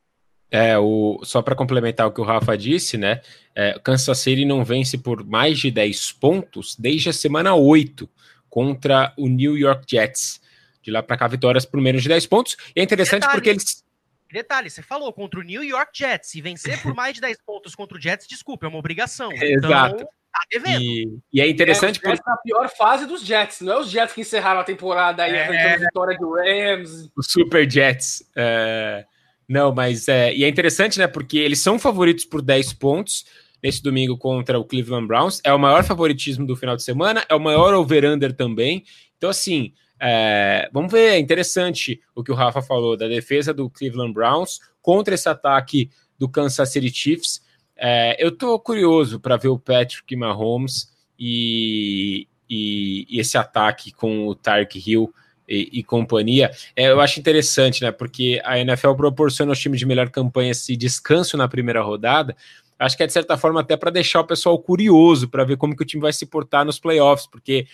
É, 0.51 0.77
o, 0.77 1.19
só 1.23 1.41
para 1.41 1.55
complementar 1.55 2.07
o 2.07 2.11
que 2.11 2.19
o 2.19 2.23
Rafa 2.23 2.57
disse, 2.57 2.97
né? 2.97 3.21
É, 3.55 3.79
Kansas 3.83 4.17
City 4.17 4.45
não 4.45 4.63
vence 4.63 4.97
por 4.97 5.23
mais 5.23 5.59
de 5.59 5.69
10 5.69 6.13
pontos 6.13 6.75
desde 6.75 7.09
a 7.09 7.13
semana 7.13 7.53
8 7.53 8.09
contra 8.49 9.13
o 9.15 9.27
New 9.27 9.57
York 9.57 9.85
Jets. 9.87 10.41
De 10.81 10.89
lá 10.89 11.03
para 11.03 11.17
cá, 11.17 11.27
vitórias 11.27 11.65
por 11.65 11.79
menos 11.79 12.01
de 12.01 12.09
10 12.09 12.25
pontos. 12.25 12.57
E 12.75 12.79
é 12.79 12.83
interessante 12.83 13.21
Detalhe. 13.21 13.37
porque 13.37 13.49
eles. 13.49 13.83
Detalhe, 14.31 14.69
você 14.69 14.81
falou 14.81 15.11
contra 15.11 15.39
o 15.39 15.43
New 15.43 15.63
York 15.63 15.91
Jets 15.93 16.35
e 16.35 16.41
vencer 16.41 16.81
por 16.81 16.93
mais 16.95 17.15
de 17.15 17.21
10 17.21 17.37
pontos 17.45 17.75
contra 17.75 17.97
o 17.97 18.01
Jets, 18.01 18.27
desculpa, 18.27 18.65
é 18.65 18.69
uma 18.69 18.77
obrigação. 18.77 19.31
Exato. 19.33 19.95
Então, 19.95 20.07
tá 20.31 20.41
devendo. 20.51 20.81
E, 20.81 21.19
e 21.33 21.41
é 21.41 21.49
interessante 21.49 21.97
é, 21.97 22.01
porque... 22.01 22.29
a 22.29 22.37
pior 22.37 22.69
fase 22.69 23.05
dos 23.05 23.23
Jets, 23.23 23.61
não 23.61 23.73
é 23.73 23.79
os 23.79 23.89
Jets 23.89 24.13
que 24.13 24.21
encerraram 24.21 24.61
a 24.61 24.63
temporada 24.63 25.23
aí, 25.23 25.33
é... 25.33 25.73
a 25.73 25.77
vitória 25.77 26.17
do 26.17 26.33
Rams. 26.35 27.11
Os 27.15 27.27
Super 27.31 27.69
Jets. 27.69 28.23
É... 28.35 29.05
Não, 29.49 29.73
mas 29.73 30.07
é... 30.07 30.33
E 30.33 30.43
é 30.43 30.47
interessante, 30.47 30.99
né, 30.99 31.07
porque 31.07 31.39
eles 31.39 31.59
são 31.59 31.79
favoritos 31.79 32.23
por 32.23 32.39
10 32.39 32.73
pontos 32.73 33.25
nesse 33.61 33.81
domingo 33.81 34.15
contra 34.15 34.59
o 34.59 34.63
Cleveland 34.63 35.07
Browns. 35.07 35.41
É 35.43 35.51
o 35.51 35.57
maior 35.57 35.83
favoritismo 35.83 36.45
do 36.45 36.55
final 36.55 36.75
de 36.75 36.83
semana, 36.83 37.25
é 37.27 37.33
o 37.33 37.39
maior 37.39 37.73
over-under 37.73 38.31
também. 38.31 38.83
Então, 39.17 39.29
assim, 39.29 39.73
é, 39.99 40.69
vamos 40.71 40.91
ver, 40.91 41.13
é 41.13 41.19
interessante 41.19 41.99
o 42.15 42.23
que 42.23 42.31
o 42.31 42.35
Rafa 42.35 42.61
falou 42.61 42.95
da 42.95 43.07
defesa 43.07 43.53
do 43.53 43.69
Cleveland 43.69 44.13
Browns 44.13 44.59
contra 44.81 45.15
esse 45.15 45.27
ataque 45.27 45.89
do 46.17 46.29
Kansas 46.29 46.69
City 46.69 46.93
Chiefs. 46.93 47.41
É, 47.75 48.23
eu 48.23 48.31
tô 48.31 48.57
curioso 48.59 49.19
para 49.19 49.35
ver 49.35 49.47
o 49.47 49.59
Patrick 49.59 50.15
Mahomes 50.15 50.91
e, 51.17 52.27
e, 52.49 53.05
e, 53.09 53.19
esse 53.19 53.37
ataque 53.37 53.91
com 53.91 54.27
o 54.27 54.35
Tark 54.35 54.75
Hill 54.75 55.13
e, 55.49 55.79
e 55.79 55.83
companhia. 55.83 56.51
É, 56.75 56.91
eu 56.91 57.01
acho 57.01 57.19
interessante, 57.19 57.81
né? 57.81 57.91
Porque 57.91 58.39
a 58.45 58.59
NFL 58.59 58.93
proporciona 58.93 59.51
aos 59.51 59.59
times 59.59 59.79
de 59.79 59.85
melhor 59.85 60.09
campanha 60.09 60.51
esse 60.51 60.77
descanso 60.77 61.35
na 61.35 61.47
primeira 61.47 61.81
rodada. 61.81 62.35
Acho 62.77 62.95
que 62.95 63.03
é 63.03 63.07
de 63.07 63.13
certa 63.13 63.37
forma 63.37 63.59
até 63.59 63.75
para 63.75 63.91
deixar 63.91 64.21
o 64.21 64.27
pessoal 64.27 64.57
curioso 64.57 65.27
para 65.27 65.43
ver 65.43 65.57
como 65.57 65.75
que 65.75 65.83
o 65.83 65.85
time 65.85 66.01
vai 66.01 66.13
se 66.13 66.25
portar 66.25 66.63
nos 66.63 66.79
playoffs, 66.79 67.27
porque 67.27 67.67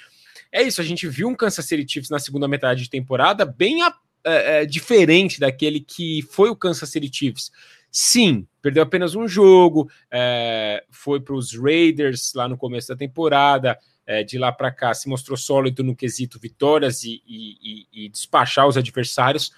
é 0.52 0.64
isso, 0.64 0.82
a 0.82 0.84
gente 0.84 1.08
viu 1.08 1.28
um 1.28 1.36
Kansas 1.36 1.66
City 1.66 1.86
Chiefs 1.88 2.10
na 2.10 2.18
segunda 2.18 2.48
metade 2.48 2.84
de 2.84 2.90
temporada 2.90 3.46
bem 3.46 3.84
a, 3.84 3.94
é, 4.24 4.62
é, 4.62 4.66
diferente 4.66 5.40
daquele 5.40 5.80
que 5.80 6.24
foi 6.32 6.50
o 6.50 6.56
Kansas 6.56 6.90
City 6.90 7.10
Chiefs. 7.14 7.52
Sim, 7.92 8.48
perdeu 8.62 8.82
apenas 8.82 9.16
um 9.16 9.28
jogo, 9.28 9.90
é, 10.12 10.84
foi 10.90 11.22
para 11.22 11.36
os 11.36 11.56
Raiders 11.56 12.34
lá 12.34 12.48
no 12.48 12.58
começo 12.58 12.88
da 12.88 12.96
temporada, 12.96 13.78
é, 14.06 14.24
de 14.24 14.38
lá 14.38 14.52
para 14.52 14.72
cá 14.72 14.94
se 14.94 15.10
mostrou 15.10 15.38
sólido 15.38 15.84
no 15.84 15.96
quesito 15.96 16.40
vitórias 16.40 17.04
e, 17.04 17.22
e, 17.28 17.88
e, 17.92 18.10
despachar 18.10 18.68
os 18.68 18.78
adversários, 18.78 19.52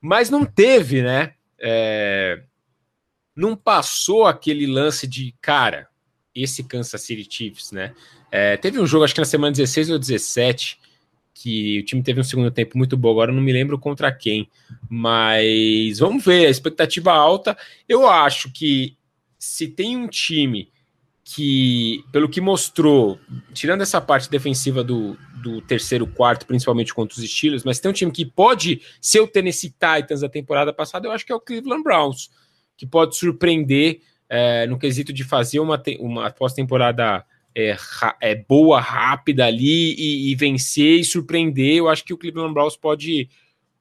mas 0.00 0.30
não 0.30 0.44
teve, 0.44 1.02
né? 1.02 1.34
É, 1.58 2.42
não 3.36 3.54
passou 3.54 4.26
aquele 4.26 4.66
lance 4.66 5.06
de 5.06 5.34
cara, 5.40 5.88
esse 6.34 6.64
Kansas 6.64 7.02
City 7.02 7.26
Chiefs, 7.30 7.72
né? 7.72 7.94
É, 8.30 8.56
teve 8.56 8.80
um 8.80 8.86
jogo, 8.86 9.04
acho 9.04 9.14
que 9.14 9.20
na 9.20 9.26
semana 9.26 9.52
16 9.52 9.90
ou 9.90 9.98
17, 9.98 10.80
que 11.34 11.80
o 11.80 11.84
time 11.84 12.02
teve 12.02 12.20
um 12.20 12.24
segundo 12.24 12.50
tempo 12.50 12.78
muito 12.78 12.96
bom. 12.96 13.10
Agora 13.10 13.32
não 13.32 13.42
me 13.42 13.52
lembro 13.52 13.78
contra 13.78 14.12
quem, 14.12 14.48
mas 14.88 15.98
vamos 15.98 16.24
ver. 16.24 16.46
A 16.46 16.50
expectativa 16.50 17.12
alta. 17.12 17.56
Eu 17.88 18.08
acho 18.08 18.50
que 18.50 18.96
se 19.38 19.68
tem 19.68 19.96
um 19.96 20.08
time 20.08 20.71
que, 21.24 22.04
pelo 22.10 22.28
que 22.28 22.40
mostrou, 22.40 23.18
tirando 23.52 23.82
essa 23.82 24.00
parte 24.00 24.28
defensiva 24.28 24.82
do, 24.82 25.16
do 25.42 25.60
terceiro 25.62 26.06
quarto, 26.06 26.46
principalmente 26.46 26.92
contra 26.92 27.18
os 27.18 27.24
Steelers, 27.24 27.64
mas 27.64 27.78
tem 27.78 27.90
um 27.90 27.94
time 27.94 28.10
que 28.10 28.26
pode 28.26 28.82
ser 29.00 29.20
o 29.20 29.28
Tennessee 29.28 29.70
Titans 29.70 30.20
da 30.20 30.28
temporada 30.28 30.72
passada, 30.72 31.06
eu 31.06 31.12
acho 31.12 31.24
que 31.24 31.32
é 31.32 31.34
o 31.34 31.40
Cleveland 31.40 31.84
Browns, 31.84 32.30
que 32.76 32.86
pode 32.86 33.16
surpreender 33.16 34.00
é, 34.28 34.66
no 34.66 34.78
quesito 34.78 35.12
de 35.12 35.22
fazer 35.22 35.60
uma, 35.60 35.80
uma 36.00 36.30
pós-temporada 36.30 37.24
é, 37.54 37.76
é 38.20 38.34
boa, 38.34 38.80
rápida 38.80 39.46
ali 39.46 39.94
e, 39.94 40.32
e, 40.32 40.34
vencer 40.34 41.00
e 41.00 41.04
surpreender, 41.04 41.76
eu 41.76 41.88
acho 41.88 42.04
que 42.04 42.14
o 42.14 42.18
Cleveland 42.18 42.52
Browns 42.52 42.76
pode, 42.76 43.28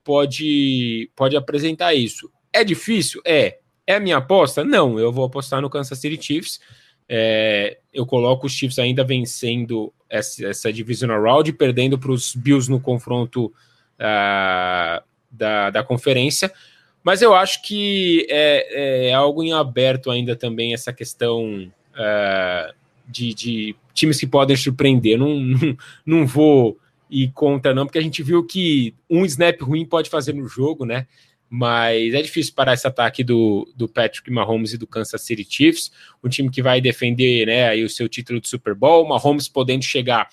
pode, 0.03 1.09
pode 1.15 1.35
apresentar 1.35 1.93
isso. 1.95 2.29
É 2.53 2.63
difícil? 2.63 3.21
É. 3.25 3.59
É 3.87 3.95
a 3.95 3.99
minha 3.99 4.17
aposta? 4.17 4.63
Não, 4.63 4.99
eu 4.99 5.11
vou 5.11 5.25
apostar 5.25 5.61
no 5.61 5.69
Kansas 5.69 5.97
City 5.97 6.21
Chiefs. 6.21 6.59
É, 7.13 7.77
eu 7.93 8.05
coloco 8.05 8.47
os 8.47 8.53
Chiefs 8.53 8.79
ainda 8.79 9.03
vencendo 9.03 9.91
essa, 10.09 10.47
essa 10.47 10.71
divisional 10.71 11.21
round, 11.21 11.51
perdendo 11.51 11.99
para 11.99 12.09
os 12.09 12.33
Bills 12.33 12.71
no 12.71 12.79
confronto 12.79 13.47
uh, 13.99 15.03
da, 15.29 15.69
da 15.69 15.83
conferência. 15.83 16.49
Mas 17.03 17.21
eu 17.21 17.33
acho 17.33 17.61
que 17.63 18.25
é, 18.29 19.09
é 19.09 19.13
algo 19.13 19.43
em 19.43 19.51
aberto 19.51 20.09
ainda 20.09 20.37
também 20.37 20.73
essa 20.73 20.93
questão 20.93 21.69
uh, 21.95 22.73
de, 23.05 23.33
de 23.33 23.75
times 23.93 24.17
que 24.17 24.27
podem 24.27 24.55
surpreender. 24.55 25.17
Não, 25.17 25.37
não, 25.37 25.77
não 26.05 26.25
vou 26.25 26.77
ir 27.09 27.29
contra, 27.33 27.75
não, 27.75 27.85
porque 27.85 27.99
a 27.99 28.01
gente 28.01 28.23
viu 28.23 28.41
que 28.45 28.95
um 29.09 29.25
snap 29.25 29.59
ruim 29.61 29.85
pode 29.85 30.09
fazer 30.09 30.33
no 30.33 30.47
jogo, 30.47 30.85
né? 30.85 31.07
Mas 31.53 32.13
é 32.13 32.21
difícil 32.21 32.53
parar 32.55 32.75
esse 32.75 32.87
ataque 32.87 33.25
do, 33.25 33.69
do 33.75 33.85
Patrick 33.85 34.31
Mahomes 34.31 34.71
e 34.71 34.77
do 34.77 34.87
Kansas 34.87 35.21
City 35.21 35.45
Chiefs, 35.47 35.91
um 36.23 36.29
time 36.29 36.49
que 36.49 36.61
vai 36.61 36.79
defender 36.79 37.45
né, 37.45 37.67
aí 37.67 37.83
o 37.83 37.89
seu 37.89 38.07
título 38.07 38.39
de 38.39 38.47
Super 38.47 38.73
Bowl, 38.73 39.05
Mahomes 39.05 39.49
podendo 39.49 39.83
chegar 39.83 40.29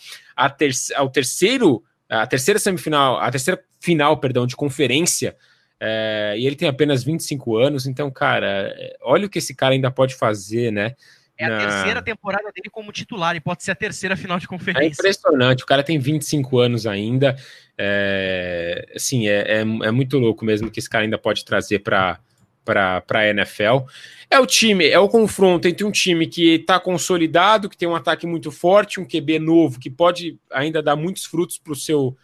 ter, 0.57 0.71
ao 0.95 1.11
terceiro, 1.11 1.83
a 2.09 2.25
terceira 2.25 2.61
semifinal, 2.61 3.19
a 3.19 3.29
terceira 3.33 3.61
final, 3.81 4.17
perdão, 4.19 4.47
de 4.47 4.55
conferência, 4.55 5.37
é, 5.81 6.37
e 6.39 6.47
ele 6.47 6.55
tem 6.55 6.69
apenas 6.69 7.03
25 7.03 7.57
anos, 7.57 7.85
então, 7.89 8.09
cara, 8.13 8.73
olha 9.03 9.27
o 9.27 9.29
que 9.29 9.39
esse 9.39 9.57
cara 9.57 9.75
ainda 9.75 9.91
pode 9.91 10.15
fazer, 10.15 10.71
né? 10.71 10.95
É 11.39 11.47
a 11.47 11.51
na... 11.51 11.59
terceira 11.59 12.03
temporada 12.03 12.51
dele 12.53 12.69
como 12.71 12.91
titular 12.91 13.37
e 13.37 13.41
pode 13.41 13.63
ser 13.63 13.71
a 13.71 13.77
terceira 13.77 14.17
final 14.17 14.39
de 14.39 14.47
é 14.47 14.49
conferência. 14.49 14.89
É 14.89 14.93
impressionante, 14.93 15.63
o 15.63 15.67
cara 15.67 15.83
tem 15.83 15.99
25 15.99 16.59
anos 16.59 16.87
ainda. 16.87 17.37
É, 17.77 18.93
assim, 18.95 19.29
é, 19.29 19.59
é, 19.59 19.61
é 19.61 19.91
muito 19.91 20.19
louco 20.19 20.45
mesmo 20.45 20.71
que 20.71 20.81
esse 20.81 20.91
cara 20.91 21.05
ainda 21.05 21.19
pode 21.19 21.45
trazer 21.45 21.79
para 21.79 22.19
para 22.65 23.21
a 23.21 23.29
NFL. 23.29 23.87
É 24.31 24.39
o 24.39 24.45
time, 24.45 24.87
é 24.87 24.99
o 24.99 25.09
confronto 25.09 25.67
entre 25.67 25.87
um 25.87 25.91
time 25.91 26.27
que 26.27 26.57
está 26.57 26.79
consolidado, 26.79 27.69
que 27.69 27.77
tem 27.77 27.89
um 27.89 27.97
ataque 27.97 28.27
muito 28.27 28.51
forte, 28.51 29.01
um 29.01 29.07
QB 29.07 29.39
novo, 29.39 29.81
que 29.81 29.89
pode 29.89 30.39
ainda 30.53 30.83
dar 30.83 30.95
muitos 30.95 31.25
frutos 31.25 31.57
para 31.57 31.73
o 31.73 31.77
seu, 31.77 32.15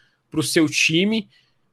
seu 0.43 0.69
time, 0.69 1.27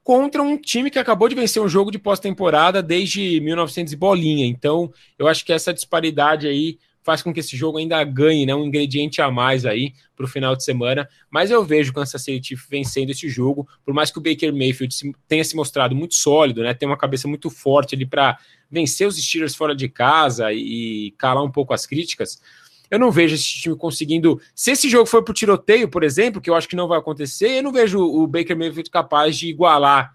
contra 0.04 0.42
um 0.42 0.58
time 0.58 0.90
que 0.90 0.98
acabou 0.98 1.28
de 1.28 1.36
vencer 1.36 1.62
um 1.62 1.68
jogo 1.68 1.92
de 1.92 2.00
pós-temporada 2.00 2.82
desde 2.82 3.42
1900 3.42 3.92
e 3.92 3.96
bolinha. 3.98 4.46
Então, 4.46 4.92
eu 5.20 5.28
acho 5.28 5.44
que 5.44 5.52
essa 5.52 5.74
disparidade 5.74 6.48
aí 6.48 6.80
faz 7.04 7.22
com 7.22 7.34
que 7.34 7.40
esse 7.40 7.58
jogo 7.58 7.78
ainda 7.78 8.04
ganhe, 8.04 8.46
né, 8.46 8.54
um 8.54 8.66
ingrediente 8.66 9.22
a 9.22 9.32
mais 9.32 9.66
aí 9.66 9.94
para 10.16 10.26
o 10.26 10.30
final 10.30 10.56
de 10.56 10.64
semana. 10.64 11.08
Mas 11.30 11.52
eu 11.52 11.64
vejo 11.64 11.92
o 11.92 11.94
Kansas 11.94 12.22
City 12.22 12.50
Chiefs 12.50 12.68
vencendo 12.70 13.10
esse 13.10 13.28
jogo, 13.28 13.68
por 13.84 13.94
mais 13.94 14.12
que 14.12 14.20
o 14.20 14.22
Baker 14.22 14.54
Mayfield 14.54 14.96
tenha 15.28 15.44
se 15.44 15.56
mostrado 15.56 15.96
muito 15.96 16.16
sólido, 16.16 16.64
né, 16.64 16.74
tem 16.74 16.88
uma 16.88 16.98
cabeça 16.98 17.28
muito 17.28 17.50
forte 17.50 17.96
ali 17.96 18.06
para 18.06 18.38
vencer 18.70 19.08
os 19.08 19.18
Steelers 19.18 19.56
fora 19.56 19.76
de 19.76 19.90
casa 19.90 20.54
e 20.54 21.14
calar 21.18 21.44
um 21.44 21.52
pouco 21.52 21.74
as 21.74 21.86
críticas. 21.86 22.42
Eu 22.90 23.00
não 23.00 23.10
vejo 23.10 23.36
esse 23.36 23.46
time 23.46 23.76
conseguindo. 23.76 24.42
Se 24.54 24.72
esse 24.72 24.90
jogo 24.90 25.06
for 25.06 25.24
para 25.24 25.32
o 25.32 25.36
tiroteio, 25.36 25.88
por 25.88 26.04
exemplo, 26.04 26.42
que 26.42 26.50
eu 26.50 26.56
acho 26.56 26.68
que 26.68 26.76
não 26.76 26.90
vai 26.90 27.00
acontecer, 27.00 27.50
eu 27.52 27.64
não 27.64 27.72
vejo 27.72 28.00
o 28.00 28.28
Baker 28.28 28.58
Mayfield 28.58 28.90
capaz 28.90 29.38
de 29.38 29.48
igualar 29.48 30.14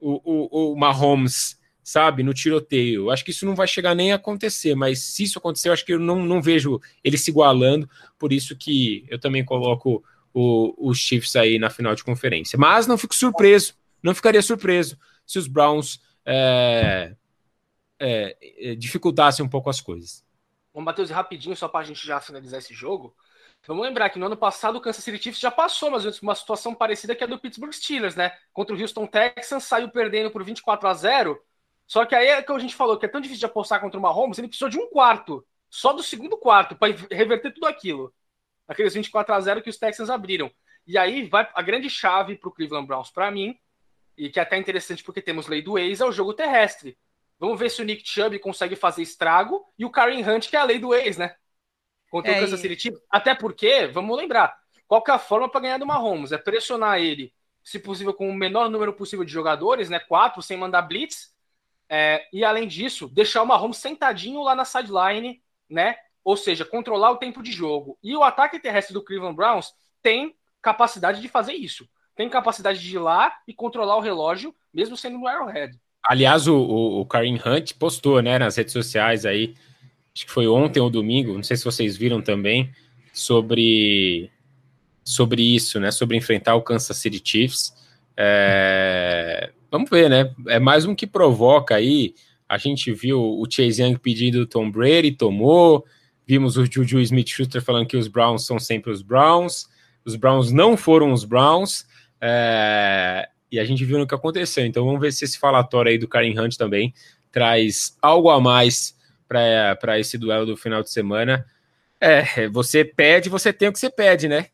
o, 0.00 0.20
o, 0.24 0.72
o 0.72 0.76
Mahomes 0.76 1.55
sabe, 1.86 2.24
no 2.24 2.34
tiroteio. 2.34 3.12
Acho 3.12 3.24
que 3.24 3.30
isso 3.30 3.46
não 3.46 3.54
vai 3.54 3.68
chegar 3.68 3.94
nem 3.94 4.10
a 4.10 4.16
acontecer, 4.16 4.74
mas 4.74 4.98
se 4.98 5.22
isso 5.22 5.38
acontecer, 5.38 5.68
eu 5.68 5.72
acho 5.72 5.86
que 5.86 5.94
eu 5.94 6.00
não, 6.00 6.26
não 6.26 6.42
vejo 6.42 6.80
ele 7.04 7.16
se 7.16 7.30
igualando, 7.30 7.88
por 8.18 8.32
isso 8.32 8.56
que 8.56 9.06
eu 9.08 9.20
também 9.20 9.44
coloco 9.44 10.04
os 10.34 10.98
Chiefs 10.98 11.36
aí 11.36 11.60
na 11.60 11.70
final 11.70 11.94
de 11.94 12.02
conferência. 12.02 12.58
Mas 12.58 12.88
não 12.88 12.98
fico 12.98 13.14
surpreso, 13.14 13.74
não 14.02 14.16
ficaria 14.16 14.42
surpreso 14.42 14.98
se 15.24 15.38
os 15.38 15.46
Browns 15.46 16.00
é, 16.24 17.14
é, 18.00 18.36
é 18.58 18.74
dificultassem 18.74 19.46
um 19.46 19.48
pouco 19.48 19.70
as 19.70 19.80
coisas. 19.80 20.24
Bom, 20.74 20.80
Matheus, 20.80 21.08
rapidinho, 21.08 21.54
só 21.54 21.68
para 21.68 21.84
a 21.84 21.88
gente 21.88 22.04
já 22.04 22.20
finalizar 22.20 22.58
esse 22.58 22.74
jogo. 22.74 23.14
Vamos 23.64 23.86
lembrar 23.86 24.10
que 24.10 24.18
no 24.18 24.26
ano 24.26 24.36
passado 24.36 24.76
o 24.76 24.80
Kansas 24.80 25.04
City 25.04 25.22
Chiefs 25.22 25.40
já 25.40 25.52
passou, 25.52 25.92
mas 25.92 26.20
uma 26.20 26.34
situação 26.34 26.74
parecida 26.74 27.14
que 27.14 27.22
a 27.22 27.28
do 27.28 27.38
Pittsburgh 27.38 27.72
Steelers, 27.72 28.16
né? 28.16 28.32
Contra 28.52 28.74
o 28.74 28.80
Houston 28.80 29.06
Texans, 29.06 29.62
saiu 29.62 29.88
perdendo 29.88 30.32
por 30.32 30.42
24 30.42 30.88
a 30.88 30.92
0 30.92 31.40
só 31.86 32.04
que 32.04 32.14
aí 32.14 32.26
é 32.26 32.42
que 32.42 32.52
a 32.52 32.58
gente 32.58 32.74
falou 32.74 32.98
que 32.98 33.06
é 33.06 33.08
tão 33.08 33.20
difícil 33.20 33.40
de 33.40 33.46
apostar 33.46 33.80
contra 33.80 33.98
o 33.98 34.02
Mahomes, 34.02 34.38
ele 34.38 34.48
precisou 34.48 34.68
de 34.68 34.78
um 34.78 34.88
quarto, 34.88 35.46
só 35.70 35.92
do 35.92 36.02
segundo 36.02 36.36
quarto, 36.36 36.74
para 36.74 36.92
reverter 37.10 37.52
tudo 37.52 37.66
aquilo. 37.66 38.12
Aqueles 38.66 38.94
24 38.94 39.34
a 39.34 39.40
0 39.40 39.62
que 39.62 39.70
os 39.70 39.78
Texans 39.78 40.10
abriram. 40.10 40.50
E 40.86 40.98
aí 40.98 41.28
vai 41.28 41.48
a 41.54 41.62
grande 41.62 41.88
chave 41.88 42.36
para 42.36 42.48
o 42.48 42.52
Cleveland 42.52 42.86
Browns, 42.86 43.10
para 43.10 43.30
mim, 43.30 43.56
e 44.16 44.30
que 44.30 44.40
é 44.40 44.42
até 44.42 44.56
interessante 44.56 45.04
porque 45.04 45.22
temos 45.22 45.46
lei 45.46 45.62
do 45.62 45.78
ex, 45.78 46.00
é 46.00 46.04
o 46.04 46.12
jogo 46.12 46.34
terrestre. 46.34 46.98
Vamos 47.38 47.58
ver 47.58 47.70
se 47.70 47.82
o 47.82 47.84
Nick 47.84 48.08
Chubb 48.08 48.38
consegue 48.38 48.74
fazer 48.74 49.02
estrago 49.02 49.64
e 49.78 49.84
o 49.84 49.90
Karen 49.90 50.22
Hunt, 50.22 50.48
que 50.48 50.56
é 50.56 50.58
a 50.58 50.64
lei 50.64 50.78
do 50.78 50.94
ex, 50.94 51.18
né? 51.18 51.36
Contra 52.10 52.32
é, 52.32 52.38
o 52.38 52.40
Kansas 52.40 52.60
City 52.60 52.80
Chiefs. 52.80 53.00
Até 53.10 53.34
porque, 53.34 53.86
vamos 53.88 54.16
lembrar, 54.16 54.56
qual 54.86 55.04
é 55.06 55.10
a 55.10 55.18
forma 55.18 55.48
para 55.48 55.60
ganhar 55.60 55.78
do 55.78 55.86
Mahomes? 55.86 56.32
É 56.32 56.38
pressionar 56.38 56.98
ele, 56.98 57.32
se 57.62 57.78
possível, 57.78 58.14
com 58.14 58.28
o 58.28 58.34
menor 58.34 58.70
número 58.70 58.92
possível 58.92 59.24
de 59.24 59.32
jogadores, 59.32 59.90
né? 59.90 59.98
Quatro, 59.98 60.40
sem 60.40 60.56
mandar 60.56 60.82
blitz, 60.82 61.35
é, 61.88 62.26
e 62.32 62.44
além 62.44 62.66
disso, 62.66 63.08
deixar 63.08 63.42
o 63.42 63.46
Mahomes 63.46 63.78
sentadinho 63.78 64.42
lá 64.42 64.54
na 64.54 64.64
sideline, 64.64 65.40
né? 65.68 65.96
Ou 66.24 66.36
seja, 66.36 66.64
controlar 66.64 67.12
o 67.12 67.18
tempo 67.18 67.42
de 67.42 67.52
jogo. 67.52 67.98
E 68.02 68.16
o 68.16 68.24
ataque 68.24 68.58
terrestre 68.58 68.92
do 68.92 69.04
Cleveland 69.04 69.36
Browns 69.36 69.72
tem 70.02 70.34
capacidade 70.60 71.20
de 71.20 71.28
fazer 71.28 71.52
isso. 71.52 71.88
Tem 72.16 72.28
capacidade 72.28 72.80
de 72.80 72.96
ir 72.96 72.98
lá 72.98 73.32
e 73.46 73.54
controlar 73.54 73.96
o 73.96 74.00
relógio, 74.00 74.54
mesmo 74.72 74.96
sendo 74.96 75.18
no 75.18 75.26
Arrowhead. 75.26 75.78
Aliás, 76.02 76.48
o, 76.48 76.56
o, 76.56 77.00
o 77.00 77.06
Karim 77.06 77.38
Hunt 77.44 77.74
postou, 77.74 78.20
né, 78.22 78.38
nas 78.38 78.56
redes 78.56 78.72
sociais 78.72 79.26
aí, 79.26 79.54
acho 80.14 80.26
que 80.26 80.32
foi 80.32 80.46
ontem 80.46 80.80
ou 80.80 80.88
domingo, 80.88 81.34
não 81.34 81.42
sei 81.42 81.56
se 81.56 81.64
vocês 81.64 81.96
viram 81.96 82.22
também, 82.22 82.72
sobre, 83.12 84.30
sobre 85.04 85.42
isso, 85.42 85.78
né, 85.78 85.90
sobre 85.90 86.16
enfrentar 86.16 86.54
o 86.54 86.62
Kansas 86.62 86.96
City 86.96 87.20
Chiefs. 87.22 87.74
É, 88.16 89.52
vamos 89.70 89.90
ver, 89.90 90.08
né? 90.08 90.34
É 90.48 90.58
mais 90.58 90.84
um 90.84 90.94
que 90.94 91.06
provoca 91.06 91.74
aí. 91.74 92.14
A 92.48 92.58
gente 92.58 92.92
viu 92.92 93.20
o 93.20 93.44
Chase 93.50 93.82
Young 93.82 93.98
pedindo 93.98 94.40
o 94.40 94.46
Tom 94.46 94.70
Brady, 94.70 95.12
tomou. 95.12 95.84
Vimos 96.26 96.56
o 96.56 96.64
Juju 96.64 97.00
Smith-Schuster 97.00 97.62
falando 97.62 97.86
que 97.86 97.96
os 97.96 98.08
Browns 98.08 98.44
são 98.46 98.58
sempre 98.58 98.90
os 98.90 99.02
Browns. 99.02 99.68
Os 100.04 100.16
Browns 100.16 100.52
não 100.52 100.76
foram 100.76 101.12
os 101.12 101.24
Browns. 101.24 101.86
É... 102.20 103.28
E 103.50 103.58
a 103.58 103.64
gente 103.64 103.84
viu 103.84 103.98
no 103.98 104.06
que 104.06 104.14
aconteceu. 104.14 104.64
Então 104.66 104.84
vamos 104.84 105.00
ver 105.00 105.12
se 105.12 105.24
esse 105.24 105.38
falatório 105.38 105.90
aí 105.90 105.98
do 105.98 106.08
Karen 106.08 106.38
Hunt 106.38 106.56
também 106.56 106.92
traz 107.30 107.96
algo 108.00 108.30
a 108.30 108.40
mais 108.40 108.96
para 109.28 109.98
esse 109.98 110.16
duelo 110.16 110.46
do 110.46 110.56
final 110.56 110.82
de 110.82 110.90
semana. 110.90 111.44
É, 112.00 112.48
você 112.48 112.84
pede, 112.84 113.28
você 113.28 113.52
tem 113.52 113.68
o 113.68 113.72
que 113.72 113.78
você 113.78 113.90
pede, 113.90 114.28
né? 114.28 114.46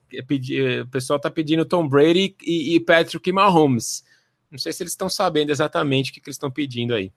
O 0.83 0.87
pessoal 0.89 1.19
tá 1.19 1.31
pedindo 1.31 1.65
Tom 1.65 1.89
Brady 1.89 2.37
e, 2.43 2.77
e 2.77 2.81
Patrick 2.81 3.31
Mahomes. 3.33 4.05
Não 4.53 4.59
sei 4.59 4.73
se 4.73 4.83
eles 4.83 4.93
estão 4.93 5.09
sabendo 5.09 5.51
exatamente 5.51 6.11
o 6.11 6.15
que, 6.15 6.21
que 6.21 6.29
eles 6.29 6.37
estão 6.37 6.51
pedindo 6.51 6.95
aí. 6.95 7.11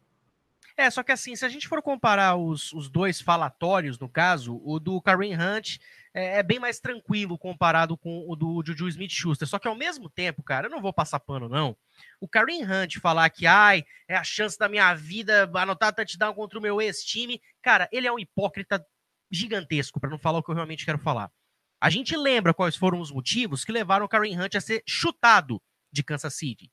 É, 0.78 0.90
só 0.90 1.04
que 1.04 1.12
assim, 1.12 1.36
se 1.36 1.46
a 1.46 1.50
gente 1.50 1.68
for 1.68 1.82
comparar 1.82 2.36
os, 2.36 2.74
os 2.74 2.90
dois 2.90 3.22
falatórios, 3.22 4.00
no 4.00 4.10
caso, 4.10 4.62
o 4.64 4.80
do 4.80 5.02
Kareem 5.02 5.34
Hunt 5.34 5.78
é, 6.14 6.40
é, 6.40 6.44
bem 6.44 6.60
mais 6.60 6.80
tranquilo 6.80 7.38
comparado 7.38 7.98
com 7.98 8.26
o 8.28 8.36
do 8.36 8.64
Juju 8.66 8.88
Smith-Schuster. 8.88 9.48
Só 9.48 9.60
que 9.60 9.68
ao 9.68 9.76
mesmo 9.76 10.10
tempo, 10.10 10.42
cara, 10.42 10.68
eu 10.68 10.72
não 10.72 10.82
vou 10.82 10.94
passar 10.94 11.20
pano, 11.20 11.48
não. 11.48 11.78
O 12.20 12.28
Kareem 12.28 12.64
Hunt 12.64 13.00
falar 13.00 13.30
que, 13.30 13.46
ai, 13.46 13.86
é 14.08 14.16
a 14.16 14.24
chance 14.24 14.58
da 14.58 14.68
minha 14.68 14.94
vida 14.96 15.50
anotar 15.56 15.94
touchdown 15.94 16.34
contra 16.34 16.58
o 16.58 16.62
meu 16.62 16.82
ex-time, 16.82 17.42
cara, 17.62 17.88
ele 17.92 18.08
é 18.08 18.12
um 18.12 18.20
hipócrita 18.20 18.86
gigantesco, 19.32 20.00
para 20.00 20.10
não 20.10 20.20
falar 20.20 20.40
o 20.40 20.44
que 20.44 20.52
eu 20.52 20.56
realmente 20.56 20.86
quero 20.86 21.00
falar. 21.00 21.32
A 21.82 21.90
gente 21.90 22.16
lembra 22.18 22.54
quais 22.54 22.76
foram 22.76 23.00
os 23.00 23.12
motivos 23.12 23.64
que 23.64 23.72
levaram 23.72 24.06
o 24.06 24.10
Kareem 24.10 24.40
Hunt 24.40 24.56
a 24.56 24.62
ser 24.62 24.84
chutado 24.86 25.62
de 25.92 26.04
Kansas 26.04 26.34
City. 26.34 26.70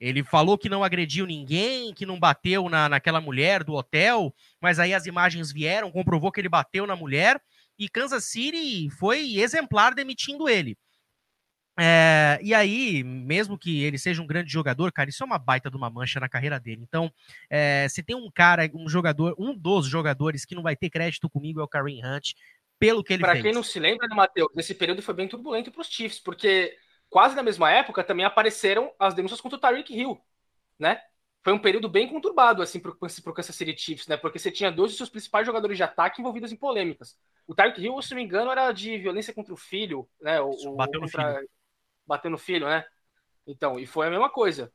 Ele 0.00 0.24
falou 0.24 0.56
que 0.56 0.68
não 0.68 0.82
agrediu 0.82 1.26
ninguém, 1.26 1.92
que 1.92 2.06
não 2.06 2.18
bateu 2.18 2.68
na, 2.70 2.88
naquela 2.88 3.20
mulher 3.20 3.62
do 3.62 3.74
hotel, 3.74 4.34
mas 4.60 4.78
aí 4.78 4.94
as 4.94 5.04
imagens 5.04 5.52
vieram, 5.52 5.90
comprovou 5.90 6.32
que 6.32 6.40
ele 6.40 6.48
bateu 6.48 6.86
na 6.86 6.96
mulher, 6.96 7.40
e 7.78 7.88
Kansas 7.88 8.24
City 8.24 8.88
foi 8.90 9.36
exemplar 9.38 9.94
demitindo 9.94 10.48
ele. 10.48 10.76
É, 11.78 12.38
e 12.42 12.52
aí, 12.52 13.02
mesmo 13.02 13.58
que 13.58 13.82
ele 13.82 13.96
seja 13.98 14.20
um 14.20 14.26
grande 14.26 14.50
jogador, 14.50 14.92
cara, 14.92 15.08
isso 15.08 15.22
é 15.22 15.26
uma 15.26 15.38
baita 15.38 15.70
de 15.70 15.76
uma 15.76 15.88
mancha 15.88 16.20
na 16.20 16.28
carreira 16.28 16.58
dele. 16.58 16.82
Então, 16.82 17.10
é, 17.48 17.86
se 17.88 18.02
tem 18.02 18.16
um 18.16 18.30
cara, 18.30 18.70
um 18.74 18.88
jogador, 18.88 19.34
um 19.38 19.56
dos 19.56 19.86
jogadores 19.86 20.44
que 20.44 20.54
não 20.54 20.62
vai 20.62 20.76
ter 20.76 20.90
crédito 20.90 21.30
comigo 21.30 21.60
é 21.60 21.62
o 21.62 21.68
Kareem 21.68 22.04
Hunt, 22.04 22.32
pelo 22.78 23.04
que 23.04 23.14
ele 23.14 23.22
pra 23.22 23.32
fez. 23.32 23.42
Para 23.42 23.50
quem 23.50 23.54
não 23.54 23.62
se 23.62 23.78
lembra, 23.78 24.08
né, 24.08 24.14
Matheus, 24.14 24.50
esse 24.56 24.74
período 24.74 25.02
foi 25.02 25.14
bem 25.14 25.28
turbulento 25.28 25.70
para 25.70 25.80
os 25.80 25.88
Chiefs, 25.88 26.18
porque 26.18 26.74
quase 27.10 27.34
na 27.34 27.42
mesma 27.42 27.70
época 27.70 28.04
também 28.04 28.24
apareceram 28.24 28.94
as 28.98 29.12
denúncias 29.12 29.40
contra 29.40 29.58
o 29.58 29.60
Tyreek 29.60 29.92
Hill, 29.92 30.18
né? 30.78 31.02
Foi 31.42 31.52
um 31.52 31.58
período 31.58 31.88
bem 31.88 32.06
conturbado 32.08 32.62
assim 32.62 32.78
para 32.78 32.90
o 32.90 33.34
Kansas 33.34 33.56
City 33.56 33.76
Chiefs, 33.76 34.06
né? 34.06 34.16
Porque 34.16 34.38
você 34.38 34.50
tinha 34.50 34.70
dois 34.70 34.90
dos 34.92 34.98
seus 34.98 35.08
principais 35.08 35.46
jogadores 35.46 35.76
de 35.76 35.82
ataque 35.82 36.20
envolvidos 36.20 36.52
em 36.52 36.56
polêmicas. 36.56 37.18
O 37.46 37.54
Tyreek 37.54 37.82
Hill, 37.82 38.00
se 38.00 38.10
não 38.10 38.18
me 38.18 38.24
engano, 38.24 38.50
era 38.50 38.70
de 38.72 38.96
violência 38.98 39.34
contra 39.34 39.52
o 39.52 39.56
filho, 39.56 40.08
né? 40.20 40.40
O, 40.40 40.76
bateu 40.76 41.00
no 41.00 41.06
contra... 41.06 41.34
filho. 41.34 41.50
Bateu 42.06 42.30
no 42.30 42.38
filho, 42.38 42.66
né? 42.66 42.84
Então, 43.46 43.78
e 43.78 43.86
foi 43.86 44.06
a 44.06 44.10
mesma 44.10 44.30
coisa. 44.30 44.72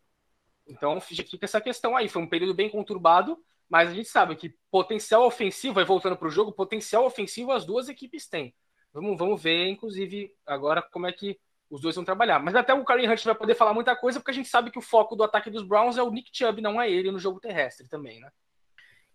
Então 0.67 0.99
fica 0.99 1.45
essa 1.45 1.61
questão 1.61 1.95
aí. 1.95 2.09
Foi 2.09 2.21
um 2.21 2.27
período 2.27 2.53
bem 2.53 2.69
conturbado, 2.69 3.38
mas 3.69 3.89
a 3.89 3.93
gente 3.93 4.09
sabe 4.09 4.36
que 4.36 4.55
potencial 4.71 5.25
ofensivo, 5.25 5.79
aí 5.79 5.86
voltando 5.86 6.17
para 6.17 6.27
o 6.27 6.31
jogo, 6.31 6.51
potencial 6.51 7.05
ofensivo 7.05 7.51
as 7.51 7.65
duas 7.65 7.88
equipes 7.88 8.27
têm. 8.27 8.55
Vamos, 8.91 9.17
vamos 9.17 9.41
ver, 9.41 9.67
inclusive, 9.67 10.33
agora 10.45 10.81
como 10.81 11.05
é 11.05 11.11
que 11.11 11.39
os 11.76 11.82
dois 11.82 11.95
vão 11.95 12.05
trabalhar. 12.05 12.39
Mas 12.39 12.55
até 12.55 12.73
o 12.73 12.84
Kareem 12.84 13.09
Hunt 13.09 13.23
vai 13.23 13.36
poder 13.36 13.55
falar 13.55 13.73
muita 13.73 13.95
coisa, 13.95 14.19
porque 14.19 14.32
a 14.32 14.34
gente 14.34 14.49
sabe 14.49 14.71
que 14.71 14.80
o 14.80 14.82
foco 14.82 15.15
do 15.15 15.23
ataque 15.23 15.49
dos 15.49 15.63
Browns 15.63 15.97
é 15.97 16.03
o 16.03 16.11
Nick 16.11 16.30
Chubb, 16.34 16.61
não 16.61 16.82
é 16.82 16.89
ele 16.89 17.11
no 17.11 17.19
jogo 17.19 17.39
terrestre 17.39 17.88
também, 17.88 18.19
né? 18.19 18.30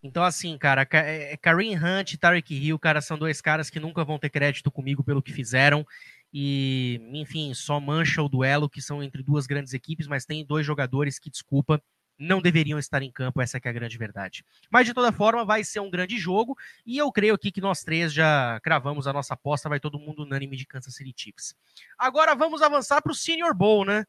Então, 0.03 0.23
assim, 0.23 0.57
cara, 0.57 0.87
é, 0.93 1.37
Kareem 1.37 1.77
Hunt 1.77 2.15
e 2.15 2.19
Tarek 2.19 2.55
Hill, 2.55 2.79
cara, 2.79 3.01
são 3.03 3.19
dois 3.19 3.41
caras 3.41 3.69
que 3.69 3.79
nunca 3.79 4.05
vão 4.05 4.19
ter 4.19 4.31
crédito 4.31 4.71
comigo 4.71 5.05
pelo 5.05 5.23
que 5.23 5.33
fizeram. 5.33 5.87
E, 6.33 7.01
enfim, 7.13 7.53
só 7.53 7.79
mancha 7.79 8.23
o 8.23 8.29
duelo, 8.29 8.69
que 8.69 8.81
são 8.81 9.03
entre 9.03 9.23
duas 9.23 9.47
grandes 9.47 9.75
equipes, 9.75 10.07
mas 10.07 10.25
tem 10.25 10.45
dois 10.45 10.65
jogadores 10.65 11.19
que, 11.19 11.29
desculpa, 11.29 11.83
não 12.21 12.41
deveriam 12.43 12.79
estar 12.79 13.03
em 13.03 13.11
campo, 13.11 13.41
essa 13.41 13.57
é 13.57 13.69
a 13.69 13.73
grande 13.73 13.97
verdade. 13.97 14.45
Mas 14.71 14.87
de 14.87 14.93
toda 14.93 15.11
forma, 15.11 15.43
vai 15.43 15.65
ser 15.65 15.81
um 15.81 15.91
grande 15.91 16.19
jogo 16.19 16.57
e 16.85 16.99
eu 16.99 17.11
creio 17.11 17.35
aqui 17.35 17.51
que 17.51 17.61
nós 17.61 17.83
três 17.83 18.13
já 18.13 18.61
cravamos 18.63 19.07
a 19.07 19.13
nossa 19.13 19.33
aposta, 19.33 19.71
vai 19.71 19.81
todo 19.81 19.99
mundo 19.99 20.23
unânime 20.23 20.55
de 20.57 20.67
Kansas 20.67 20.95
City 20.95 21.15
Chiefs. 21.17 21.57
Agora 21.99 22.35
vamos 22.35 22.61
avançar 22.61 23.01
para 23.01 23.11
o 23.11 23.15
Senior 23.15 23.55
Bowl, 23.55 23.87
né? 23.87 24.07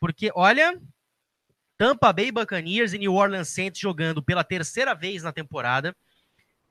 Porque 0.00 0.32
olha, 0.34 0.76
Tampa 1.78 2.12
Bay 2.12 2.32
Buccaneers 2.32 2.92
e 2.92 2.98
New 2.98 3.14
Orleans 3.14 3.48
Saints 3.48 3.80
jogando 3.80 4.20
pela 4.20 4.42
terceira 4.42 4.94
vez 4.94 5.22
na 5.22 5.32
temporada. 5.32 5.94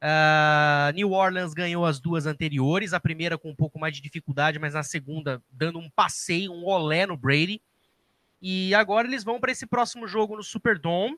Uh, 0.01 0.91
New 0.95 1.11
Orleans 1.11 1.53
ganhou 1.53 1.85
as 1.85 1.99
duas 1.99 2.25
anteriores, 2.25 2.91
a 2.91 2.99
primeira 2.99 3.37
com 3.37 3.51
um 3.51 3.55
pouco 3.55 3.79
mais 3.79 3.95
de 3.95 4.01
dificuldade, 4.01 4.57
mas 4.57 4.73
na 4.73 4.83
segunda 4.83 5.41
dando 5.49 5.79
um 5.79 5.89
passeio, 5.89 6.51
um 6.51 6.65
olé 6.65 7.05
no 7.05 7.15
Brady. 7.15 7.61
E 8.41 8.73
agora 8.73 9.07
eles 9.07 9.23
vão 9.23 9.39
para 9.39 9.51
esse 9.51 9.65
próximo 9.65 10.07
jogo 10.07 10.35
no 10.35 10.43
Superdome. 10.43 11.17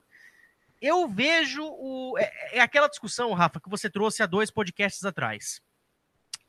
Eu 0.81 1.07
vejo 1.07 1.63
o. 1.63 2.17
É, 2.17 2.57
é, 2.57 2.59
aquela 2.59 2.89
discussão, 2.89 3.31
Rafa, 3.33 3.59
que 3.59 3.69
você 3.69 3.89
trouxe 3.89 4.21
há 4.21 4.25
dois 4.25 4.51
podcasts 4.51 5.05
atrás. 5.05 5.61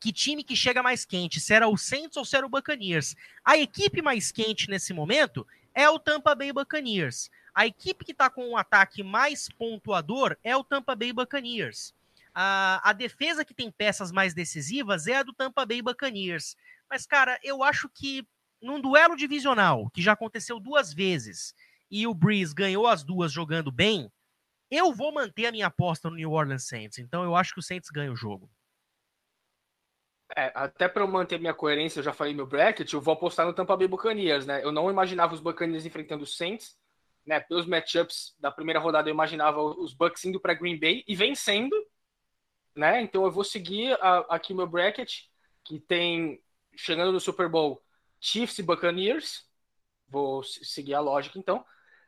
Que 0.01 0.13
time 0.13 0.43
que 0.43 0.57
chega 0.57 0.83
mais 0.83 1.05
quente? 1.05 1.41
Se 1.41 1.55
era 1.55 1.69
o 1.69 1.79
Saints 1.79 2.17
ou 2.17 2.25
se 2.25 2.37
era 2.37 2.45
o 2.45 2.49
Buccaneers? 2.49 3.15
A 3.45 3.57
equipe 3.57 4.03
mais 4.03 4.33
quente 4.33 4.69
nesse 4.69 4.93
momento 4.93 5.47
é 5.73 5.89
o 5.89 5.99
Tampa 5.99 6.35
Bay 6.35 6.53
Buccaneers. 6.53 7.31
A 7.55 7.67
equipe 7.67 8.05
que 8.05 8.13
está 8.13 8.29
com 8.29 8.49
um 8.49 8.57
ataque 8.57 9.03
mais 9.03 9.49
pontuador 9.49 10.37
é 10.43 10.57
o 10.57 10.65
Tampa 10.65 10.97
Bay 10.97 11.13
Buccaneers. 11.13 11.95
A, 12.35 12.91
a 12.91 12.93
defesa 12.93 13.45
que 13.45 13.55
tem 13.55 13.71
peças 13.71 14.11
mais 14.11 14.35
decisivas 14.35 15.07
é 15.07 15.19
a 15.19 15.23
do 15.23 15.33
Tampa 15.33 15.65
Bay 15.65 15.81
Buccaneers. 15.81 16.57
Mas, 16.91 17.07
cara, 17.07 17.39
eu 17.45 17.63
acho 17.63 17.89
que 17.89 18.27
num 18.65 18.81
duelo 18.81 19.15
divisional, 19.15 19.91
que 19.91 20.03
já 20.03 20.13
aconteceu 20.13 20.59
duas 20.59 20.93
vezes, 20.93 21.55
e 21.91 22.07
o 22.07 22.15
Breeze 22.15 22.55
ganhou 22.55 22.87
as 22.87 23.05
duas 23.05 23.31
jogando 23.31 23.71
bem, 23.71 24.11
eu 24.71 24.93
vou 24.93 25.13
manter 25.13 25.47
a 25.47 25.53
minha 25.53 25.67
aposta 25.67 26.09
no 26.09 26.17
New 26.17 26.33
Orleans 26.33 26.67
Saints. 26.67 26.99
Então 26.99 27.23
eu 27.23 27.37
acho 27.37 27.53
que 27.53 27.61
o 27.61 27.63
Saints 27.63 27.91
ganha 27.91 28.11
o 28.11 28.17
jogo. 28.17 28.51
É, 30.35 30.51
até 30.55 30.89
para 30.89 31.03
eu 31.03 31.07
manter 31.07 31.39
minha 31.39 31.55
coerência, 31.55 32.01
eu 32.01 32.03
já 32.03 32.13
falei 32.13 32.35
meu 32.35 32.47
bracket, 32.47 32.91
eu 32.93 33.01
vou 33.01 33.13
apostar 33.13 33.47
no 33.47 33.53
Tampa 33.53 33.77
Bay 33.77 33.87
Buccaneers, 33.87 34.47
né? 34.47 34.65
Eu 34.65 34.73
não 34.73 34.91
imaginava 34.91 35.35
os 35.35 35.41
Buccaneers 35.41 35.85
enfrentando 35.85 36.25
os 36.25 36.37
Saints, 36.37 36.77
né? 37.25 37.39
Pelos 37.41 37.67
matchups 37.67 38.35
da 38.41 38.51
primeira 38.51 38.81
rodada, 38.81 39.09
eu 39.09 39.15
imaginava 39.15 39.61
os 39.63 39.93
Bucks 39.93 40.25
indo 40.25 40.41
para 40.41 40.55
Green 40.55 40.81
Bay 40.81 41.05
e 41.07 41.15
vencendo, 41.15 41.77
né? 42.75 43.03
Então 43.03 43.25
eu 43.25 43.31
vou 43.31 43.45
seguir 43.45 43.93
a, 44.01 44.21
aqui 44.31 44.55
meu 44.55 44.67
bracket, 44.67 45.25
que 45.63 45.79
tem 45.79 46.43
chegando 46.75 47.13
no 47.13 47.21
Super 47.21 47.49
Bowl 47.49 47.84
Chiefs 48.25 48.59
e 48.59 48.63
Buccaneers. 48.63 49.45
Vou 50.09 50.43
seguir 50.43 50.95
a 50.95 51.01
lógica, 51.01 51.39
então. 51.39 51.65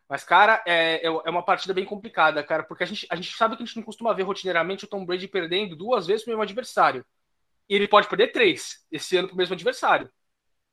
Mas, 0.08 0.24
cara, 0.24 0.62
é, 0.66 1.04
é, 1.04 1.06
é 1.06 1.30
uma 1.30 1.42
partida 1.42 1.74
bem 1.74 1.84
complicada, 1.84 2.42
cara, 2.42 2.62
porque 2.62 2.84
a 2.84 2.86
gente, 2.86 3.06
a 3.10 3.16
gente 3.16 3.36
sabe 3.36 3.56
que 3.56 3.62
a 3.62 3.66
gente 3.66 3.76
não 3.76 3.82
costuma 3.82 4.14
ver 4.14 4.22
rotineiramente 4.22 4.84
o 4.84 4.88
Tom 4.88 5.04
Brady 5.04 5.28
perdendo 5.28 5.76
duas 5.76 6.06
vezes 6.06 6.22
para 6.24 6.30
o 6.30 6.32
mesmo 6.32 6.42
adversário. 6.42 7.04
E 7.68 7.74
ele 7.74 7.88
pode 7.88 8.08
perder 8.08 8.28
três 8.28 8.86
esse 8.90 9.16
ano 9.16 9.28
para 9.28 9.34
o 9.34 9.36
mesmo 9.36 9.54
adversário. 9.54 10.10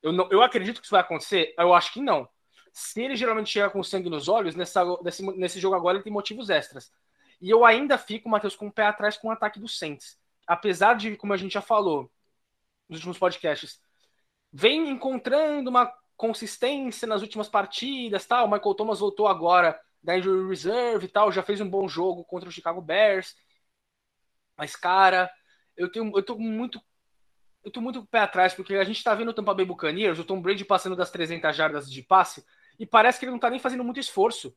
Eu, 0.02 0.12
não, 0.12 0.28
eu 0.30 0.42
acredito 0.42 0.80
que 0.80 0.86
isso 0.86 0.92
vai 0.92 1.00
acontecer? 1.00 1.54
Eu 1.58 1.74
acho 1.74 1.92
que 1.92 2.00
não. 2.00 2.28
Se 2.72 3.02
ele 3.02 3.16
geralmente 3.16 3.50
chega 3.50 3.68
com 3.70 3.82
sangue 3.82 4.08
nos 4.08 4.28
olhos, 4.28 4.54
nessa, 4.54 4.82
nesse, 5.02 5.22
nesse 5.36 5.60
jogo 5.60 5.74
agora 5.76 5.96
ele 5.96 6.04
tem 6.04 6.12
motivos 6.12 6.48
extras. 6.48 6.92
E 7.40 7.50
eu 7.50 7.64
ainda 7.64 7.98
fico, 7.98 8.28
Matheus, 8.28 8.56
com 8.56 8.68
o 8.68 8.72
pé 8.72 8.86
atrás 8.86 9.16
com 9.16 9.28
o 9.28 9.30
ataque 9.30 9.60
do 9.60 9.68
Saints. 9.68 10.16
Apesar 10.46 10.94
de, 10.94 11.16
como 11.16 11.32
a 11.32 11.36
gente 11.36 11.52
já 11.52 11.60
falou 11.60 12.10
nos 12.88 12.98
últimos 12.98 13.18
podcasts, 13.18 13.80
vem 14.54 14.88
encontrando 14.88 15.68
uma 15.68 15.92
consistência 16.16 17.08
nas 17.08 17.22
últimas 17.22 17.48
partidas, 17.48 18.24
tal. 18.24 18.46
O 18.46 18.50
Michael 18.50 18.74
Thomas 18.74 19.00
voltou 19.00 19.26
agora 19.26 19.78
da 20.00 20.16
injury 20.16 20.48
reserve 20.48 21.06
e 21.06 21.08
tal, 21.08 21.32
já 21.32 21.42
fez 21.42 21.60
um 21.60 21.68
bom 21.68 21.88
jogo 21.88 22.24
contra 22.24 22.48
o 22.48 22.52
Chicago 22.52 22.80
Bears. 22.80 23.34
Mas 24.56 24.76
cara, 24.76 25.28
eu 25.76 25.90
tenho 25.90 26.16
eu 26.16 26.22
tô 26.22 26.38
muito 26.38 26.80
eu 27.64 27.70
tô 27.72 27.80
muito 27.80 28.06
pé 28.06 28.20
atrás 28.20 28.54
porque 28.54 28.74
a 28.76 28.84
gente 28.84 29.02
tá 29.02 29.14
vendo 29.14 29.30
o 29.30 29.34
Tampa 29.34 29.54
Bay 29.54 29.66
Buccaneers, 29.66 30.18
o 30.20 30.24
Tom 30.24 30.40
Brady 30.40 30.64
passando 30.64 30.94
das 30.94 31.10
300 31.10 31.56
jardas 31.56 31.90
de 31.90 32.02
passe 32.02 32.44
e 32.78 32.86
parece 32.86 33.18
que 33.18 33.24
ele 33.24 33.32
não 33.32 33.38
tá 33.40 33.50
nem 33.50 33.58
fazendo 33.58 33.82
muito 33.82 33.98
esforço. 33.98 34.54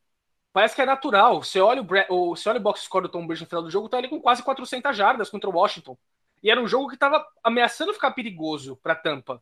Parece 0.53 0.75
que 0.75 0.81
é 0.81 0.85
natural. 0.85 1.43
Você 1.43 1.59
olha 1.59 1.81
o, 2.09 2.35
você 2.35 2.49
olha 2.49 2.59
o 2.59 2.63
box 2.63 2.81
score 2.81 3.03
do 3.03 3.09
Tom 3.09 3.25
Brady 3.25 3.41
no 3.41 3.47
final 3.47 3.63
do 3.63 3.71
jogo, 3.71 3.89
tá 3.89 3.97
ali 3.97 4.09
com 4.09 4.21
quase 4.21 4.43
400 4.43 4.95
jardas 4.95 5.29
contra 5.29 5.49
o 5.49 5.53
Washington. 5.53 5.97
E 6.43 6.51
era 6.51 6.61
um 6.61 6.67
jogo 6.67 6.89
que 6.89 6.97
tava 6.97 7.25
ameaçando 7.43 7.93
ficar 7.93 8.11
perigoso 8.11 8.77
para 8.77 8.95
Tampa 8.95 9.41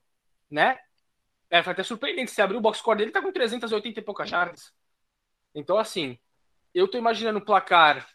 né? 0.50 0.78
É, 1.50 1.64
foi 1.64 1.74
até 1.74 1.84
surpreendente. 1.84 2.32
Se 2.32 2.42
abrir 2.42 2.58
o 2.58 2.62
box 2.62 2.80
score 2.80 2.98
dele, 2.98 3.12
tá 3.12 3.22
com 3.22 3.32
380 3.32 4.00
e 4.00 4.04
poucas 4.04 4.30
jardas. 4.30 4.74
Então, 5.54 5.78
assim, 5.78 6.20
eu 6.74 6.88
tô 6.88 6.98
imaginando 6.98 7.40
o 7.40 7.46
placar. 7.46 8.08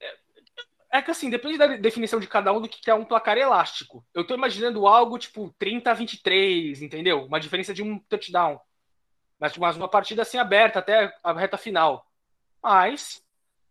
É, 0.00 0.98
é 0.98 1.02
que 1.02 1.10
assim, 1.10 1.30
depende 1.30 1.58
da 1.58 1.66
definição 1.66 2.20
de 2.20 2.26
cada 2.28 2.52
um 2.52 2.60
do 2.60 2.68
que 2.68 2.90
é 2.90 2.94
um 2.94 3.04
placar 3.04 3.38
elástico. 3.38 4.04
Eu 4.12 4.26
tô 4.26 4.34
imaginando 4.34 4.86
algo 4.86 5.18
tipo 5.18 5.54
30 5.58 5.90
a 5.90 5.94
23, 5.94 6.82
entendeu? 6.82 7.24
Uma 7.24 7.40
diferença 7.40 7.72
de 7.72 7.82
um 7.82 7.98
touchdown. 7.98 8.60
Mas 9.38 9.56
uma 9.76 9.88
partida 9.88 10.22
assim 10.22 10.38
aberta 10.38 10.78
até 10.78 11.12
a 11.22 11.32
reta 11.32 11.56
final. 11.56 12.06
Mas 12.62 13.22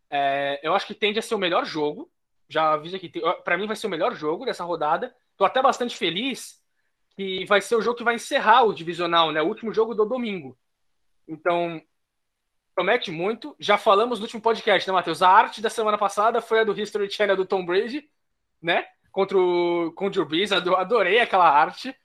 é, 0.09 0.59
eu 0.63 0.73
acho 0.75 0.85
que 0.87 0.93
tende 0.93 1.19
a 1.19 1.21
ser 1.21 1.35
o 1.35 1.39
melhor 1.39 1.65
jogo. 1.65 2.11
Já 2.47 2.73
aviso 2.73 2.95
aqui, 2.95 3.11
para 3.43 3.57
mim 3.57 3.67
vai 3.67 3.75
ser 3.75 3.87
o 3.87 3.89
melhor 3.89 4.13
jogo 4.15 4.45
dessa 4.45 4.63
rodada. 4.63 5.15
Tô 5.37 5.45
até 5.45 5.61
bastante 5.61 5.95
feliz 5.95 6.62
que 7.15 7.45
vai 7.45 7.61
ser 7.61 7.75
o 7.75 7.81
jogo 7.81 7.97
que 7.97 8.03
vai 8.03 8.15
encerrar 8.15 8.63
o 8.63 8.73
divisional, 8.73 9.31
né? 9.31 9.41
O 9.41 9.47
último 9.47 9.73
jogo 9.73 9.93
do 9.93 10.05
domingo. 10.05 10.57
Então, 11.27 11.81
promete 12.73 13.11
muito. 13.11 13.55
Já 13.59 13.77
falamos 13.77 14.19
no 14.19 14.25
último 14.25 14.41
podcast, 14.41 14.87
né, 14.87 14.93
Matheus? 14.93 15.21
A 15.21 15.29
arte 15.29 15.61
da 15.61 15.69
semana 15.69 15.97
passada 15.97 16.41
foi 16.41 16.59
a 16.59 16.63
do 16.63 16.77
History 16.79 17.09
Channel 17.09 17.35
do 17.35 17.45
Tom 17.45 17.65
Brady, 17.65 18.09
né? 18.61 18.85
Contra 19.11 19.37
o, 19.37 19.91
contra 19.93 20.21
o. 20.21 20.75
Adorei 20.75 21.19
aquela 21.19 21.47
arte. 21.49 21.95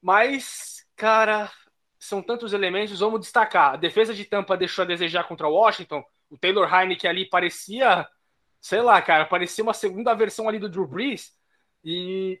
Mas, 0.00 0.86
cara, 0.96 1.50
são 1.98 2.22
tantos 2.22 2.52
elementos. 2.52 3.00
Vamos 3.00 3.20
destacar. 3.20 3.74
A 3.74 3.76
defesa 3.76 4.14
de 4.14 4.24
Tampa 4.24 4.56
deixou 4.56 4.82
a 4.82 4.86
desejar 4.86 5.24
contra 5.24 5.46
o 5.48 5.52
Washington. 5.52 6.02
O 6.30 6.38
Taylor 6.38 6.72
Heineken 6.72 7.10
ali 7.10 7.28
parecia, 7.28 8.06
sei 8.60 8.80
lá, 8.80 9.00
cara, 9.02 9.26
parecia 9.26 9.62
uma 9.62 9.74
segunda 9.74 10.14
versão 10.14 10.48
ali 10.48 10.58
do 10.58 10.68
Drew 10.68 10.86
Brees. 10.86 11.32
E 11.84 12.40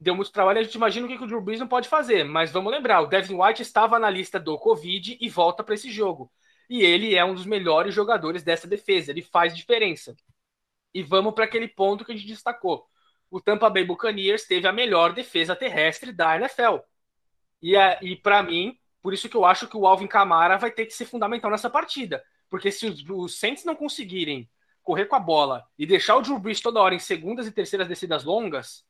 deu 0.00 0.16
muito 0.16 0.32
trabalho, 0.32 0.58
a 0.58 0.62
gente 0.62 0.74
imagina 0.74 1.06
o 1.06 1.08
que, 1.08 1.22
o 1.22 1.26
Drew 1.26 1.40
Brees 1.40 1.60
não 1.60 1.68
pode 1.68 1.88
fazer. 1.88 2.24
Mas 2.24 2.50
vamos 2.50 2.72
lembrar, 2.72 3.02
o 3.02 3.06
Devin 3.06 3.34
White 3.34 3.62
estava 3.62 3.98
na 3.98 4.08
lista 4.08 4.40
do 4.40 4.58
Covid 4.58 5.18
e 5.20 5.28
volta 5.28 5.62
para 5.62 5.74
esse 5.74 5.90
jogo. 5.90 6.32
E 6.68 6.82
ele 6.82 7.14
é 7.14 7.24
um 7.24 7.34
dos 7.34 7.44
melhores 7.44 7.94
jogadores 7.94 8.42
dessa 8.42 8.66
defesa, 8.66 9.10
ele 9.10 9.22
faz 9.22 9.54
diferença. 9.56 10.16
E 10.94 11.02
vamos 11.02 11.34
para 11.34 11.44
aquele 11.44 11.68
ponto 11.68 12.04
que 12.04 12.12
a 12.12 12.16
gente 12.16 12.26
destacou. 12.26 12.86
O 13.30 13.40
Tampa 13.40 13.68
Bay 13.68 13.84
Buccaneers 13.84 14.46
teve 14.46 14.66
a 14.66 14.72
melhor 14.72 15.12
defesa 15.12 15.54
terrestre 15.54 16.12
da 16.12 16.36
NFL. 16.36 16.78
E, 17.62 17.76
e 18.02 18.16
para 18.16 18.42
mim, 18.42 18.76
por 19.02 19.12
isso 19.12 19.28
que 19.28 19.36
eu 19.36 19.44
acho 19.44 19.68
que 19.68 19.76
o 19.76 19.86
Alvin 19.86 20.06
Kamara 20.06 20.56
vai 20.58 20.70
ter 20.70 20.86
que 20.86 20.94
ser 20.94 21.04
fundamental 21.04 21.50
nessa 21.50 21.70
partida. 21.70 22.24
Porque 22.48 22.72
se 22.72 22.86
os, 22.86 23.04
os 23.08 23.38
Saints 23.38 23.64
não 23.64 23.76
conseguirem 23.76 24.48
correr 24.82 25.06
com 25.06 25.14
a 25.14 25.20
bola 25.20 25.64
e 25.78 25.86
deixar 25.86 26.16
o 26.16 26.22
Drew 26.22 26.38
Brees 26.38 26.60
toda 26.60 26.80
hora 26.80 26.94
em 26.94 26.98
segundas 26.98 27.46
e 27.46 27.52
terceiras 27.52 27.86
descidas 27.86 28.24
longas, 28.24 28.84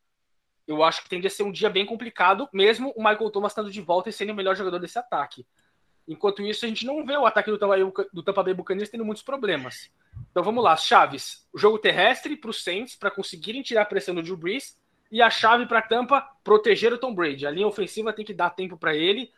eu 0.71 0.85
acho 0.85 1.03
que 1.03 1.09
tende 1.09 1.27
a 1.27 1.31
ser 1.31 1.43
um 1.43 1.51
dia 1.51 1.69
bem 1.69 1.85
complicado, 1.85 2.49
mesmo 2.53 2.93
o 2.97 3.03
Michael 3.03 3.31
Thomas 3.31 3.51
estando 3.51 3.71
de 3.71 3.81
volta 3.81 4.09
e 4.09 4.13
sendo 4.13 4.33
o 4.33 4.35
melhor 4.35 4.55
jogador 4.55 4.79
desse 4.79 4.99
ataque. 4.99 5.45
Enquanto 6.07 6.43
isso, 6.43 6.65
a 6.65 6.69
gente 6.69 6.87
não 6.87 7.05
vê 7.05 7.17
o 7.17 7.27
ataque 7.27 7.51
do 7.51 7.59
Tampa 7.59 7.77
Bay, 7.77 7.93
do 8.13 8.23
Tampa 8.23 8.43
Bay 8.43 8.55
Buccaneers 8.55 8.89
tendo 8.89 9.05
muitos 9.05 9.23
problemas. 9.23 9.91
Então 10.31 10.43
vamos 10.45 10.63
lá, 10.63 10.77
chaves. 10.77 11.47
O 11.53 11.59
jogo 11.59 11.79
terrestre 11.79 12.37
para 12.37 12.51
os 12.51 12.63
Saints 12.63 12.95
para 12.95 13.11
conseguirem 13.11 13.63
tirar 13.63 13.83
a 13.83 13.85
pressão 13.85 14.15
do 14.15 14.23
Drew 14.23 14.37
Brees 14.37 14.81
e 15.11 15.21
a 15.21 15.29
chave 15.29 15.67
para 15.67 15.83
Tampa 15.83 16.25
proteger 16.45 16.93
o 16.93 16.99
Tom 16.99 17.13
Brady. 17.13 17.47
A 17.47 17.51
linha 17.51 17.67
ofensiva 17.67 18.13
tem 18.13 18.25
que 18.25 18.33
dar 18.33 18.51
tempo 18.51 18.77
para 18.77 18.95
ele 18.95 19.33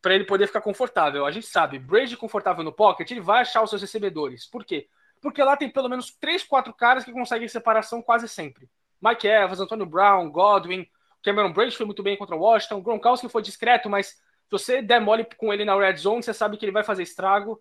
para 0.00 0.14
ele 0.14 0.24
poder 0.24 0.46
ficar 0.46 0.60
confortável. 0.60 1.26
A 1.26 1.30
gente 1.30 1.46
sabe, 1.46 1.78
Brady 1.78 2.16
confortável 2.16 2.64
no 2.64 2.72
pocket, 2.72 3.10
ele 3.10 3.20
vai 3.20 3.42
achar 3.42 3.62
os 3.62 3.68
seus 3.68 3.82
recebedores. 3.82 4.46
Por 4.46 4.64
quê? 4.64 4.88
Porque 5.20 5.42
lá 5.42 5.56
tem 5.56 5.68
pelo 5.68 5.88
menos 5.88 6.12
três, 6.12 6.42
quatro 6.42 6.72
caras 6.72 7.04
que 7.04 7.12
conseguem 7.12 7.48
separação 7.48 8.00
quase 8.00 8.28
sempre. 8.28 8.70
Mike 9.02 9.26
Evans, 9.26 9.60
Antônio 9.60 9.84
Brown, 9.84 10.30
Godwin, 10.30 10.86
Cameron 11.22 11.52
Braid 11.52 11.76
foi 11.76 11.86
muito 11.86 12.02
bem 12.02 12.16
contra 12.16 12.36
o 12.36 12.40
Washington, 12.40 12.80
Gronkowski 12.80 13.28
foi 13.28 13.42
discreto, 13.42 13.88
mas 13.90 14.06
se 14.06 14.50
você 14.50 14.82
der 14.82 15.00
mole 15.00 15.26
com 15.36 15.52
ele 15.52 15.64
na 15.64 15.76
red 15.76 15.96
zone, 15.96 16.22
você 16.22 16.34
sabe 16.34 16.56
que 16.56 16.64
ele 16.64 16.72
vai 16.72 16.84
fazer 16.84 17.02
estrago. 17.02 17.60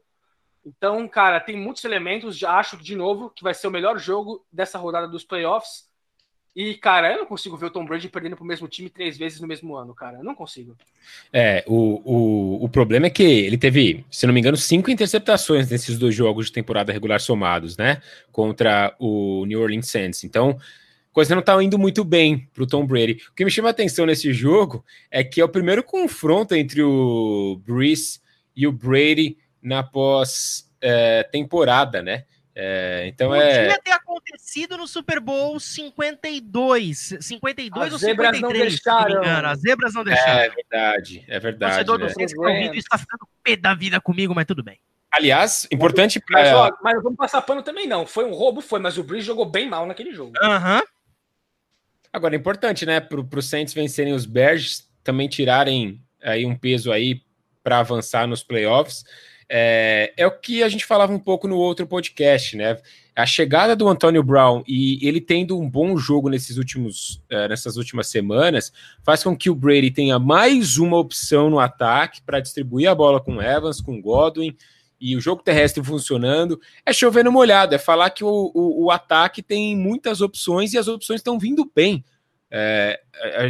Então, 0.65 1.07
cara, 1.07 1.39
tem 1.39 1.57
muitos 1.57 1.83
elementos. 1.83 2.37
Já 2.37 2.57
acho 2.59 2.77
de 2.77 2.95
novo 2.95 3.29
que 3.31 3.43
vai 3.43 3.53
ser 3.53 3.67
o 3.67 3.71
melhor 3.71 3.97
jogo 3.97 4.45
dessa 4.51 4.77
rodada 4.77 5.07
dos 5.07 5.23
playoffs. 5.23 5.89
E, 6.53 6.75
cara, 6.75 7.13
eu 7.13 7.19
não 7.19 7.25
consigo 7.25 7.55
ver 7.55 7.67
o 7.67 7.69
Tom 7.69 7.85
Brady 7.85 8.09
perdendo 8.09 8.35
pro 8.35 8.43
mesmo 8.43 8.67
time 8.67 8.89
três 8.89 9.17
vezes 9.17 9.39
no 9.39 9.47
mesmo 9.47 9.73
ano, 9.75 9.95
cara. 9.95 10.17
Eu 10.17 10.23
não 10.23 10.35
consigo. 10.35 10.75
É, 11.31 11.63
o, 11.65 12.01
o, 12.03 12.65
o 12.65 12.69
problema 12.69 13.07
é 13.07 13.09
que 13.09 13.23
ele 13.23 13.57
teve, 13.57 14.05
se 14.11 14.27
não 14.27 14.33
me 14.33 14.41
engano, 14.41 14.57
cinco 14.57 14.91
interceptações 14.91 15.71
nesses 15.71 15.97
dois 15.97 16.13
jogos 16.13 16.47
de 16.47 16.51
temporada 16.51 16.91
regular 16.91 17.21
somados, 17.21 17.77
né? 17.77 18.01
Contra 18.33 18.93
o 18.99 19.45
New 19.45 19.61
Orleans 19.61 19.87
Saints. 19.87 20.25
Então, 20.25 20.59
coisa 21.11 21.35
não 21.35 21.41
tá 21.41 21.61
indo 21.61 21.77
muito 21.77 22.03
bem 22.03 22.49
pro 22.53 22.67
Tom 22.67 22.85
Brady. 22.85 23.21
O 23.29 23.33
que 23.33 23.45
me 23.45 23.51
chama 23.51 23.69
a 23.69 23.71
atenção 23.71 24.05
nesse 24.05 24.33
jogo 24.33 24.85
é 25.09 25.23
que 25.23 25.41
é 25.41 25.43
o 25.43 25.49
primeiro 25.49 25.83
confronto 25.83 26.55
entre 26.55 26.81
o 26.81 27.61
Brees 27.65 28.21
e 28.55 28.67
o 28.67 28.71
Brady 28.71 29.37
na 29.61 29.83
pós 29.83 30.69
é, 30.81 31.29
né? 32.03 32.25
É, 32.53 33.05
então 33.07 33.29
Podia 33.29 33.43
é. 33.43 33.63
Podia 33.63 33.81
ter 33.81 33.91
acontecido 33.91 34.77
no 34.77 34.87
Super 34.87 35.19
Bowl 35.19 35.59
52. 35.59 37.17
52 37.21 37.87
As 37.87 37.93
ou 37.93 37.99
53, 37.99 38.41
não 38.41 38.49
deixaram. 38.49 39.21
não 39.21 39.49
As 39.49 39.59
zebras 39.59 39.93
não 39.93 40.03
deixaram. 40.03 40.39
É 40.41 40.49
verdade, 40.49 41.25
é 41.27 41.39
verdade. 41.39 41.73
O 41.73 41.85
torcedor 41.85 41.99
né? 41.99 42.05
do 42.05 42.13
Saints 42.13 42.33
que 42.33 42.39
tá 42.39 42.47
ouvindo 42.49 42.75
está 42.75 42.97
ficando 42.97 43.27
pé 43.43 43.55
da 43.55 43.73
vida 43.73 44.01
comigo, 44.01 44.35
mas 44.35 44.45
tudo 44.45 44.63
bem. 44.63 44.79
Aliás, 45.11 45.67
importante 45.71 46.19
para. 46.19 46.41
Mas, 46.41 46.53
ó, 46.53 46.77
mas 46.81 46.95
não 46.95 47.03
vamos 47.03 47.17
passar 47.17 47.41
pano 47.41 47.61
também, 47.61 47.87
não. 47.87 48.05
Foi 48.05 48.25
um 48.25 48.33
roubo, 48.33 48.61
foi, 48.61 48.79
mas 48.79 48.97
o 48.97 49.03
Breeze 49.03 49.27
jogou 49.27 49.45
bem 49.45 49.69
mal 49.69 49.85
naquele 49.85 50.13
jogo. 50.13 50.33
Aham. 50.41 50.77
Uhum. 50.77 50.81
Agora, 52.13 52.35
é 52.35 52.37
importante, 52.37 52.85
né, 52.85 52.99
para 52.99 53.19
os 53.19 53.45
Saints 53.45 53.73
vencerem 53.73 54.13
os 54.13 54.25
Bears, 54.25 54.89
também 55.03 55.27
tirarem 55.27 56.01
aí 56.21 56.45
um 56.45 56.55
peso 56.55 56.91
aí 56.91 57.21
para 57.63 57.79
avançar 57.79 58.27
nos 58.27 58.43
playoffs. 58.43 59.03
É, 59.53 60.13
é, 60.15 60.25
o 60.25 60.31
que 60.31 60.63
a 60.63 60.69
gente 60.69 60.85
falava 60.85 61.11
um 61.13 61.19
pouco 61.19 61.47
no 61.47 61.57
outro 61.57 61.85
podcast, 61.85 62.55
né? 62.55 62.77
A 63.13 63.25
chegada 63.25 63.75
do 63.75 63.89
Antônio 63.89 64.23
Brown 64.23 64.63
e 64.65 65.05
ele 65.05 65.19
tendo 65.19 65.59
um 65.59 65.69
bom 65.69 65.97
jogo 65.97 66.29
nesses 66.29 66.55
últimos, 66.55 67.21
uh, 67.29 67.49
nessas 67.49 67.75
últimas 67.75 68.07
semanas 68.07 68.71
faz 69.03 69.21
com 69.21 69.35
que 69.35 69.49
o 69.49 69.55
Brady 69.55 69.91
tenha 69.91 70.17
mais 70.17 70.77
uma 70.77 70.97
opção 70.97 71.49
no 71.49 71.59
ataque 71.59 72.21
para 72.21 72.39
distribuir 72.39 72.89
a 72.89 72.95
bola 72.95 73.19
com 73.19 73.41
Evans, 73.41 73.81
com 73.81 74.01
Godwin 74.01 74.55
e 75.01 75.15
o 75.15 75.19
jogo 75.19 75.41
terrestre 75.41 75.83
funcionando. 75.83 76.61
É 76.85 76.93
chover 76.93 77.25
no 77.25 77.31
molhado, 77.31 77.73
é 77.73 77.79
falar 77.79 78.11
que 78.11 78.23
o, 78.23 78.51
o, 78.53 78.85
o 78.85 78.91
ataque 78.91 79.41
tem 79.41 79.75
muitas 79.75 80.21
opções 80.21 80.73
e 80.73 80.77
as 80.77 80.87
opções 80.87 81.19
estão 81.19 81.39
vindo 81.39 81.69
bem. 81.75 82.05
É, 82.51 83.01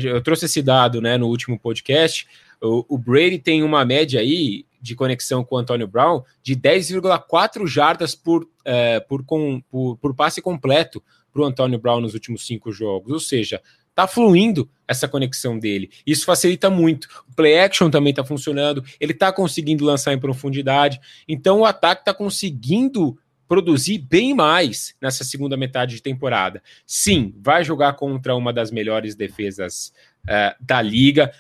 eu 0.04 0.22
trouxe 0.22 0.46
esse 0.46 0.62
dado 0.62 1.02
né, 1.02 1.18
no 1.18 1.28
último 1.28 1.60
podcast. 1.60 2.26
O, 2.62 2.96
o 2.96 2.98
Brady 2.98 3.40
tem 3.40 3.64
uma 3.64 3.84
média 3.84 4.22
aí 4.22 4.66
de 4.82 4.96
conexão 4.96 5.44
com 5.44 5.56
o 5.56 5.58
Antônio 5.58 5.88
Brown 5.88 6.24
de 6.42 6.56
10,4 6.56 7.68
jardas 7.68 8.16
por, 8.16 8.48
é, 8.64 9.00
por, 9.00 9.24
com, 9.24 9.62
por, 9.70 9.98
por 9.98 10.16
passe 10.16 10.42
completo 10.42 11.04
para 11.32 11.42
o 11.42 11.46
Antônio 11.46 11.80
Brown 11.80 12.02
nos 12.02 12.14
últimos 12.14 12.46
cinco 12.46 12.72
jogos. 12.72 13.12
Ou 13.12 13.20
seja, 13.20 13.62
tá 13.94 14.08
fluindo 14.08 14.70
essa 14.88 15.08
conexão 15.08 15.58
dele. 15.58 15.90
Isso 16.06 16.26
facilita 16.26 16.70
muito. 16.70 17.08
O 17.30 17.36
play 17.36 17.60
action 17.60 17.90
também 17.90 18.12
está 18.12 18.24
funcionando, 18.24 18.84
ele 19.00 19.14
está 19.14 19.32
conseguindo 19.32 19.86
lançar 19.86 20.14
em 20.14 20.20
profundidade. 20.20 21.00
Então 21.28 21.60
o 21.60 21.66
ataque 21.66 22.02
está 22.02 22.14
conseguindo 22.14 23.18
produzir 23.48 23.98
bem 23.98 24.34
mais 24.34 24.96
nessa 25.02 25.24
segunda 25.24 25.58
metade 25.58 25.96
de 25.96 26.02
temporada. 26.02 26.64
Sim, 26.86 27.34
vai 27.38 27.64
jogar 27.64 27.94
contra 27.94 28.36
uma 28.36 28.54
das 28.54 28.72
melhores 28.72 29.14
defesas 29.14 29.94
uh, 30.24 30.56
da 30.60 30.82
liga. 30.82 31.34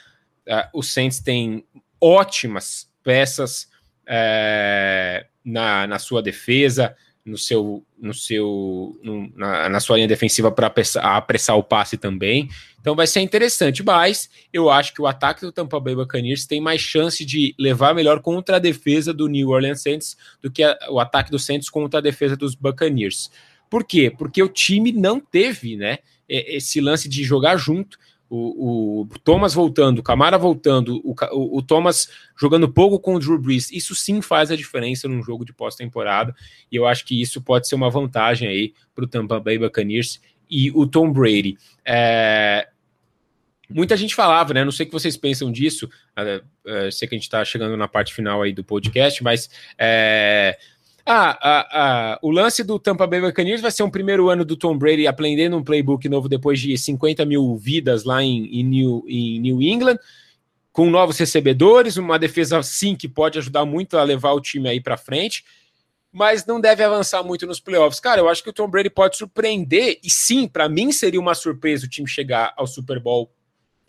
Uh, 0.47 0.80
o 0.80 0.84
Saints 0.84 1.20
tem 1.20 1.66
ótimas 2.02 2.89
peças 3.04 3.70
é, 4.06 5.26
na, 5.43 5.88
na 5.88 5.99
sua 5.99 6.22
defesa, 6.22 6.95
no 7.26 7.38
seu, 7.38 7.86
no 7.99 8.13
seu, 8.13 8.99
no, 9.03 9.32
na, 9.36 9.69
na, 9.69 9.80
sua 9.80 9.97
linha 9.97 10.07
defensiva 10.07 10.51
para 10.51 10.67
apressar, 10.67 11.05
apressar, 11.05 11.57
o 11.57 11.63
passe 11.63 11.97
também. 11.97 12.49
Então 12.80 12.95
vai 12.95 13.05
ser 13.05 13.22
interessante, 13.22 13.84
mas 13.84 14.30
eu 14.51 14.69
acho 14.69 14.93
que 14.93 15.01
o 15.01 15.07
ataque 15.07 15.41
do 15.41 15.51
Tampa 15.51 15.80
Bay 15.80 15.95
Buccaneers 15.95 16.47
tem 16.47 16.59
mais 16.59 16.82
chance 16.82 17.24
de 17.24 17.53
levar 17.59 17.93
melhor 17.93 18.22
contra 18.22 18.55
a 18.55 18.59
defesa 18.59 19.13
do 19.13 19.28
New 19.28 19.49
Orleans 19.49 19.82
Saints 19.82 20.17
do 20.41 20.49
que 20.49 20.63
a, 20.63 20.78
o 20.89 20.99
ataque 20.99 21.30
do 21.30 21.38
Saints 21.38 21.69
contra 21.69 21.99
a 21.99 22.03
defesa 22.03 22.36
dos 22.36 22.55
Buccaneers. 22.55 23.30
Por 23.69 23.84
quê? 23.84 24.11
Porque 24.15 24.41
o 24.41 24.49
time 24.49 24.91
não 24.91 25.19
teve, 25.19 25.78
né, 25.78 25.99
esse 26.28 26.82
lance 26.82 27.07
de 27.07 27.24
jogar 27.24 27.55
junto 27.57 27.97
o, 28.34 29.02
o, 29.02 29.20
Thomas 29.20 29.54
voltando, 29.54 30.00
o 30.00 30.04
Camara 30.04 30.38
voltando, 30.38 31.02
o, 31.04 31.14
o, 31.58 31.62
Thomas 31.62 32.10
jogando 32.40 32.72
pouco 32.72 32.98
com 32.98 33.16
o 33.16 33.20
Drew 33.20 33.38
Brees, 33.38 33.70
isso 33.72 33.94
sim 33.94 34.22
faz 34.22 34.50
a 34.50 34.56
diferença 34.56 35.06
num 35.06 35.22
jogo 35.22 35.44
de 35.44 35.52
pós-temporada, 35.52 36.34
e 36.72 36.78
eu 36.78 36.88
acho 36.88 37.04
que 37.06 37.22
isso 37.22 37.42
pode 37.42 37.68
ser 37.68 37.76
uma 37.76 37.90
vantagem 37.90 38.48
aí 38.48 38.74
para 38.96 39.04
o 39.04 39.08
Tampa 39.08 39.38
Bay 39.38 39.60
Buccaneers 39.60 40.22
e 40.50 40.72
o 40.72 40.88
Tom 40.88 41.12
Brady. 41.12 41.58
É... 41.84 42.70
Muita 43.70 43.98
gente 43.98 44.16
falava, 44.16 44.54
né? 44.54 44.64
Não 44.64 44.72
sei 44.72 44.86
o 44.86 44.88
que 44.88 44.94
vocês 44.94 45.16
pensam 45.16 45.50
disso. 45.50 45.90
É, 46.16 46.42
é, 46.68 46.92
sei 46.92 47.08
que 47.08 47.16
a 47.16 47.18
gente 47.18 47.24
está 47.24 47.44
chegando 47.46 47.78
na 47.78 47.88
parte 47.88 48.14
final 48.14 48.42
aí 48.42 48.52
do 48.52 48.66
podcast, 48.66 49.24
mas 49.24 49.50
é, 49.78 50.58
ah, 51.06 51.38
ah, 51.41 51.68
ah, 51.72 52.20
o 52.22 52.30
lance 52.30 52.64
do 52.64 52.78
Tampa 52.78 53.08
Bay 53.08 53.22
Buccaneers 53.22 53.62
vai 53.62 53.72
ser 53.72 53.84
um 53.84 53.89
primeiro 53.89 54.30
ano 54.30 54.45
do 54.45 54.56
Tom 54.56 54.78
Brady 54.78 55.08
aprendendo 55.08 55.58
um 55.58 55.64
playbook 55.64 56.08
novo 56.08 56.30
depois 56.30 56.60
de 56.60 56.78
50 56.78 57.26
mil 57.26 57.56
vidas 57.58 58.04
lá 58.04 58.24
em, 58.24 58.45
em, 58.45 58.64
New, 58.64 59.04
em 59.08 59.39
New 59.39 59.62
England, 59.62 59.97
com 60.72 60.89
novos 60.89 61.18
recebedores, 61.18 61.97
uma 61.97 62.20
defesa 62.20 62.62
sim 62.62 62.95
que 62.95 63.08
pode 63.08 63.39
ajudar 63.39 63.66
muito 63.66 63.97
a 63.97 64.04
levar 64.04 64.34
o 64.34 64.41
time 64.41 64.70
aí 64.70 64.80
para 64.80 64.95
frente, 64.95 65.43
mas 66.12 66.45
não 66.45 66.62
deve 66.62 66.84
avançar 66.84 67.24
muito 67.24 67.47
nos 67.47 67.60
playoffs. 67.60 67.99
Cara, 67.99 68.22
eu 68.22 68.30
acho 68.30 68.43
que 68.43 68.49
o 68.49 68.54
Tom 68.54 68.68
Brady 68.68 68.89
pode 68.89 69.18
surpreender, 69.18 69.99
e 70.04 70.10
sim, 70.10 70.47
para 70.47 70.70
mim 70.70 70.91
seria 70.91 71.20
uma 71.20 71.34
surpresa 71.34 71.86
o 71.86 71.89
time 71.89 72.08
chegar 72.08 72.54
ao 72.56 72.68
Super 72.68 72.99
Bowl 72.99 73.32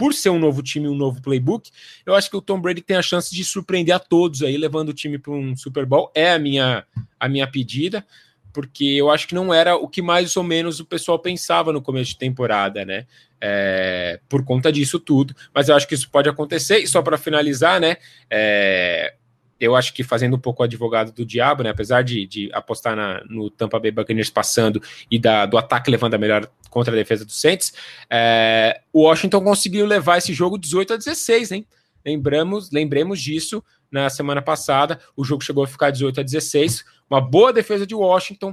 por 0.03 0.13
ser 0.13 0.31
um 0.31 0.39
novo 0.41 0.65
time, 0.65 0.89
um 0.89 0.97
novo 0.97 1.23
playbook, 1.23 1.71
eu 2.05 2.13
acho 2.13 2.29
que 2.29 2.37
o 2.37 2.43
Tom 2.43 2.61
Brady 2.61 2.81
tem 2.81 2.97
a 2.97 3.03
chance 3.03 3.33
de 3.33 3.45
surpreender 3.45 3.95
a 3.95 4.01
todos 4.01 4.43
aí, 4.43 4.57
levando 4.57 4.89
o 4.89 4.93
time 4.93 5.17
para 5.17 5.33
um 5.33 5.55
Super 5.55 5.87
Bowl. 5.87 6.11
É 6.13 6.33
a 6.33 6.41
minha, 6.41 6.85
a 7.21 7.29
minha 7.29 7.47
pedida, 7.47 8.05
porque 8.53 8.85
eu 8.85 9.13
acho 9.13 9.29
que 9.29 9.35
não 9.37 9.55
era 9.55 9.77
o 9.77 9.87
que 9.87 10.03
mais 10.03 10.37
ou 10.37 10.43
menos 10.43 10.81
o 10.81 10.85
pessoal 10.85 11.21
pensava 11.21 11.73
no 11.73 11.81
começo 11.81 12.11
de 12.11 12.19
temporada, 12.19 12.85
né? 12.85 13.07
É, 13.41 14.19
por 14.29 14.45
conta 14.45 14.73
disso 14.73 14.99
tudo, 14.99 15.37
mas 15.55 15.69
eu 15.69 15.77
acho 15.77 15.87
que 15.87 15.95
isso 15.95 16.11
pode 16.11 16.29
acontecer. 16.29 16.79
E 16.79 16.89
só 16.89 17.01
para 17.01 17.17
finalizar, 17.17 17.81
né? 17.81 17.97
É, 18.29 19.15
eu 19.63 19.77
acho 19.77 19.95
que 19.95 20.03
fazendo 20.03 20.35
um 20.35 20.41
pouco 20.41 20.63
o 20.63 20.65
advogado 20.65 21.13
do 21.13 21.25
diabo, 21.25 21.63
né? 21.63 21.71
Apesar 21.71 22.03
de, 22.03 22.27
de 22.27 22.51
apostar 22.53 22.97
na, 22.97 23.23
no 23.31 23.49
Tampa 23.49 23.79
Bay 23.79 23.93
Buccaneers 23.93 24.29
passando 24.29 24.83
e 25.09 25.19
da, 25.19 25.47
do 25.47 25.57
ataque 25.57 25.91
levando 25.91 26.15
a 26.15 26.19
melhor 26.19 26.51
contra 26.69 26.93
a 26.93 26.97
defesa 26.97 27.25
do 27.25 27.31
Saints, 27.31 27.73
é, 28.11 28.81
o 28.93 29.03
Washington 29.03 29.41
conseguiu 29.43 29.87
levar 29.87 30.19
esse 30.19 30.33
jogo 30.33 30.59
18 30.59 30.95
a 30.95 30.97
16, 30.97 31.53
hein? 31.53 31.67
Lembramos, 32.05 32.73
lembremos 32.73 33.21
disso 33.21 33.63
na 33.91 34.11
semana 34.11 34.43
passada. 34.43 34.99
O 35.17 35.25
jogo 35.25 35.45
chegou 35.45 35.63
a 35.63 35.69
ficar 35.69 35.91
18 35.91 36.21
a 36.21 36.23
16. 36.25 36.85
Uma 37.09 37.21
boa 37.21 37.53
defesa 37.53 37.87
de 37.87 37.95
Washington 37.95 38.53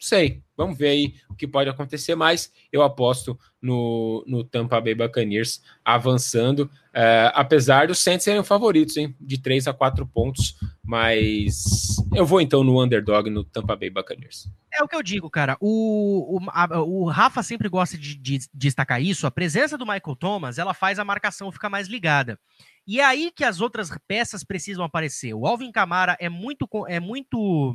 sei. 0.00 0.42
Vamos 0.56 0.76
ver 0.76 0.88
aí 0.88 1.14
o 1.28 1.34
que 1.34 1.46
pode 1.46 1.70
acontecer, 1.70 2.14
mas 2.14 2.52
eu 2.72 2.82
aposto 2.82 3.38
no, 3.62 4.24
no 4.26 4.44
Tampa 4.44 4.80
Bay 4.80 4.94
Buccaneers 4.94 5.62
avançando, 5.84 6.70
é, 6.92 7.30
apesar 7.34 7.86
dos 7.86 7.98
Saints 7.98 8.24
serem 8.24 8.42
favoritos, 8.42 8.96
hein? 8.96 9.14
De 9.20 9.40
3 9.40 9.68
a 9.68 9.72
4 9.72 10.06
pontos, 10.06 10.56
mas 10.84 11.96
eu 12.14 12.26
vou 12.26 12.40
então 12.40 12.64
no 12.64 12.82
underdog 12.82 13.30
no 13.30 13.44
Tampa 13.44 13.76
Bay 13.76 13.90
Buccaneers. 13.90 14.48
É 14.72 14.82
o 14.82 14.88
que 14.88 14.96
eu 14.96 15.02
digo, 15.02 15.30
cara. 15.30 15.56
O, 15.60 16.36
o, 16.36 16.50
a, 16.50 16.80
o 16.80 17.04
Rafa 17.04 17.42
sempre 17.42 17.68
gosta 17.68 17.96
de, 17.96 18.16
de, 18.16 18.38
de 18.38 18.48
destacar 18.52 19.02
isso. 19.02 19.26
A 19.26 19.30
presença 19.30 19.76
do 19.76 19.86
Michael 19.86 20.16
Thomas, 20.16 20.58
ela 20.58 20.74
faz 20.74 20.98
a 20.98 21.04
marcação 21.04 21.52
ficar 21.52 21.68
mais 21.68 21.88
ligada. 21.88 22.38
E 22.86 23.00
é 23.00 23.04
aí 23.04 23.30
que 23.34 23.44
as 23.44 23.60
outras 23.60 23.90
peças 24.06 24.42
precisam 24.42 24.84
aparecer. 24.84 25.34
O 25.34 25.46
Alvin 25.46 25.70
Kamara 25.70 26.16
é 26.20 26.28
muito, 26.28 26.68
é 26.88 26.98
muito 26.98 27.74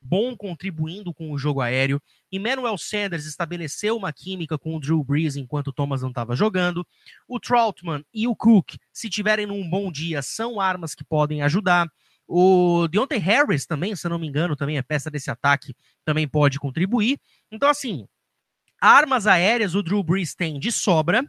bom 0.00 0.36
contribuindo 0.36 1.12
com 1.12 1.30
o 1.30 1.38
jogo 1.38 1.60
aéreo. 1.60 2.00
Emmanuel 2.30 2.76
Sanders 2.78 3.26
estabeleceu 3.26 3.96
uma 3.96 4.12
química 4.12 4.58
com 4.58 4.76
o 4.76 4.80
Drew 4.80 5.02
Brees 5.02 5.36
enquanto 5.36 5.68
o 5.68 5.72
Thomas 5.72 6.02
não 6.02 6.10
estava 6.10 6.36
jogando. 6.36 6.86
O 7.26 7.40
Troutman 7.40 8.04
e 8.12 8.26
o 8.26 8.36
Cook, 8.36 8.76
se 8.92 9.08
tiverem 9.08 9.46
num 9.46 9.68
bom 9.68 9.90
dia, 9.90 10.22
são 10.22 10.60
armas 10.60 10.94
que 10.94 11.04
podem 11.04 11.42
ajudar. 11.42 11.88
O 12.26 12.86
Deontay 12.88 13.18
Harris 13.18 13.66
também, 13.66 13.96
se 13.96 14.08
não 14.08 14.18
me 14.18 14.26
engano, 14.26 14.54
também 14.54 14.76
é 14.76 14.82
peça 14.82 15.10
desse 15.10 15.30
ataque, 15.30 15.74
também 16.04 16.28
pode 16.28 16.58
contribuir. 16.58 17.18
Então, 17.50 17.68
assim, 17.70 18.06
armas 18.80 19.26
aéreas 19.26 19.74
o 19.74 19.82
Drew 19.82 20.02
Brees 20.02 20.34
tem 20.34 20.58
de 20.58 20.70
sobra 20.70 21.26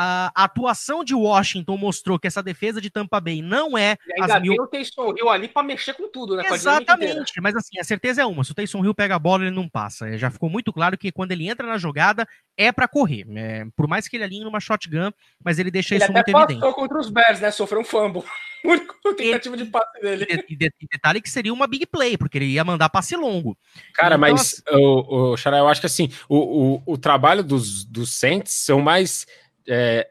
a 0.00 0.44
atuação 0.44 1.02
de 1.02 1.12
Washington 1.12 1.76
mostrou 1.76 2.20
que 2.20 2.28
essa 2.28 2.40
defesa 2.40 2.80
de 2.80 2.88
Tampa 2.88 3.20
Bay 3.20 3.42
não 3.42 3.76
é 3.76 3.96
e 4.06 4.22
ainda 4.22 4.36
as 4.36 4.42
mil... 4.42 4.54
o 4.54 4.66
Taysom 4.68 5.12
Hill 5.16 5.28
ali 5.28 5.48
para 5.48 5.64
mexer 5.64 5.92
com 5.94 6.08
tudo, 6.08 6.36
né? 6.36 6.44
Exatamente, 6.46 7.40
mas 7.40 7.56
assim, 7.56 7.80
a 7.80 7.82
certeza 7.82 8.22
é 8.22 8.24
uma, 8.24 8.44
se 8.44 8.52
o 8.52 8.54
Taysom 8.54 8.84
Hill 8.84 8.94
pega 8.94 9.16
a 9.16 9.18
bola, 9.18 9.42
ele 9.42 9.56
não 9.56 9.68
passa. 9.68 10.08
É, 10.08 10.16
já 10.16 10.30
ficou 10.30 10.48
muito 10.48 10.72
claro 10.72 10.96
que 10.96 11.10
quando 11.10 11.32
ele 11.32 11.48
entra 11.48 11.66
na 11.66 11.78
jogada, 11.78 12.28
é 12.56 12.70
para 12.70 12.86
correr. 12.86 13.26
É, 13.34 13.66
por 13.76 13.88
mais 13.88 14.06
que 14.06 14.16
ele 14.16 14.22
alinhe 14.22 14.44
numa 14.44 14.60
shotgun, 14.60 15.10
mas 15.42 15.58
ele 15.58 15.68
deixa 15.68 15.96
ele 15.96 16.04
isso 16.04 16.12
muito 16.12 16.28
evidente. 16.28 16.52
Ele 16.52 16.60
passou 16.60 16.74
contra 16.74 17.00
os 17.00 17.10
Bears, 17.10 17.40
né? 17.40 17.50
Sofreu 17.50 17.80
um 17.80 17.84
fumble. 17.84 18.22
O 18.64 18.70
único 18.70 19.14
tentativa 19.14 19.56
de 19.56 19.66
passe 19.66 20.00
dele. 20.00 20.26
E, 20.48 20.56
de, 20.56 20.66
e, 20.80 20.88
detalhe 20.90 21.20
que 21.20 21.30
seria 21.30 21.52
uma 21.52 21.68
big 21.68 21.86
play, 21.86 22.18
porque 22.18 22.38
ele 22.38 22.46
ia 22.46 22.64
mandar 22.64 22.88
passe 22.88 23.14
longo. 23.14 23.56
Cara, 23.94 24.16
então, 24.16 24.18
mas, 24.18 24.40
assim... 24.40 24.62
o, 24.76 25.30
o 25.30 25.36
Xará, 25.36 25.58
eu 25.58 25.68
acho 25.68 25.80
que 25.80 25.86
assim, 25.86 26.10
o, 26.28 26.74
o, 26.74 26.82
o 26.84 26.98
trabalho 26.98 27.44
dos, 27.44 27.84
dos 27.84 28.12
Saints 28.12 28.52
são 28.52 28.80
mais 28.80 29.26
é, 29.68 30.08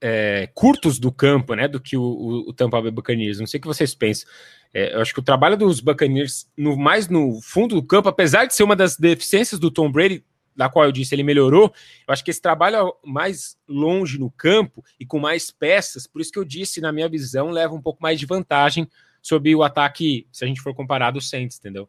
é, 0.00 0.48
curtos 0.52 0.98
do 0.98 1.12
campo, 1.12 1.54
né, 1.54 1.68
do 1.68 1.80
que 1.80 1.96
o, 1.96 2.44
o, 2.48 2.52
Tampa 2.52 2.82
Bay 2.82 2.90
Buccaneers. 2.90 3.38
Não 3.38 3.46
sei 3.46 3.58
o 3.58 3.60
que 3.60 3.68
vocês 3.68 3.94
pensam. 3.94 4.28
É, 4.74 4.94
eu 4.94 5.00
acho 5.00 5.14
que 5.14 5.20
o 5.20 5.24
trabalho 5.24 5.56
dos 5.56 5.80
Buccaneers, 5.80 6.48
no, 6.56 6.76
mais 6.76 7.08
no 7.08 7.40
fundo 7.40 7.76
do 7.76 7.82
campo, 7.82 8.08
apesar 8.08 8.46
de 8.46 8.54
ser 8.54 8.64
uma 8.64 8.76
das 8.76 8.96
deficiências 8.96 9.60
do 9.60 9.70
Tom 9.70 9.90
Brady, 9.90 10.24
da 10.54 10.68
qual 10.68 10.84
eu 10.84 10.92
disse 10.92 11.14
ele 11.14 11.22
melhorou, 11.22 11.72
eu 12.06 12.12
acho 12.12 12.22
que 12.22 12.30
esse 12.30 12.42
trabalho 12.42 12.94
mais 13.04 13.56
longe 13.66 14.18
no 14.18 14.30
campo 14.30 14.84
e 15.00 15.06
com 15.06 15.18
mais 15.18 15.50
peças, 15.50 16.06
por 16.06 16.20
isso 16.20 16.32
que 16.32 16.38
eu 16.38 16.44
disse, 16.44 16.80
na 16.80 16.92
minha 16.92 17.08
visão, 17.08 17.50
leva 17.50 17.74
um 17.74 17.80
pouco 17.80 18.02
mais 18.02 18.20
de 18.20 18.26
vantagem 18.26 18.88
sobre 19.22 19.54
o 19.54 19.62
ataque, 19.62 20.26
se 20.32 20.44
a 20.44 20.48
gente 20.48 20.60
for 20.60 20.74
comparar 20.74 21.10
do 21.10 21.20
Saints, 21.20 21.58
entendeu? 21.58 21.88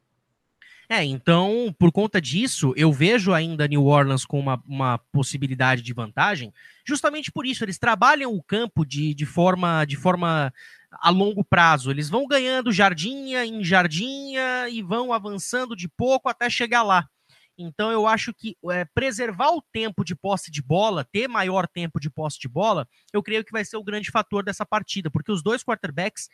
É, 0.93 1.03
então, 1.03 1.75
por 1.79 1.91
conta 1.91 2.21
disso, 2.21 2.71
eu 2.77 2.93
vejo 2.93 3.33
ainda 3.33 3.67
New 3.67 3.83
Orleans 3.87 4.25
com 4.25 4.39
uma, 4.39 4.61
uma 4.63 4.99
possibilidade 5.11 5.81
de 5.81 5.91
vantagem, 5.91 6.53
justamente 6.85 7.31
por 7.31 7.47
isso, 7.47 7.65
eles 7.65 7.79
trabalham 7.79 8.31
o 8.31 8.43
campo 8.43 8.85
de, 8.85 9.11
de, 9.15 9.25
forma, 9.25 9.85
de 9.85 9.95
forma 9.95 10.53
a 10.91 11.09
longo 11.09 11.43
prazo. 11.43 11.89
Eles 11.89 12.09
vão 12.09 12.27
ganhando 12.27 12.71
jardinha 12.71 13.43
em 13.43 13.63
jardinha 13.63 14.69
e 14.69 14.83
vão 14.83 15.11
avançando 15.11 15.75
de 15.75 15.87
pouco 15.87 16.29
até 16.29 16.47
chegar 16.47 16.83
lá. 16.83 17.09
Então 17.57 17.91
eu 17.91 18.05
acho 18.05 18.31
que 18.31 18.55
é, 18.69 18.85
preservar 18.85 19.49
o 19.49 19.63
tempo 19.63 20.05
de 20.05 20.13
posse 20.13 20.51
de 20.51 20.61
bola, 20.61 21.07
ter 21.11 21.27
maior 21.27 21.67
tempo 21.67 21.99
de 21.99 22.07
posse 22.07 22.39
de 22.39 22.47
bola, 22.47 22.87
eu 23.11 23.23
creio 23.23 23.43
que 23.43 23.51
vai 23.51 23.65
ser 23.65 23.77
o 23.77 23.83
grande 23.83 24.11
fator 24.11 24.43
dessa 24.43 24.63
partida, 24.63 25.09
porque 25.09 25.31
os 25.31 25.41
dois 25.41 25.63
quarterbacks 25.63 26.29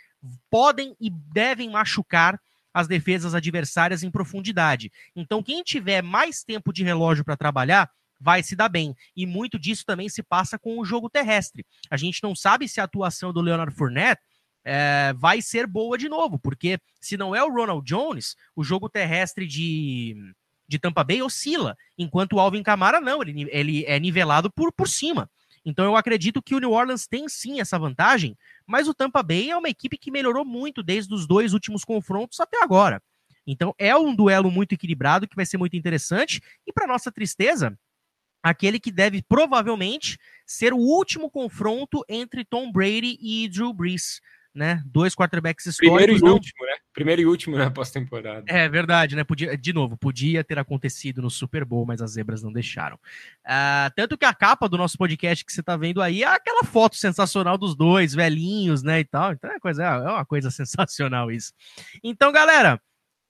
podem 0.50 0.98
e 1.00 1.10
devem 1.10 1.70
machucar 1.70 2.38
as 2.74 2.88
defesas 2.88 3.34
adversárias 3.34 4.04
em 4.04 4.12
profundidade. 4.12 4.92
Então, 5.16 5.44
quem 5.44 5.64
tiver 5.64 6.02
mais 6.02 6.44
tempo 6.44 6.72
de 6.72 6.84
relógio 6.84 7.26
para 7.26 7.38
trabalhar 7.38 7.90
vai 8.20 8.44
se 8.44 8.56
dar 8.56 8.70
bem. 8.70 8.96
E 9.16 9.26
muito 9.26 9.58
disso 9.58 9.86
também 9.86 10.10
se 10.10 10.22
passa 10.22 10.60
com 10.60 10.78
o 10.78 10.86
jogo 10.86 11.10
terrestre. 11.10 11.66
A 11.90 11.98
gente 11.98 12.22
não 12.22 12.36
sabe 12.36 12.68
se 12.68 12.82
a 12.82 12.84
atuação 12.84 13.32
do 13.32 13.42
Leonard 13.42 13.74
Fournette 13.74 14.22
é, 14.64 15.14
vai 15.18 15.42
ser 15.42 15.66
boa 15.66 15.98
de 15.98 16.10
novo, 16.10 16.38
porque 16.38 16.80
se 17.00 17.16
não 17.16 17.36
é 17.36 17.44
o 17.44 17.52
Ronald 17.52 17.86
Jones, 17.86 18.36
o 18.56 18.64
jogo 18.64 18.90
terrestre 18.90 19.48
de, 19.48 20.16
de 20.68 20.78
Tampa 20.78 21.04
Bay 21.04 21.22
oscila, 21.22 21.78
enquanto 21.98 22.34
o 22.34 22.40
Alvin 22.40 22.62
Kamara 22.62 23.00
não, 23.00 23.22
ele, 23.22 23.48
ele 23.52 23.86
é 23.86 24.00
nivelado 24.00 24.52
por, 24.52 24.72
por 24.74 24.88
cima. 24.88 25.30
Então 25.66 25.86
eu 25.86 25.96
acredito 25.96 26.42
que 26.42 26.56
o 26.56 26.60
New 26.60 26.72
Orleans 26.72 27.08
tem 27.08 27.28
sim 27.28 27.60
essa 27.60 27.78
vantagem, 27.78 28.38
mas 28.66 28.88
o 28.88 28.94
Tampa 28.94 29.22
Bay 29.22 29.50
é 29.50 29.58
uma 29.58 29.70
equipe 29.70 29.98
que 29.98 30.12
melhorou 30.12 30.46
muito 30.46 30.82
desde 30.82 31.14
os 31.14 31.28
dois 31.28 31.54
últimos 31.54 31.84
confrontos 31.84 32.40
até 32.40 32.62
agora. 32.64 33.02
Então 33.46 33.74
é 33.78 33.96
um 33.96 34.16
duelo 34.16 34.52
muito 34.52 34.74
equilibrado 34.74 35.28
que 35.28 35.36
vai 35.36 35.46
ser 35.46 35.58
muito 35.58 35.76
interessante 35.76 36.42
e 36.66 36.72
para 36.72 36.88
nossa 36.88 37.12
tristeza, 37.12 37.78
aquele 38.44 38.80
que 38.80 38.92
deve 38.92 39.22
provavelmente 39.22 40.18
ser 40.46 40.74
o 40.74 40.78
último 40.78 41.30
confronto 41.30 42.04
entre 42.08 42.46
Tom 42.46 42.72
Brady 42.72 43.18
e 43.22 43.48
Drew 43.50 43.74
Brees 43.74 44.22
né? 44.54 44.82
Dois 44.86 45.16
quarterbacks 45.16 45.66
históricos. 45.66 45.98
Primeiro 45.98 46.20
e 46.20 46.26
não... 46.26 46.34
último, 46.34 46.66
né? 46.66 46.74
Primeiro 46.94 47.22
e 47.22 47.26
último 47.26 47.58
na 47.58 47.70
pós-temporada. 47.70 48.44
É 48.48 48.68
verdade, 48.68 49.16
né? 49.16 49.24
Podia, 49.24 49.58
de 49.58 49.74
novo, 49.74 49.96
podia 49.96 50.44
ter 50.44 50.58
acontecido 50.58 51.22
no 51.22 51.30
Super 51.30 51.64
Bowl, 51.64 51.86
mas 51.86 52.02
as 52.02 52.12
zebras 52.12 52.42
não 52.42 52.52
deixaram. 52.52 52.98
Uh, 53.46 53.92
tanto 53.96 54.18
que 54.18 54.26
a 54.26 54.34
capa 54.34 54.68
do 54.68 54.78
nosso 54.78 54.98
podcast 54.98 55.46
que 55.46 55.54
você 55.54 55.64
tá 55.64 55.78
vendo 55.78 56.02
aí 56.02 56.24
é 56.24 56.28
aquela 56.28 56.64
foto 56.64 56.96
sensacional 56.96 57.58
dos 57.58 57.76
dois, 57.76 58.14
velhinhos, 58.14 58.84
né? 58.84 59.00
E 59.00 59.06
tal. 59.06 59.34
Então 59.34 59.52
é, 59.52 59.60
coisa, 59.60 59.84
é 59.84 60.10
uma 60.10 60.26
coisa 60.26 60.50
sensacional 60.52 61.32
isso. 61.32 61.54
Então, 62.04 62.32
galera. 62.32 62.82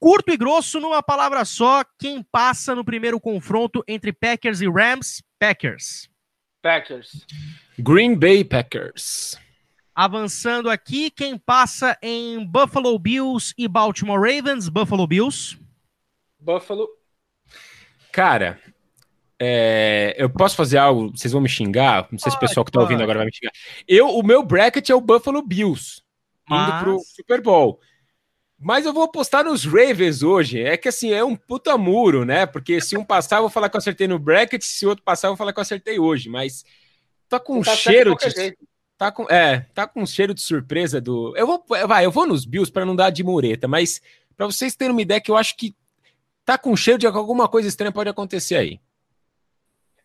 Curto 0.02 0.32
e 0.32 0.38
grosso, 0.38 0.80
numa 0.80 1.04
palavra 1.04 1.44
só, 1.44 1.84
quem 2.00 2.24
passa 2.24 2.74
no 2.74 2.86
primeiro 2.86 3.20
confronto 3.20 3.84
entre 3.86 4.14
Packers 4.14 4.62
e 4.62 4.70
Rams? 4.70 5.22
Packers. 5.38 6.10
Packers. 6.62 7.26
Green 7.78 8.16
Bay 8.16 8.46
Packers. 8.46 9.38
Avançando 10.02 10.70
aqui, 10.70 11.12
quem 11.12 11.38
passa 11.38 11.98
em 12.02 12.46
Buffalo 12.46 12.98
Bills 12.98 13.54
e 13.58 13.68
Baltimore 13.68 14.18
Ravens? 14.18 14.70
Buffalo 14.70 15.06
Bills. 15.06 15.60
Buffalo. 16.40 16.88
Cara, 18.10 18.58
é, 19.38 20.16
eu 20.18 20.30
posso 20.30 20.56
fazer 20.56 20.78
algo, 20.78 21.12
vocês 21.12 21.34
vão 21.34 21.42
me 21.42 21.50
xingar? 21.50 22.08
Não 22.14 22.18
sei 22.18 22.32
se 22.32 22.38
o 22.38 22.40
pessoal 22.40 22.64
que 22.64 22.72
tá 22.72 22.80
ouvindo 22.80 23.04
agora 23.04 23.18
vai 23.18 23.26
me 23.26 23.36
xingar. 23.36 23.52
Eu, 23.86 24.08
o 24.08 24.24
meu 24.24 24.42
bracket 24.42 24.90
é 24.90 24.96
o 24.96 25.02
Buffalo 25.02 25.42
Bills, 25.42 26.02
Mas... 26.50 26.70
indo 26.70 26.80
pro 26.82 27.00
Super 27.02 27.42
Bowl. 27.42 27.82
Mas 28.58 28.86
eu 28.86 28.94
vou 28.94 29.04
apostar 29.04 29.44
nos 29.44 29.66
Ravens 29.66 30.24
hoje. 30.24 30.62
É 30.62 30.78
que 30.78 30.88
assim, 30.88 31.12
é 31.12 31.26
um 31.26 31.36
puta 31.36 31.78
muro, 31.78 32.24
né? 32.24 32.46
Porque 32.46 32.80
se 32.80 32.96
um 32.96 33.04
passar, 33.04 33.40
eu 33.40 33.42
vou 33.42 33.50
falar 33.50 33.68
que 33.68 33.76
eu 33.76 33.80
acertei 33.80 34.08
no 34.08 34.18
bracket, 34.18 34.62
se 34.62 34.86
o 34.86 34.90
outro 34.92 35.04
passar, 35.04 35.28
eu 35.28 35.32
vou 35.32 35.38
falar 35.38 35.52
que 35.52 35.60
eu 35.60 35.64
acertei 35.64 36.00
hoje. 36.00 36.30
Mas 36.30 36.64
tá 37.28 37.38
com 37.38 37.60
um 37.60 37.62
tá 37.62 37.76
cheiro 37.76 38.16
de. 38.16 38.58
Tá 39.00 39.14
com, 39.14 39.24
é, 39.30 39.62
tá 39.74 39.88
com 39.88 40.02
um 40.02 40.06
cheiro 40.06 40.34
de 40.34 40.42
surpresa 40.42 41.00
do. 41.00 41.34
Eu 41.38 41.48
vou, 41.48 41.64
vai, 41.88 42.06
eu 42.06 42.12
vou 42.12 42.28
nos 42.28 42.44
Bills 42.44 42.70
para 42.70 42.86
não 42.86 42.94
dar 42.94 43.10
de 43.12 43.24
mureta, 43.24 43.66
mas 43.66 44.02
para 44.36 44.46
vocês 44.46 44.76
terem 44.76 44.92
uma 44.92 45.02
ideia 45.02 45.22
que 45.22 45.32
eu 45.32 45.38
acho 45.38 45.56
que 45.56 45.74
tá 46.44 46.58
com 46.58 46.76
cheiro 46.76 47.00
de 47.00 47.08
alguma 47.08 47.48
coisa 47.48 47.70
estranha 47.70 47.94
pode 47.94 48.10
acontecer 48.10 48.58
aí. 48.58 48.78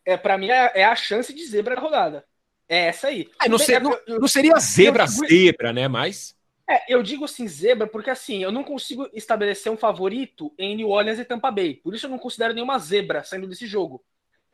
É, 0.05 0.15
para 0.15 0.37
mim 0.37 0.49
é, 0.49 0.71
é, 0.75 0.85
a 0.85 0.95
chance 0.95 1.33
de 1.33 1.45
zebra 1.45 1.75
da 1.75 1.81
rodada. 1.81 2.25
É 2.69 2.85
essa 2.85 3.07
aí. 3.07 3.29
É, 3.43 3.49
não, 3.49 3.57
ser, 3.57 3.81
não, 3.81 3.99
não, 4.07 4.29
seria 4.29 4.57
zebra 4.59 5.05
zebra, 5.07 5.73
né, 5.73 5.89
mas 5.89 6.33
é, 6.69 6.93
eu 6.93 7.03
digo 7.03 7.25
assim 7.25 7.49
zebra 7.49 7.85
porque 7.87 8.09
assim, 8.09 8.41
eu 8.41 8.51
não 8.51 8.63
consigo 8.63 9.09
estabelecer 9.13 9.69
um 9.69 9.77
favorito 9.77 10.53
em 10.57 10.73
New 10.73 10.87
Orleans 10.87 11.19
e 11.19 11.25
Tampa 11.25 11.51
Bay. 11.51 11.73
Por 11.83 11.93
isso 11.93 12.05
eu 12.05 12.09
não 12.09 12.17
considero 12.17 12.53
nenhuma 12.53 12.79
zebra 12.79 13.25
saindo 13.25 13.45
desse 13.45 13.67
jogo. 13.67 14.01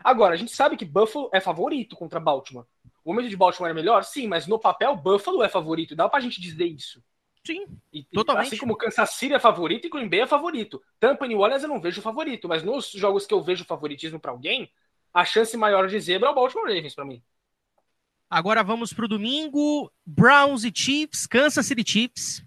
Agora, 0.03 0.33
a 0.33 0.37
gente 0.37 0.55
sabe 0.55 0.75
que 0.75 0.83
Buffalo 0.83 1.29
é 1.31 1.39
favorito 1.39 1.95
contra 1.95 2.19
Baltimore. 2.19 2.65
O 3.03 3.11
momento 3.11 3.29
de 3.29 3.37
Baltimore 3.37 3.71
é 3.71 3.73
melhor? 3.73 4.03
Sim, 4.03 4.27
mas 4.27 4.47
no 4.47 4.59
papel, 4.59 4.95
Buffalo 4.95 5.43
é 5.43 5.49
favorito. 5.49 5.95
Dá 5.95 6.07
pra 6.07 6.19
gente 6.19 6.39
dizer 6.39 6.65
isso. 6.65 7.03
Sim, 7.45 7.65
e, 7.91 8.03
totalmente. 8.03 8.47
Assim 8.47 8.57
como 8.57 8.75
Kansas 8.75 9.11
City 9.11 9.33
é 9.33 9.39
favorito 9.39 9.87
e 9.87 9.89
Green 9.89 10.07
Bay 10.07 10.21
é 10.21 10.27
favorito. 10.27 10.81
Tampa 10.99 11.25
e 11.25 11.29
New 11.29 11.39
Orleans 11.39 11.63
eu 11.63 11.69
não 11.69 11.81
vejo 11.81 12.01
favorito, 12.01 12.47
mas 12.47 12.63
nos 12.63 12.91
jogos 12.91 13.25
que 13.25 13.33
eu 13.33 13.41
vejo 13.41 13.65
favoritismo 13.65 14.19
para 14.19 14.31
alguém, 14.31 14.71
a 15.13 15.25
chance 15.25 15.57
maior 15.57 15.87
de 15.87 15.99
zebra 15.99 16.29
é 16.29 16.31
o 16.31 16.35
Baltimore 16.35 16.67
Ravens 16.67 16.93
para 16.93 17.05
mim. 17.05 17.21
Agora 18.29 18.63
vamos 18.63 18.93
pro 18.93 19.07
domingo, 19.07 19.91
Browns 20.05 20.63
e 20.63 20.71
Chiefs, 20.73 21.25
Kansas 21.25 21.65
City 21.65 21.83
Chiefs. 21.85 22.45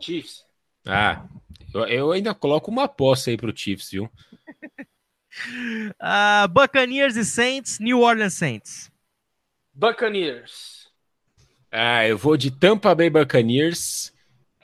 Chiefs. 0.00 0.44
Ah, 0.84 1.26
eu, 1.72 1.86
eu 1.86 2.12
ainda 2.12 2.34
coloco 2.34 2.70
uma 2.70 2.84
aposta 2.84 3.30
aí 3.30 3.36
pro 3.36 3.56
Chiefs, 3.56 3.90
viu? 3.90 4.10
uh, 6.00 6.48
Buccaneers 6.48 7.16
e 7.16 7.24
Saints, 7.24 7.78
New 7.78 8.00
Orleans 8.00 8.34
Saints. 8.34 8.90
Buccaneers. 9.72 10.88
Ah, 11.70 12.06
eu 12.06 12.18
vou 12.18 12.36
de 12.36 12.50
Tampa 12.50 12.94
Bay 12.94 13.08
Buccaneers. 13.08 14.12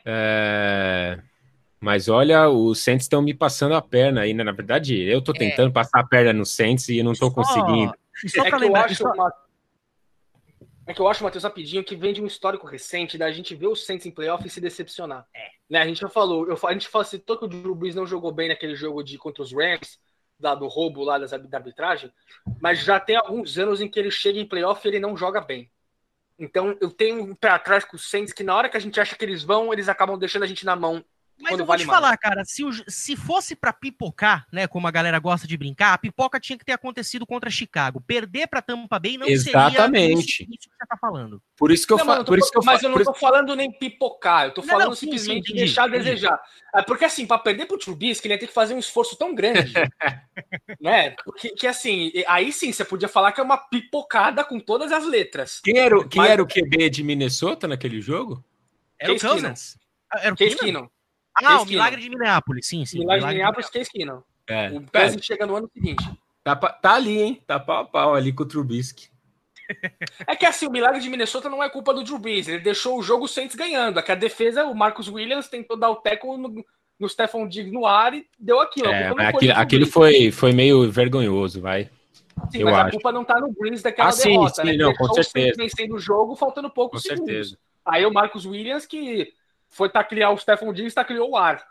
É... 0.05 1.19
Mas 1.81 2.09
olha, 2.09 2.49
os 2.49 2.81
Saints 2.81 3.05
estão 3.05 3.23
me 3.23 3.33
passando 3.33 3.75
a 3.75 3.83
perna 3.83 4.23
aí, 4.23 4.35
né? 4.35 4.43
Na 4.43 4.53
verdade, 4.53 5.01
eu 5.03 5.23
tô 5.23 5.33
é. 5.33 5.39
tentando 5.39 5.69
é. 5.69 5.73
passar 5.73 6.01
a 6.01 6.07
perna 6.07 6.33
no 6.33 6.45
Saints 6.45 6.89
e 6.89 7.03
não 7.03 7.13
tô 7.13 7.29
só, 7.29 7.31
conseguindo. 7.31 7.93
Só 8.27 8.45
é, 8.45 8.51
que 8.51 8.57
lembrar, 8.57 8.81
eu 8.81 8.85
acho 8.87 8.95
só... 8.97 9.13
uma... 9.13 9.33
é 10.87 10.95
que 10.95 11.01
eu 11.01 11.09
acho, 11.09 11.23
Matheus, 11.23 11.45
rapidinho, 11.45 11.85
que 11.85 11.95
vem 11.95 12.13
de 12.13 12.23
um 12.23 12.27
histórico 12.27 12.67
recente 12.67 13.17
da 13.17 13.31
gente 13.31 13.55
ver 13.55 13.69
os 13.69 13.85
Saints 13.85 14.07
em 14.07 14.11
playoff 14.11 14.45
e 14.47 14.51
se 14.51 14.61
decepcionar. 14.61 15.27
É. 15.35 15.49
Né? 15.71 15.81
A 15.81 15.87
gente 15.87 16.01
já 16.01 16.09
falou, 16.09 16.49
eu, 16.49 16.59
a 16.67 16.73
gente 16.73 16.89
citou 17.05 17.39
que 17.39 17.45
o 17.45 17.49
Drew 17.49 17.75
Brees 17.75 17.95
não 17.95 18.07
jogou 18.07 18.33
bem 18.33 18.49
naquele 18.49 18.75
jogo 18.75 19.03
de 19.03 19.19
contra 19.19 19.43
os 19.43 19.53
Rams, 19.53 19.99
da, 20.39 20.55
do 20.55 20.67
roubo 20.67 21.03
lá 21.03 21.19
das, 21.19 21.31
da 21.31 21.59
arbitragem, 21.59 22.13
mas 22.61 22.81
já 22.83 23.01
tem 23.01 23.17
alguns 23.17 23.59
anos 23.59 23.81
em 23.81 23.89
que 23.89 23.99
ele 23.99 24.11
chega 24.11 24.39
em 24.39 24.49
playoff 24.49 24.87
e 24.87 24.91
ele 24.91 25.01
não 25.01 25.17
joga 25.17 25.41
bem. 25.41 25.71
Então 26.39 26.77
eu 26.81 26.91
tenho 26.91 27.35
para 27.37 27.59
trás 27.59 27.85
com 27.85 27.97
os 27.97 28.11
Saints 28.11 28.33
que 28.33 28.45
na 28.45 28.55
hora 28.55 28.69
que 28.69 28.77
a 28.77 28.81
gente 28.81 29.01
acha 29.01 29.17
que 29.17 29.25
eles 29.25 29.43
vão, 29.43 29.73
eles 29.73 29.89
acabam 29.89 30.19
deixando 30.19 30.43
a 30.43 30.47
gente 30.47 30.67
na 30.67 30.77
mão 30.77 31.05
mas 31.39 31.53
eu 31.53 31.59
vou 31.59 31.67
vale 31.67 31.83
te 31.83 31.87
falar, 31.87 32.09
mais. 32.09 32.21
cara, 32.21 32.45
se, 32.45 32.65
o, 32.65 32.71
se 32.89 33.15
fosse 33.15 33.55
para 33.55 33.73
pipocar, 33.73 34.47
né, 34.51 34.67
como 34.67 34.87
a 34.87 34.91
galera 34.91 35.19
gosta 35.19 35.47
de 35.47 35.57
brincar, 35.57 35.93
a 35.93 35.99
pipoca 35.99 36.41
tinha 36.41 36.59
que 36.59 36.65
ter 36.65 36.73
acontecido 36.73 37.27
contra 37.27 37.51
Chicago. 37.51 38.01
Perder 38.01 38.47
para 38.47 38.63
Tampa 38.63 38.99
Bay 38.99 39.19
não 39.19 39.27
Exatamente. 39.27 40.33
seria 40.33 40.55
isso, 40.55 40.69
que 40.69 40.77
você 40.77 40.87
tá 40.89 40.97
falando. 40.97 41.43
Por 41.57 41.71
isso 41.71 41.87
que 41.87 41.93
eu 41.93 41.99
falo, 41.99 42.25
por 42.25 42.39
isso 42.39 42.51
que 42.51 42.59
eu 42.59 42.63
Mas 42.65 42.83
eu 42.83 42.91
não 42.91 43.05
tô 43.05 43.13
falando 43.13 43.55
nem 43.55 43.71
pipocar, 43.71 44.47
eu 44.47 44.55
tô 44.55 44.63
falando 44.63 44.85
não, 44.85 44.89
não, 44.91 44.97
simplesmente 44.97 45.49
sim, 45.49 45.53
sim, 45.53 45.59
deixar 45.59 45.85
a 45.85 45.89
desejar. 45.89 46.41
É 46.75 46.83
porque 46.83 47.05
assim, 47.05 47.27
para 47.27 47.39
perder 47.39 47.67
pro 47.67 47.79
Trubisky, 47.79 48.27
ele 48.27 48.35
ia 48.35 48.41
ter 48.41 48.47
que 48.47 48.55
fazer 48.55 48.75
um 48.75 48.79
esforço 48.79 49.17
tão 49.17 49.35
grande, 49.35 49.73
né? 50.81 51.11
Porque 51.25 51.51
que 51.51 51.67
assim, 51.67 52.13
aí 52.27 52.53
sim 52.53 52.73
você 52.73 52.85
podia 52.85 53.09
falar 53.09 53.33
que 53.33 53.41
é 53.41 53.45
uma 53.45 53.59
pipocada 53.59 54.43
com 54.43 54.59
todas 54.59 54.91
as 54.91 55.05
letras. 55.05 55.61
Quem 55.63 55.79
era, 55.79 55.97
quem 56.09 56.23
mas... 56.23 56.31
era 56.31 56.43
o 56.43 56.47
QB 56.47 56.91
de 56.91 57.05
Minnesota 57.05 57.69
naquele 57.69 58.01
jogo? 58.01 58.43
Era 58.99 59.13
o 59.13 59.21
Cousins. 59.21 59.79
Era 60.13 60.33
o 60.33 60.37
Keenan? 60.37 60.89
Ah, 61.45 61.61
o 61.61 61.67
Milagre 61.67 62.01
de 62.01 62.09
Minneapolis, 62.09 62.67
sim, 62.67 62.85
sim. 62.85 63.01
Milagre, 63.01 63.19
Milagre 63.19 63.35
de 63.35 63.39
Minneapolis, 63.39 63.71
que 63.71 63.79
é 63.79 63.83
esquina. 63.83 64.23
É. 64.49 64.69
O 64.71 64.83
Cousins 64.91 65.25
chega 65.25 65.47
no 65.47 65.57
ano 65.57 65.71
seguinte. 65.73 66.05
Tá, 66.43 66.55
tá 66.55 66.95
ali, 66.95 67.21
hein? 67.21 67.43
Tá 67.47 67.59
pau 67.59 67.83
a 67.83 67.85
pau 67.85 68.15
ali 68.15 68.33
com 68.33 68.45
o 68.45 68.47
Trubisky. 68.47 69.09
É 70.27 70.37
que 70.37 70.47
assim, 70.47 70.67
o 70.67 70.71
milagre 70.71 71.01
de 71.01 71.09
Minnesota 71.09 71.49
não 71.49 71.63
é 71.63 71.69
culpa 71.69 71.93
do 71.93 72.05
Drew 72.05 72.19
Brees. 72.19 72.47
Ele 72.47 72.61
deixou 72.61 72.99
o 72.99 73.03
jogo 73.03 73.27
Saints 73.27 73.57
ganhando. 73.57 73.99
Aqui 73.99 74.13
a 74.13 74.15
defesa, 74.15 74.65
o 74.65 74.75
Marcus 74.75 75.09
Williams 75.09 75.49
tentou 75.49 75.77
dar 75.77 75.91
o 75.91 75.97
teco 75.97 76.37
no, 76.37 76.65
no 76.99 77.09
Stephon 77.09 77.49
Diggs 77.49 77.73
no 77.73 77.85
ar 77.85 78.15
e 78.15 78.27
deu 78.39 78.61
aquilo. 78.61 78.89
É, 78.89 79.09
aquele, 79.27 79.53
aquele 79.53 79.87
foi, 79.87 80.31
foi 80.31 80.53
meio 80.53 80.89
vergonhoso, 80.91 81.61
vai. 81.61 81.91
Sim, 82.51 82.61
eu 82.61 82.67
mas 82.67 82.75
acho. 82.75 82.89
a 82.89 82.91
culpa 82.93 83.13
não 83.13 83.25
tá 83.25 83.41
no 83.41 83.53
Brees 83.53 83.83
daquela 83.83 84.11
ah, 84.11 84.15
derrota. 84.15 84.63
Sim, 84.63 84.71
sim, 84.71 84.77
né? 84.77 84.85
não, 84.85 84.95
com 84.95 85.13
certeza. 85.13 85.55
vencendo 85.57 85.95
o 85.95 85.99
jogo, 85.99 86.37
faltando 86.37 86.71
pouco 86.71 86.97
com 86.97 87.01
segundos. 87.01 87.27
Certeza. 87.27 87.59
Aí 87.85 88.05
o 88.05 88.13
Marcus 88.13 88.45
Williams 88.45 88.87
que 88.87 89.33
foi 89.69 89.89
taclear 89.89 90.33
o 90.33 90.39
Stephon 90.39 90.73
Diggs, 90.73 90.95
tacleou 90.95 91.31
o 91.31 91.37
ar. 91.37 91.67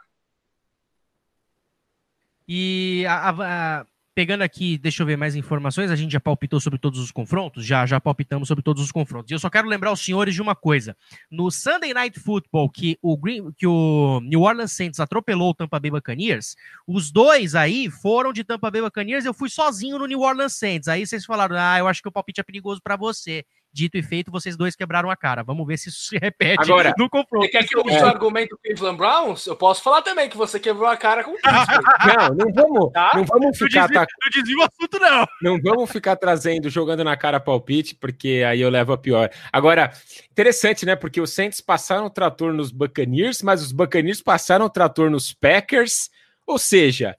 E 2.48 3.06
a, 3.08 3.30
a, 3.30 3.86
pegando 4.16 4.43
aqui, 4.43 4.78
deixa 4.78 5.04
eu 5.04 5.06
ver 5.06 5.18
mais 5.18 5.36
informações. 5.36 5.91
A 5.91 5.96
gente 5.96 6.14
já 6.14 6.22
palpitou 6.22 6.60
sobre 6.62 6.80
todos 6.80 7.00
os 7.00 7.12
confrontos? 7.12 7.66
Já, 7.66 7.86
já 7.86 8.00
palpitamos 8.00 8.48
sobre 8.48 8.64
todos 8.64 8.82
os 8.82 8.91
confrontos. 8.91 9.30
E 9.30 9.34
eu 9.34 9.39
só 9.39 9.50
quero 9.50 9.68
lembrar 9.68 9.91
os 9.91 10.00
senhores 10.00 10.34
de 10.34 10.41
uma 10.41 10.56
coisa. 10.56 10.96
No 11.30 11.52
Sunday 11.52 11.93
Night 11.93 12.18
Football, 12.20 12.70
que 12.70 12.98
o, 13.02 13.18
Green, 13.18 13.52
que 13.52 13.68
o 13.68 14.22
New 14.22 14.41
Orleans 14.41 14.72
Saints 14.72 15.02
atropelou 15.02 15.50
o 15.50 15.54
Tampa 15.54 15.80
Bay 15.80 15.91
Buccaneers, 15.91 16.56
os 16.88 17.12
dois 17.12 17.56
aí 17.56 17.89
foram 17.89 18.32
de 18.32 18.46
Tampa 18.46 18.72
Bay 18.72 18.82
Buccaneers. 18.82 19.26
Eu 19.26 19.34
fui 19.34 19.50
sozinho 19.50 20.00
no 20.00 20.06
New 20.06 20.22
Orleans 20.22 20.54
Saints. 20.54 20.88
Aí 20.88 21.06
vocês 21.06 21.26
falaram, 21.26 21.58
ah, 21.60 21.78
eu 21.78 21.88
acho 21.88 22.02
que 22.02 22.08
o 22.08 22.12
palpite 22.12 22.39
é 22.39 22.43
perigoso 22.43 22.82
para 22.82 22.96
você. 22.96 23.43
Dito 23.76 23.97
e 23.97 24.01
feito, 24.01 24.32
vocês 24.32 24.55
dois 24.55 24.73
quebraram 24.73 25.11
a 25.11 25.17
cara. 25.17 25.43
Vamos 25.43 25.67
ver 25.67 25.78
se 25.78 25.89
isso 25.89 26.05
se 26.05 26.17
repete 26.17 26.61
Agora, 26.61 26.93
no 26.97 27.09
confronto. 27.09 27.45
Você 27.45 27.51
quer 27.51 27.67
que 27.67 27.76
eu 27.76 27.84
use 27.86 27.97
o 27.97 28.05
argumento 28.05 28.57
Cleveland 28.63 28.97
Browns? 28.97 29.45
Eu 29.45 29.55
posso 29.57 29.84
falar 29.84 30.01
também 30.01 30.30
que 30.30 30.38
você 30.38 30.57
quebrou 30.57 30.88
a 30.88 30.95
cara 30.95 31.26
com 31.26 31.32
o 31.32 31.36
Não, 31.43 32.36
não 32.38 32.53
vamos, 32.53 32.93
tá? 32.93 33.11
não 33.13 33.26
vamos 33.26 33.57
ficar... 33.57 33.89
Não 33.91 34.05
desvio, 34.32 34.59
tá... 34.59 34.63
o 34.63 34.67
assunto, 34.67 34.97
não. 34.97 35.28
Não 35.41 35.61
vamos 35.61 35.91
ficar 35.91 36.15
trazendo, 36.15 36.69
jogando 36.69 37.03
na 37.03 37.17
cara 37.17 37.38
palpite, 37.38 37.95
porque 37.95 38.45
aí 38.47 38.61
eu 38.61 38.69
levo 38.69 38.93
a 38.93 38.97
pior. 38.97 39.30
Agora, 39.51 39.91
interessante, 40.32 40.86
né? 40.86 40.95
Porque 40.95 41.19
os 41.19 41.34
Saints 41.34 41.59
passaram 41.59 42.05
o 42.05 42.09
trator 42.09 42.53
nos 42.53 42.71
Buccaneers, 42.71 43.41
mas 43.41 43.61
os 43.61 43.73
Buccaneers 43.73 44.21
passaram 44.21 44.67
o 44.67 44.69
trator 44.69 45.09
nos 45.09 45.34
Packers. 45.34 46.09
Ou 46.47 46.57
seja, 46.57 47.17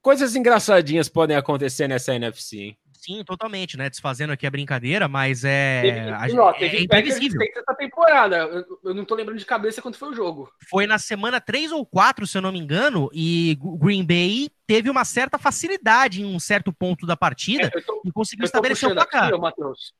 coisas 0.00 0.36
engraçadinhas 0.36 1.08
podem 1.08 1.36
acontecer 1.36 1.88
nessa 1.88 2.14
NFC, 2.14 2.58
hein? 2.58 2.78
Sim, 3.06 3.22
totalmente, 3.22 3.76
né? 3.76 3.88
Desfazendo 3.88 4.32
aqui 4.32 4.48
a 4.48 4.50
brincadeira, 4.50 5.06
mas 5.06 5.44
é. 5.44 5.80
Teve, 5.80 6.00
a, 6.10 6.42
ó, 6.42 6.52
teve 6.52 6.78
é 6.78 6.82
imprevisível. 6.82 7.40
essa 7.54 7.72
temporada. 7.72 8.36
Eu, 8.38 8.80
eu, 8.82 8.94
não 8.94 9.04
tô 9.04 9.14
lembrando 9.14 9.38
de 9.38 9.46
cabeça 9.46 9.80
quanto 9.80 9.96
foi 9.96 10.08
o 10.08 10.14
jogo. 10.14 10.52
Foi 10.68 10.88
na 10.88 10.98
semana 10.98 11.40
3 11.40 11.70
ou 11.70 11.86
4, 11.86 12.26
se 12.26 12.36
eu 12.36 12.42
não 12.42 12.50
me 12.50 12.58
engano, 12.58 13.08
e 13.12 13.56
Green 13.78 14.04
Bay 14.04 14.50
teve 14.66 14.90
uma 14.90 15.04
certa 15.04 15.38
facilidade 15.38 16.20
em 16.20 16.24
um 16.24 16.40
certo 16.40 16.72
ponto 16.72 17.06
da 17.06 17.16
partida 17.16 17.70
é, 17.72 17.80
tô, 17.80 18.02
e 18.04 18.10
conseguiu 18.10 18.44
estabelecer 18.44 18.90
o 18.90 18.94
placar. 18.94 19.28
Aqui, 19.28 19.38
Matheus. 19.38 19.94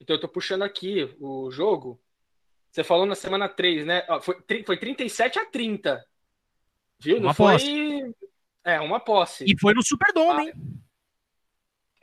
Então 0.00 0.16
eu 0.16 0.20
tô 0.20 0.28
puxando 0.28 0.62
aqui 0.62 1.14
o 1.20 1.50
jogo. 1.50 2.00
Você 2.70 2.82
falou 2.82 3.04
na 3.04 3.14
semana 3.14 3.46
3, 3.46 3.84
né? 3.84 4.06
Foi, 4.22 4.36
foi 4.64 4.76
37 4.78 5.38
a 5.38 5.44
30. 5.44 6.02
Viu? 6.98 7.18
Uma 7.18 7.26
não 7.26 7.34
posse. 7.34 7.66
foi. 7.66 8.14
É, 8.64 8.80
uma 8.80 9.00
posse. 9.00 9.44
E 9.46 9.54
foi 9.60 9.74
no 9.74 9.82
Superdome, 9.82 10.40
ah, 10.40 10.44
hein? 10.44 10.52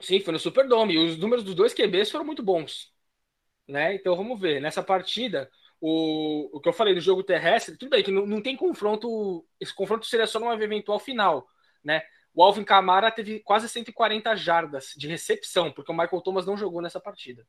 Sim, 0.06 0.20
foi 0.20 0.34
no 0.34 0.40
Superdome. 0.40 0.94
E 0.94 0.98
os 0.98 1.18
números 1.18 1.44
dos 1.44 1.56
dois 1.56 1.74
QBs 1.74 2.12
foram 2.12 2.24
muito 2.24 2.44
bons. 2.44 2.94
Né? 3.68 3.96
Então 3.96 4.16
vamos 4.16 4.40
ver. 4.40 4.62
Nessa 4.62 4.84
partida, 4.84 5.50
o, 5.82 6.56
o 6.56 6.62
que 6.62 6.70
eu 6.70 6.74
falei 6.74 6.94
do 6.94 7.02
jogo 7.02 7.24
terrestre, 7.24 7.76
tudo 7.76 7.90
bem 7.90 8.04
que 8.04 8.12
não, 8.12 8.26
não 8.28 8.40
tem 8.42 8.56
confronto. 8.56 9.44
Esse 9.60 9.74
confronto 9.74 10.06
seria 10.06 10.28
só 10.28 10.40
numa 10.40 10.54
eventual 10.54 11.00
final. 11.00 11.48
Né? 11.84 12.04
O 12.36 12.44
Alvin 12.44 12.64
Kamara 12.64 13.10
teve 13.10 13.40
quase 13.40 13.68
140 13.68 14.36
jardas 14.36 14.94
de 14.96 15.08
recepção, 15.08 15.72
porque 15.72 15.92
o 15.92 15.96
Michael 15.96 16.22
Thomas 16.22 16.46
não 16.46 16.56
jogou 16.56 16.84
nessa 16.84 17.00
partida. 17.00 17.44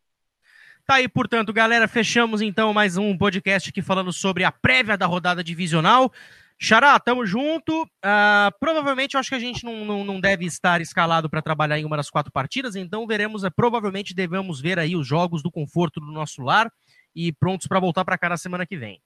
Tá 0.87 0.95
aí, 0.95 1.09
portanto, 1.09 1.53
galera, 1.53 1.87
fechamos 1.87 2.41
então 2.41 2.73
mais 2.73 2.97
um 2.97 3.19
podcast 3.19 3.69
aqui 3.69 3.83
falando 3.83 4.13
sobre 4.13 4.45
a 4.45 4.53
prévia 4.53 4.97
da 4.97 5.05
rodada 5.05 5.45
divisional. 5.45 6.11
Xará, 6.59 6.99
tamo 6.99 7.27
junto. 7.27 7.83
Uh, 7.83 8.51
provavelmente 8.59 9.15
eu 9.15 9.21
acho 9.21 9.29
que 9.29 9.35
a 9.35 9.41
gente 9.41 9.65
não, 9.65 9.85
não, 9.85 10.05
não 10.05 10.21
deve 10.21 10.47
estar 10.47 10.81
escalado 10.81 11.29
para 11.29 11.43
trabalhar 11.43 11.79
em 11.79 11.85
uma 11.85 11.97
das 11.97 12.09
quatro 12.09 12.33
partidas, 12.33 12.77
então 12.77 13.07
veremos, 13.07 13.43
uh, 13.45 13.51
provavelmente 13.55 14.15
devemos 14.15 14.61
ver 14.61 14.79
aí 14.79 14.97
os 14.97 15.07
jogos 15.07 15.43
do 15.43 15.51
conforto 15.51 16.01
do 16.01 16.11
nosso 16.11 16.43
lar 16.43 16.71
e 17.15 17.33
prontos 17.33 17.67
para 17.67 17.81
voltar 17.81 18.05
para 18.05 18.19
cá 18.19 18.29
na 18.29 18.37
semana 18.37 18.67
que 18.67 18.77
vem. 18.77 19.01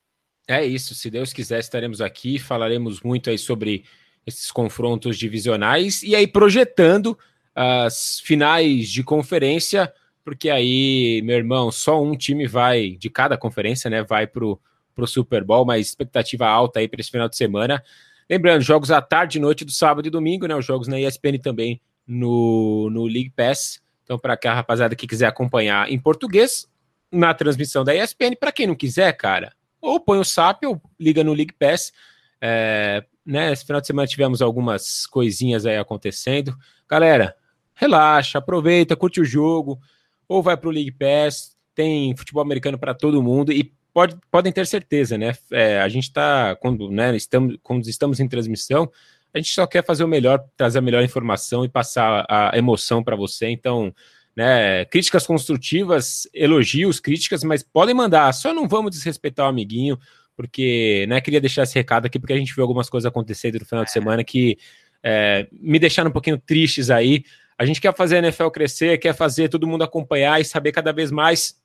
É 0.48 0.64
isso, 0.64 0.94
se 0.94 1.10
Deus 1.10 1.32
quiser 1.32 1.60
estaremos 1.60 2.00
aqui, 2.00 2.38
falaremos 2.38 3.00
muito 3.02 3.30
aí 3.30 3.38
sobre 3.38 3.84
esses 4.26 4.50
confrontos 4.50 5.18
divisionais 5.18 6.02
e 6.02 6.14
aí 6.14 6.26
projetando 6.26 7.18
as 7.54 8.20
finais 8.20 8.88
de 8.88 9.02
conferência, 9.02 9.92
porque 10.24 10.50
aí, 10.50 11.20
meu 11.24 11.36
irmão, 11.36 11.70
só 11.70 12.02
um 12.02 12.16
time 12.16 12.46
vai 12.46 12.92
de 12.92 13.10
cada 13.10 13.36
conferência, 13.36 13.90
né, 13.90 14.02
vai 14.02 14.26
pro 14.26 14.60
para 14.94 15.04
o 15.04 15.08
Super 15.08 15.44
Bowl, 15.44 15.64
mas 15.64 15.86
expectativa 15.86 16.46
alta 16.46 16.80
aí 16.80 16.88
para 16.88 17.00
esse 17.00 17.10
final 17.10 17.28
de 17.28 17.36
semana. 17.36 17.82
Lembrando, 18.28 18.62
jogos 18.62 18.90
à 18.90 19.02
tarde 19.02 19.40
noite 19.40 19.64
do 19.64 19.72
sábado 19.72 20.06
e 20.06 20.10
domingo, 20.10 20.46
né? 20.46 20.54
Os 20.54 20.64
jogos 20.64 20.86
na 20.86 21.00
ESPN 21.00 21.38
também 21.42 21.80
no, 22.06 22.88
no 22.90 23.04
League 23.04 23.30
Pass. 23.30 23.80
Então, 24.04 24.18
para 24.18 24.38
a 24.44 24.54
rapaziada 24.54 24.96
que 24.96 25.06
quiser 25.06 25.26
acompanhar 25.26 25.90
em 25.90 25.98
português, 25.98 26.68
na 27.10 27.34
transmissão 27.34 27.84
da 27.84 27.94
ESPN, 27.94 28.36
para 28.38 28.52
quem 28.52 28.66
não 28.66 28.74
quiser, 28.74 29.12
cara, 29.12 29.52
ou 29.80 29.98
põe 29.98 30.18
o 30.18 30.24
SAP 30.24 30.64
ou 30.64 30.80
liga 30.98 31.24
no 31.24 31.32
League 31.32 31.54
Pass. 31.58 31.92
É, 32.40 33.04
né, 33.24 33.52
esse 33.52 33.64
final 33.64 33.80
de 33.80 33.86
semana 33.86 34.08
tivemos 34.08 34.40
algumas 34.40 35.06
coisinhas 35.06 35.66
aí 35.66 35.76
acontecendo. 35.76 36.56
Galera, 36.88 37.36
relaxa, 37.74 38.38
aproveita, 38.38 38.96
curte 38.96 39.20
o 39.20 39.24
jogo, 39.24 39.80
ou 40.28 40.42
vai 40.42 40.56
para 40.56 40.68
o 40.68 40.72
League 40.72 40.92
Pass, 40.92 41.56
tem 41.74 42.14
futebol 42.16 42.42
americano 42.42 42.78
para 42.78 42.94
todo 42.94 43.22
mundo 43.22 43.52
e 43.52 43.72
pode, 43.92 44.16
podem 44.30 44.52
ter 44.52 44.66
certeza, 44.66 45.16
né? 45.18 45.34
É, 45.52 45.80
a 45.80 45.88
gente 45.88 46.04
está, 46.04 46.56
quando, 46.56 46.90
né, 46.90 47.14
estamos, 47.16 47.56
quando 47.62 47.86
estamos 47.88 48.20
em 48.20 48.28
transmissão, 48.28 48.90
a 49.32 49.38
gente 49.38 49.50
só 49.50 49.66
quer 49.66 49.84
fazer 49.84 50.04
o 50.04 50.08
melhor, 50.08 50.44
trazer 50.56 50.78
a 50.78 50.82
melhor 50.82 51.02
informação 51.02 51.64
e 51.64 51.68
passar 51.68 52.26
a 52.28 52.56
emoção 52.56 53.02
para 53.02 53.14
você. 53.14 53.48
Então, 53.48 53.94
né, 54.34 54.84
críticas 54.86 55.26
construtivas, 55.26 56.28
elogios, 56.32 57.00
críticas, 57.00 57.44
mas 57.44 57.62
podem 57.62 57.94
mandar, 57.94 58.32
só 58.32 58.52
não 58.52 58.68
vamos 58.68 58.90
desrespeitar 58.92 59.46
o 59.46 59.48
amiguinho, 59.48 59.98
porque, 60.36 61.04
né, 61.08 61.20
queria 61.20 61.40
deixar 61.40 61.64
esse 61.64 61.74
recado 61.74 62.06
aqui, 62.06 62.18
porque 62.18 62.32
a 62.32 62.36
gente 62.36 62.54
viu 62.54 62.64
algumas 62.64 62.88
coisas 62.88 63.06
acontecendo 63.06 63.58
no 63.58 63.66
final 63.66 63.84
de 63.84 63.92
semana 63.92 64.24
que 64.24 64.56
é, 65.02 65.46
me 65.52 65.78
deixaram 65.78 66.10
um 66.10 66.12
pouquinho 66.12 66.38
tristes 66.38 66.90
aí. 66.90 67.24
A 67.58 67.64
gente 67.66 67.80
quer 67.80 67.94
fazer 67.94 68.16
a 68.16 68.18
NFL 68.20 68.48
crescer, 68.48 68.98
quer 68.98 69.14
fazer 69.14 69.48
todo 69.48 69.66
mundo 69.66 69.84
acompanhar 69.84 70.40
e 70.40 70.44
saber 70.44 70.72
cada 70.72 70.92
vez 70.92 71.10
mais 71.10 71.59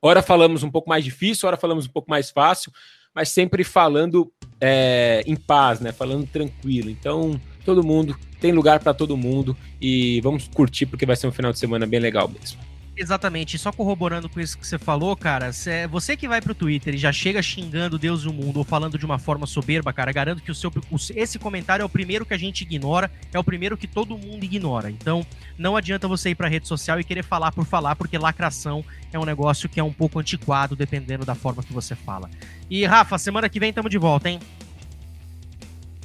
Ora 0.00 0.22
falamos 0.22 0.62
um 0.62 0.70
pouco 0.70 0.88
mais 0.88 1.04
difícil, 1.04 1.48
ora 1.48 1.56
falamos 1.56 1.86
um 1.86 1.90
pouco 1.90 2.08
mais 2.08 2.30
fácil, 2.30 2.72
mas 3.14 3.30
sempre 3.30 3.64
falando 3.64 4.32
é, 4.60 5.22
em 5.26 5.34
paz, 5.34 5.80
né? 5.80 5.92
Falando 5.92 6.26
tranquilo. 6.26 6.88
Então, 6.88 7.40
todo 7.64 7.82
mundo 7.82 8.16
tem 8.40 8.52
lugar 8.52 8.78
para 8.80 8.94
todo 8.94 9.16
mundo 9.16 9.56
e 9.80 10.20
vamos 10.20 10.48
curtir 10.48 10.86
porque 10.86 11.04
vai 11.04 11.16
ser 11.16 11.26
um 11.26 11.32
final 11.32 11.52
de 11.52 11.58
semana 11.58 11.86
bem 11.86 11.98
legal 11.98 12.28
mesmo. 12.28 12.60
Exatamente, 13.00 13.56
só 13.58 13.70
corroborando 13.70 14.28
com 14.28 14.40
isso 14.40 14.58
que 14.58 14.66
você 14.66 14.76
falou, 14.76 15.16
cara, 15.16 15.52
você 15.88 16.16
que 16.16 16.26
vai 16.26 16.40
pro 16.42 16.52
Twitter 16.52 16.96
e 16.96 16.98
já 16.98 17.12
chega 17.12 17.40
xingando 17.40 17.96
Deus 17.96 18.24
e 18.24 18.28
o 18.28 18.32
mundo 18.32 18.56
ou 18.56 18.64
falando 18.64 18.98
de 18.98 19.06
uma 19.06 19.20
forma 19.20 19.46
soberba, 19.46 19.92
cara, 19.92 20.10
garanto 20.10 20.42
que 20.42 20.50
o 20.50 20.54
seu, 20.54 20.72
esse 21.14 21.38
comentário 21.38 21.84
é 21.84 21.86
o 21.86 21.88
primeiro 21.88 22.26
que 22.26 22.34
a 22.34 22.36
gente 22.36 22.62
ignora, 22.62 23.08
é 23.32 23.38
o 23.38 23.44
primeiro 23.44 23.76
que 23.76 23.86
todo 23.86 24.18
mundo 24.18 24.42
ignora. 24.42 24.90
Então, 24.90 25.24
não 25.56 25.76
adianta 25.76 26.08
você 26.08 26.30
ir 26.30 26.34
pra 26.34 26.48
rede 26.48 26.66
social 26.66 26.98
e 26.98 27.04
querer 27.04 27.22
falar 27.22 27.52
por 27.52 27.64
falar, 27.64 27.94
porque 27.94 28.18
lacração 28.18 28.84
é 29.12 29.18
um 29.18 29.24
negócio 29.24 29.68
que 29.68 29.78
é 29.78 29.84
um 29.84 29.92
pouco 29.92 30.18
antiquado, 30.18 30.74
dependendo 30.74 31.24
da 31.24 31.36
forma 31.36 31.62
que 31.62 31.72
você 31.72 31.94
fala. 31.94 32.28
E, 32.68 32.84
Rafa, 32.84 33.16
semana 33.16 33.48
que 33.48 33.60
vem 33.60 33.72
tamo 33.72 33.88
de 33.88 33.96
volta, 33.96 34.28
hein? 34.28 34.40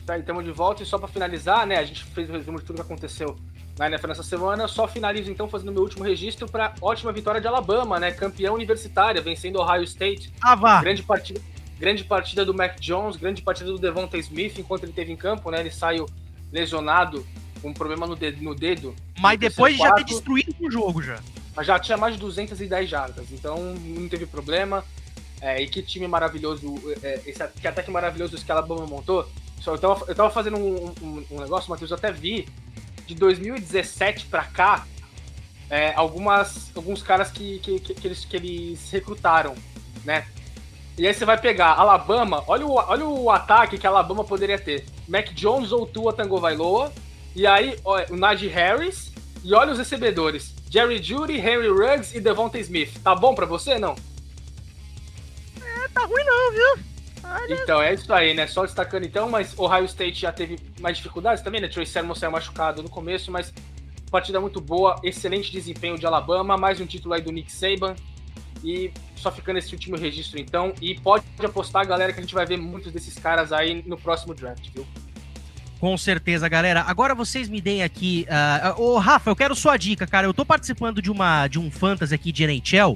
Tá, 0.05 0.15
estamos 0.15 0.45
de 0.45 0.51
volta 0.51 0.83
e 0.83 0.85
só 0.85 0.99
para 0.99 1.07
finalizar, 1.07 1.65
né, 1.65 1.77
a 1.77 1.85
gente 1.85 2.03
fez 2.03 2.29
o 2.29 2.33
resumo 2.33 2.59
de 2.59 2.65
tudo 2.65 2.75
que 2.75 2.81
aconteceu 2.83 3.35
na 3.77 3.87
NFL 3.87 4.07
nessa 4.07 4.23
semana. 4.23 4.67
Só 4.67 4.87
finalizo 4.87 5.31
então 5.31 5.47
fazendo 5.47 5.71
meu 5.71 5.81
último 5.81 6.03
registro 6.03 6.47
para 6.47 6.73
ótima 6.81 7.11
vitória 7.11 7.41
de 7.41 7.47
Alabama, 7.47 7.99
né? 7.99 8.11
Campeão 8.11 8.55
universitária, 8.55 9.21
vencendo 9.21 9.59
Ohio 9.59 9.83
State. 9.83 10.31
Ah, 10.41 10.55
vá. 10.55 10.81
Grande 10.81 11.03
partida, 11.03 11.41
grande 11.79 12.03
partida 12.03 12.45
do 12.45 12.53
Mac 12.53 12.79
Jones, 12.79 13.15
grande 13.15 13.41
partida 13.41 13.71
do 13.71 13.79
Devonta 13.79 14.17
Smith 14.17 14.57
enquanto 14.57 14.83
ele 14.83 14.93
teve 14.93 15.11
em 15.11 15.17
campo, 15.17 15.49
né? 15.49 15.59
Ele 15.59 15.71
saiu 15.71 16.07
lesionado 16.51 17.25
com 17.61 17.69
um 17.69 17.73
problema 17.73 18.05
no 18.05 18.15
dedo. 18.15 18.43
No 18.43 18.53
dedo 18.53 18.95
Mas 19.19 19.39
depois 19.39 19.75
de 19.75 19.81
já 19.81 19.93
ter 19.93 20.03
destruído 20.03 20.55
o 20.59 20.69
jogo 20.69 21.01
já. 21.01 21.19
Mas 21.55 21.67
já 21.67 21.79
tinha 21.79 21.97
mais 21.97 22.15
de 22.15 22.19
210 22.19 22.89
jardas, 22.89 23.25
então 23.31 23.57
não 23.75 24.09
teve 24.09 24.25
problema. 24.25 24.83
É, 25.39 25.61
e 25.61 25.67
que 25.67 25.81
time 25.81 26.07
maravilhoso, 26.07 26.81
é, 27.03 27.19
esse 27.25 27.45
que 27.59 27.67
ataque 27.67 27.91
maravilhoso 27.91 28.37
que 28.37 28.51
a 28.51 28.55
Alabama 28.55 28.85
montou. 28.85 29.29
Eu 29.65 29.77
tava, 29.77 30.05
eu 30.07 30.15
tava 30.15 30.29
fazendo 30.29 30.57
um, 30.57 30.93
um, 31.01 31.25
um 31.31 31.41
negócio, 31.41 31.69
Matheus, 31.69 31.91
eu 31.91 31.97
até 31.97 32.11
vi 32.11 32.47
de 33.05 33.15
2017 33.15 34.25
para 34.25 34.43
cá, 34.43 34.85
é, 35.69 35.93
algumas, 35.95 36.71
alguns 36.75 37.01
caras 37.01 37.31
que, 37.31 37.59
que, 37.59 37.79
que, 37.79 38.07
eles, 38.07 38.25
que 38.25 38.35
eles 38.35 38.91
recrutaram, 38.91 39.55
né? 40.03 40.25
E 40.97 41.07
aí 41.07 41.13
você 41.13 41.25
vai 41.25 41.39
pegar 41.39 41.73
Alabama, 41.73 42.43
olha 42.47 42.65
o, 42.65 42.73
olha 42.73 43.05
o 43.05 43.31
ataque 43.31 43.77
que 43.77 43.87
Alabama 43.87 44.23
poderia 44.23 44.59
ter. 44.59 44.85
Mac 45.07 45.33
Jones 45.33 45.71
ou 45.71 45.87
Tua 45.87 46.13
Tagovailoa, 46.13 46.93
e 47.35 47.47
aí 47.47 47.79
ó, 47.83 47.99
o 48.11 48.15
Najee 48.15 48.47
Harris, 48.47 49.11
e 49.43 49.53
olha 49.53 49.71
os 49.71 49.77
recebedores. 49.77 50.53
Jerry 50.69 51.01
Judy, 51.01 51.37
Henry 51.37 51.69
Ruggs 51.69 52.15
e 52.15 52.21
Devonta 52.21 52.57
Smith. 52.59 52.99
Tá 53.03 53.13
bom 53.13 53.35
para 53.35 53.45
você, 53.45 53.77
não? 53.77 53.95
É, 55.61 55.87
tá 55.89 56.05
ruim 56.05 56.23
não, 56.23 56.51
viu? 56.51 56.92
Então, 57.49 57.81
é 57.81 57.93
isso 57.93 58.13
aí, 58.13 58.33
né? 58.33 58.47
Só 58.47 58.63
destacando 58.63 59.05
então, 59.05 59.29
mas 59.29 59.57
Ohio 59.57 59.85
State 59.85 60.21
já 60.21 60.31
teve 60.31 60.57
mais 60.79 60.97
dificuldades 60.97 61.43
também, 61.43 61.61
né? 61.61 61.67
Trey 61.67 61.85
Sermon 61.85 62.15
saiu 62.15 62.31
machucado 62.31 62.83
no 62.83 62.89
começo, 62.89 63.31
mas 63.31 63.53
partida 64.11 64.39
muito 64.39 64.61
boa, 64.61 64.99
excelente 65.03 65.51
desempenho 65.51 65.97
de 65.97 66.05
Alabama, 66.05 66.55
mais 66.55 66.79
um 66.79 66.85
título 66.85 67.13
aí 67.13 67.21
do 67.21 67.31
Nick 67.31 67.51
Saban. 67.51 67.95
E 68.63 68.91
só 69.15 69.31
ficando 69.31 69.57
esse 69.57 69.73
último 69.73 69.97
registro 69.97 70.39
então. 70.39 70.73
E 70.81 70.95
pode 70.99 71.25
apostar, 71.43 71.85
galera, 71.85 72.13
que 72.13 72.19
a 72.19 72.21
gente 72.21 72.33
vai 72.33 72.45
ver 72.45 72.57
muitos 72.57 72.91
desses 72.91 73.15
caras 73.15 73.51
aí 73.51 73.83
no 73.85 73.97
próximo 73.97 74.33
draft, 74.33 74.69
viu? 74.73 74.85
Com 75.79 75.97
certeza, 75.97 76.47
galera. 76.47 76.81
Agora 76.87 77.13
vocês 77.13 77.49
me 77.49 77.59
deem 77.59 77.83
aqui. 77.83 78.25
Uh, 78.77 78.81
ô, 78.81 78.97
Rafa, 78.99 79.29
eu 79.29 79.35
quero 79.35 79.53
sua 79.53 79.75
dica, 79.75 80.07
cara. 80.07 80.25
Eu 80.25 80.33
tô 80.33 80.45
participando 80.45 81.01
de, 81.01 81.11
uma, 81.11 81.45
de 81.47 81.59
um 81.59 81.69
fantasy 81.69 82.15
aqui 82.15 82.31
de 82.31 82.45
NHL. 82.45 82.95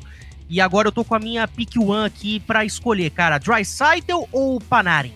E 0.50 0.62
agora 0.62 0.88
eu 0.88 0.91
tô 0.91 1.04
com 1.04 1.16
a 1.16 1.20
minha 1.20 1.48
pick 1.48 1.76
one 1.78 2.06
aqui 2.06 2.39
para 2.39 2.64
escolher, 2.64 3.10
cara. 3.10 3.38
Dry 3.38 3.64
ou 4.32 4.60
Panarin? 4.62 5.14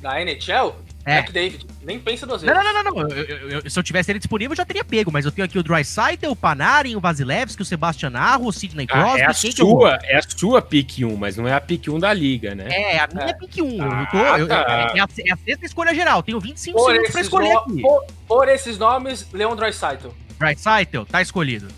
Da 0.00 0.20
NHL? 0.20 0.74
É. 1.06 1.22
David. 1.22 1.64
Nem 1.84 2.00
pensa 2.00 2.26
duas 2.26 2.42
vezes. 2.42 2.56
Não, 2.56 2.64
não, 2.64 2.82
não, 2.82 2.92
não. 2.92 3.08
Eu, 3.08 3.24
eu, 3.24 3.48
eu, 3.48 3.70
se 3.70 3.78
eu 3.78 3.82
tivesse 3.82 4.10
ele 4.10 4.18
disponível, 4.18 4.52
eu 4.52 4.56
já 4.56 4.64
teria 4.64 4.84
pego. 4.84 5.12
Mas 5.12 5.24
eu 5.24 5.30
tenho 5.30 5.44
aqui 5.44 5.56
o 5.56 5.62
Drysaitl, 5.62 6.30
o 6.30 6.34
Panarin, 6.34 6.96
o 6.96 7.00
Vasilevski, 7.00 7.62
o 7.62 7.64
Sebastian 7.64 8.10
Arro, 8.16 8.48
o 8.48 8.52
Sidney 8.52 8.88
Crosby. 8.88 9.20
Ah, 9.20 9.24
é, 9.24 9.26
a 9.26 9.32
sua, 9.32 9.98
é 10.02 10.16
a 10.16 10.22
sua 10.22 10.60
pick 10.60 10.98
1, 11.04 11.16
mas 11.16 11.36
não 11.36 11.46
é 11.46 11.54
a 11.54 11.60
pick 11.60 11.86
1 11.86 12.00
da 12.00 12.12
liga, 12.12 12.56
né? 12.56 12.66
É, 12.70 12.98
a 12.98 13.06
minha 13.06 13.30
é. 13.30 13.32
pick 13.34 13.56
1. 13.58 13.82
Ah, 13.82 14.00
eu 14.00 14.06
tô, 14.10 14.26
eu, 14.36 14.48
tá. 14.48 14.56
é, 14.56 15.00
a, 15.00 15.06
é, 15.06 15.32
a, 15.32 15.36
sexta 15.36 15.64
escolha 15.64 15.94
geral. 15.94 16.24
Tenho 16.24 16.40
25 16.40 16.76
por 16.76 16.90
segundos 16.90 17.12
pra 17.12 17.20
escolher 17.20 17.52
no... 17.52 17.58
aqui. 17.60 17.82
Por, 17.82 18.06
por, 18.26 18.48
esses 18.48 18.76
nomes, 18.76 19.28
Leon 19.32 19.54
Drysaitl. 19.54 20.08
Drysaitl, 20.40 21.02
tá 21.04 21.22
escolhido. 21.22 21.68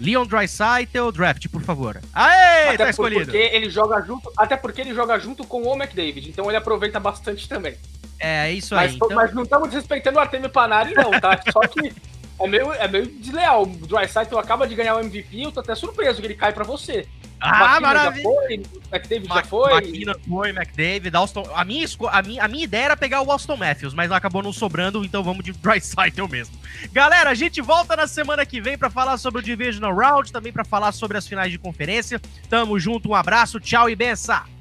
Leon 0.00 0.24
Drysaitl, 0.24 1.10
draft, 1.10 1.46
por 1.48 1.62
favor. 1.62 2.00
Aê, 2.14 2.68
até 2.68 2.78
tá 2.78 2.90
escolhido. 2.90 3.26
Porque 3.26 3.36
ele 3.36 3.68
joga 3.68 4.00
junto, 4.00 4.32
até 4.36 4.56
porque 4.56 4.80
ele 4.80 4.94
joga 4.94 5.18
junto 5.18 5.44
com 5.44 5.62
o 5.62 5.74
McDavid, 5.74 6.30
então 6.30 6.46
ele 6.46 6.56
aproveita 6.56 6.98
bastante 6.98 7.46
também. 7.46 7.76
É, 8.18 8.50
isso 8.50 8.74
mas, 8.74 8.90
aí. 8.90 8.96
Então... 8.96 9.10
Mas 9.10 9.34
não 9.34 9.42
estamos 9.42 9.68
desrespeitando 9.68 10.18
o 10.18 10.20
Artemio 10.20 10.48
Panari, 10.48 10.94
não, 10.94 11.10
tá? 11.20 11.38
Só 11.52 11.60
que 11.60 11.92
é 12.40 12.48
meio, 12.48 12.72
é 12.72 12.88
meio 12.88 13.06
desleal. 13.06 13.64
O 13.64 13.66
Drysaitl 13.66 14.38
acaba 14.38 14.66
de 14.66 14.74
ganhar 14.74 14.96
o 14.96 15.00
MVP, 15.00 15.42
eu 15.42 15.52
tô 15.52 15.60
até 15.60 15.74
surpreso 15.74 16.20
que 16.20 16.26
ele 16.26 16.34
cai 16.34 16.52
pra 16.52 16.64
você. 16.64 17.06
Ah, 17.40 17.80
maravilha! 17.80 18.22
Já 18.22 18.30
foi, 18.30 18.54
McDavid 18.92 19.28
Mac, 19.28 19.36
já 19.36 19.44
foi. 19.44 19.72
McKinnon 19.72 20.14
foi, 20.28 20.50
McDavid, 20.50 21.16
Austin... 21.16 21.42
A 21.54 21.64
minha, 21.64 21.86
a, 22.10 22.22
minha, 22.22 22.44
a 22.44 22.48
minha 22.48 22.64
ideia 22.64 22.84
era 22.84 22.96
pegar 22.96 23.22
o 23.22 23.30
Austin 23.30 23.56
Matthews, 23.56 23.94
mas 23.94 24.12
acabou 24.12 24.42
não 24.42 24.52
sobrando, 24.52 25.04
então 25.04 25.22
vamos 25.22 25.44
de 25.44 25.52
Drysaitl 25.52 26.26
mesmo. 26.30 26.54
Galera, 26.92 27.30
a 27.30 27.34
gente 27.34 27.60
volta 27.60 27.96
na 27.96 28.06
semana 28.06 28.44
que 28.44 28.60
vem 28.60 28.76
para 28.76 28.90
falar 28.90 29.16
sobre 29.16 29.40
o 29.40 29.42
Divisional 29.42 29.94
Round, 29.94 30.30
também 30.30 30.52
para 30.52 30.64
falar 30.64 30.92
sobre 30.92 31.16
as 31.16 31.26
finais 31.26 31.50
de 31.50 31.58
conferência. 31.58 32.20
Tamo 32.48 32.78
junto, 32.78 33.08
um 33.08 33.14
abraço, 33.14 33.58
tchau 33.58 33.88
e 33.88 33.96
benção! 33.96 34.59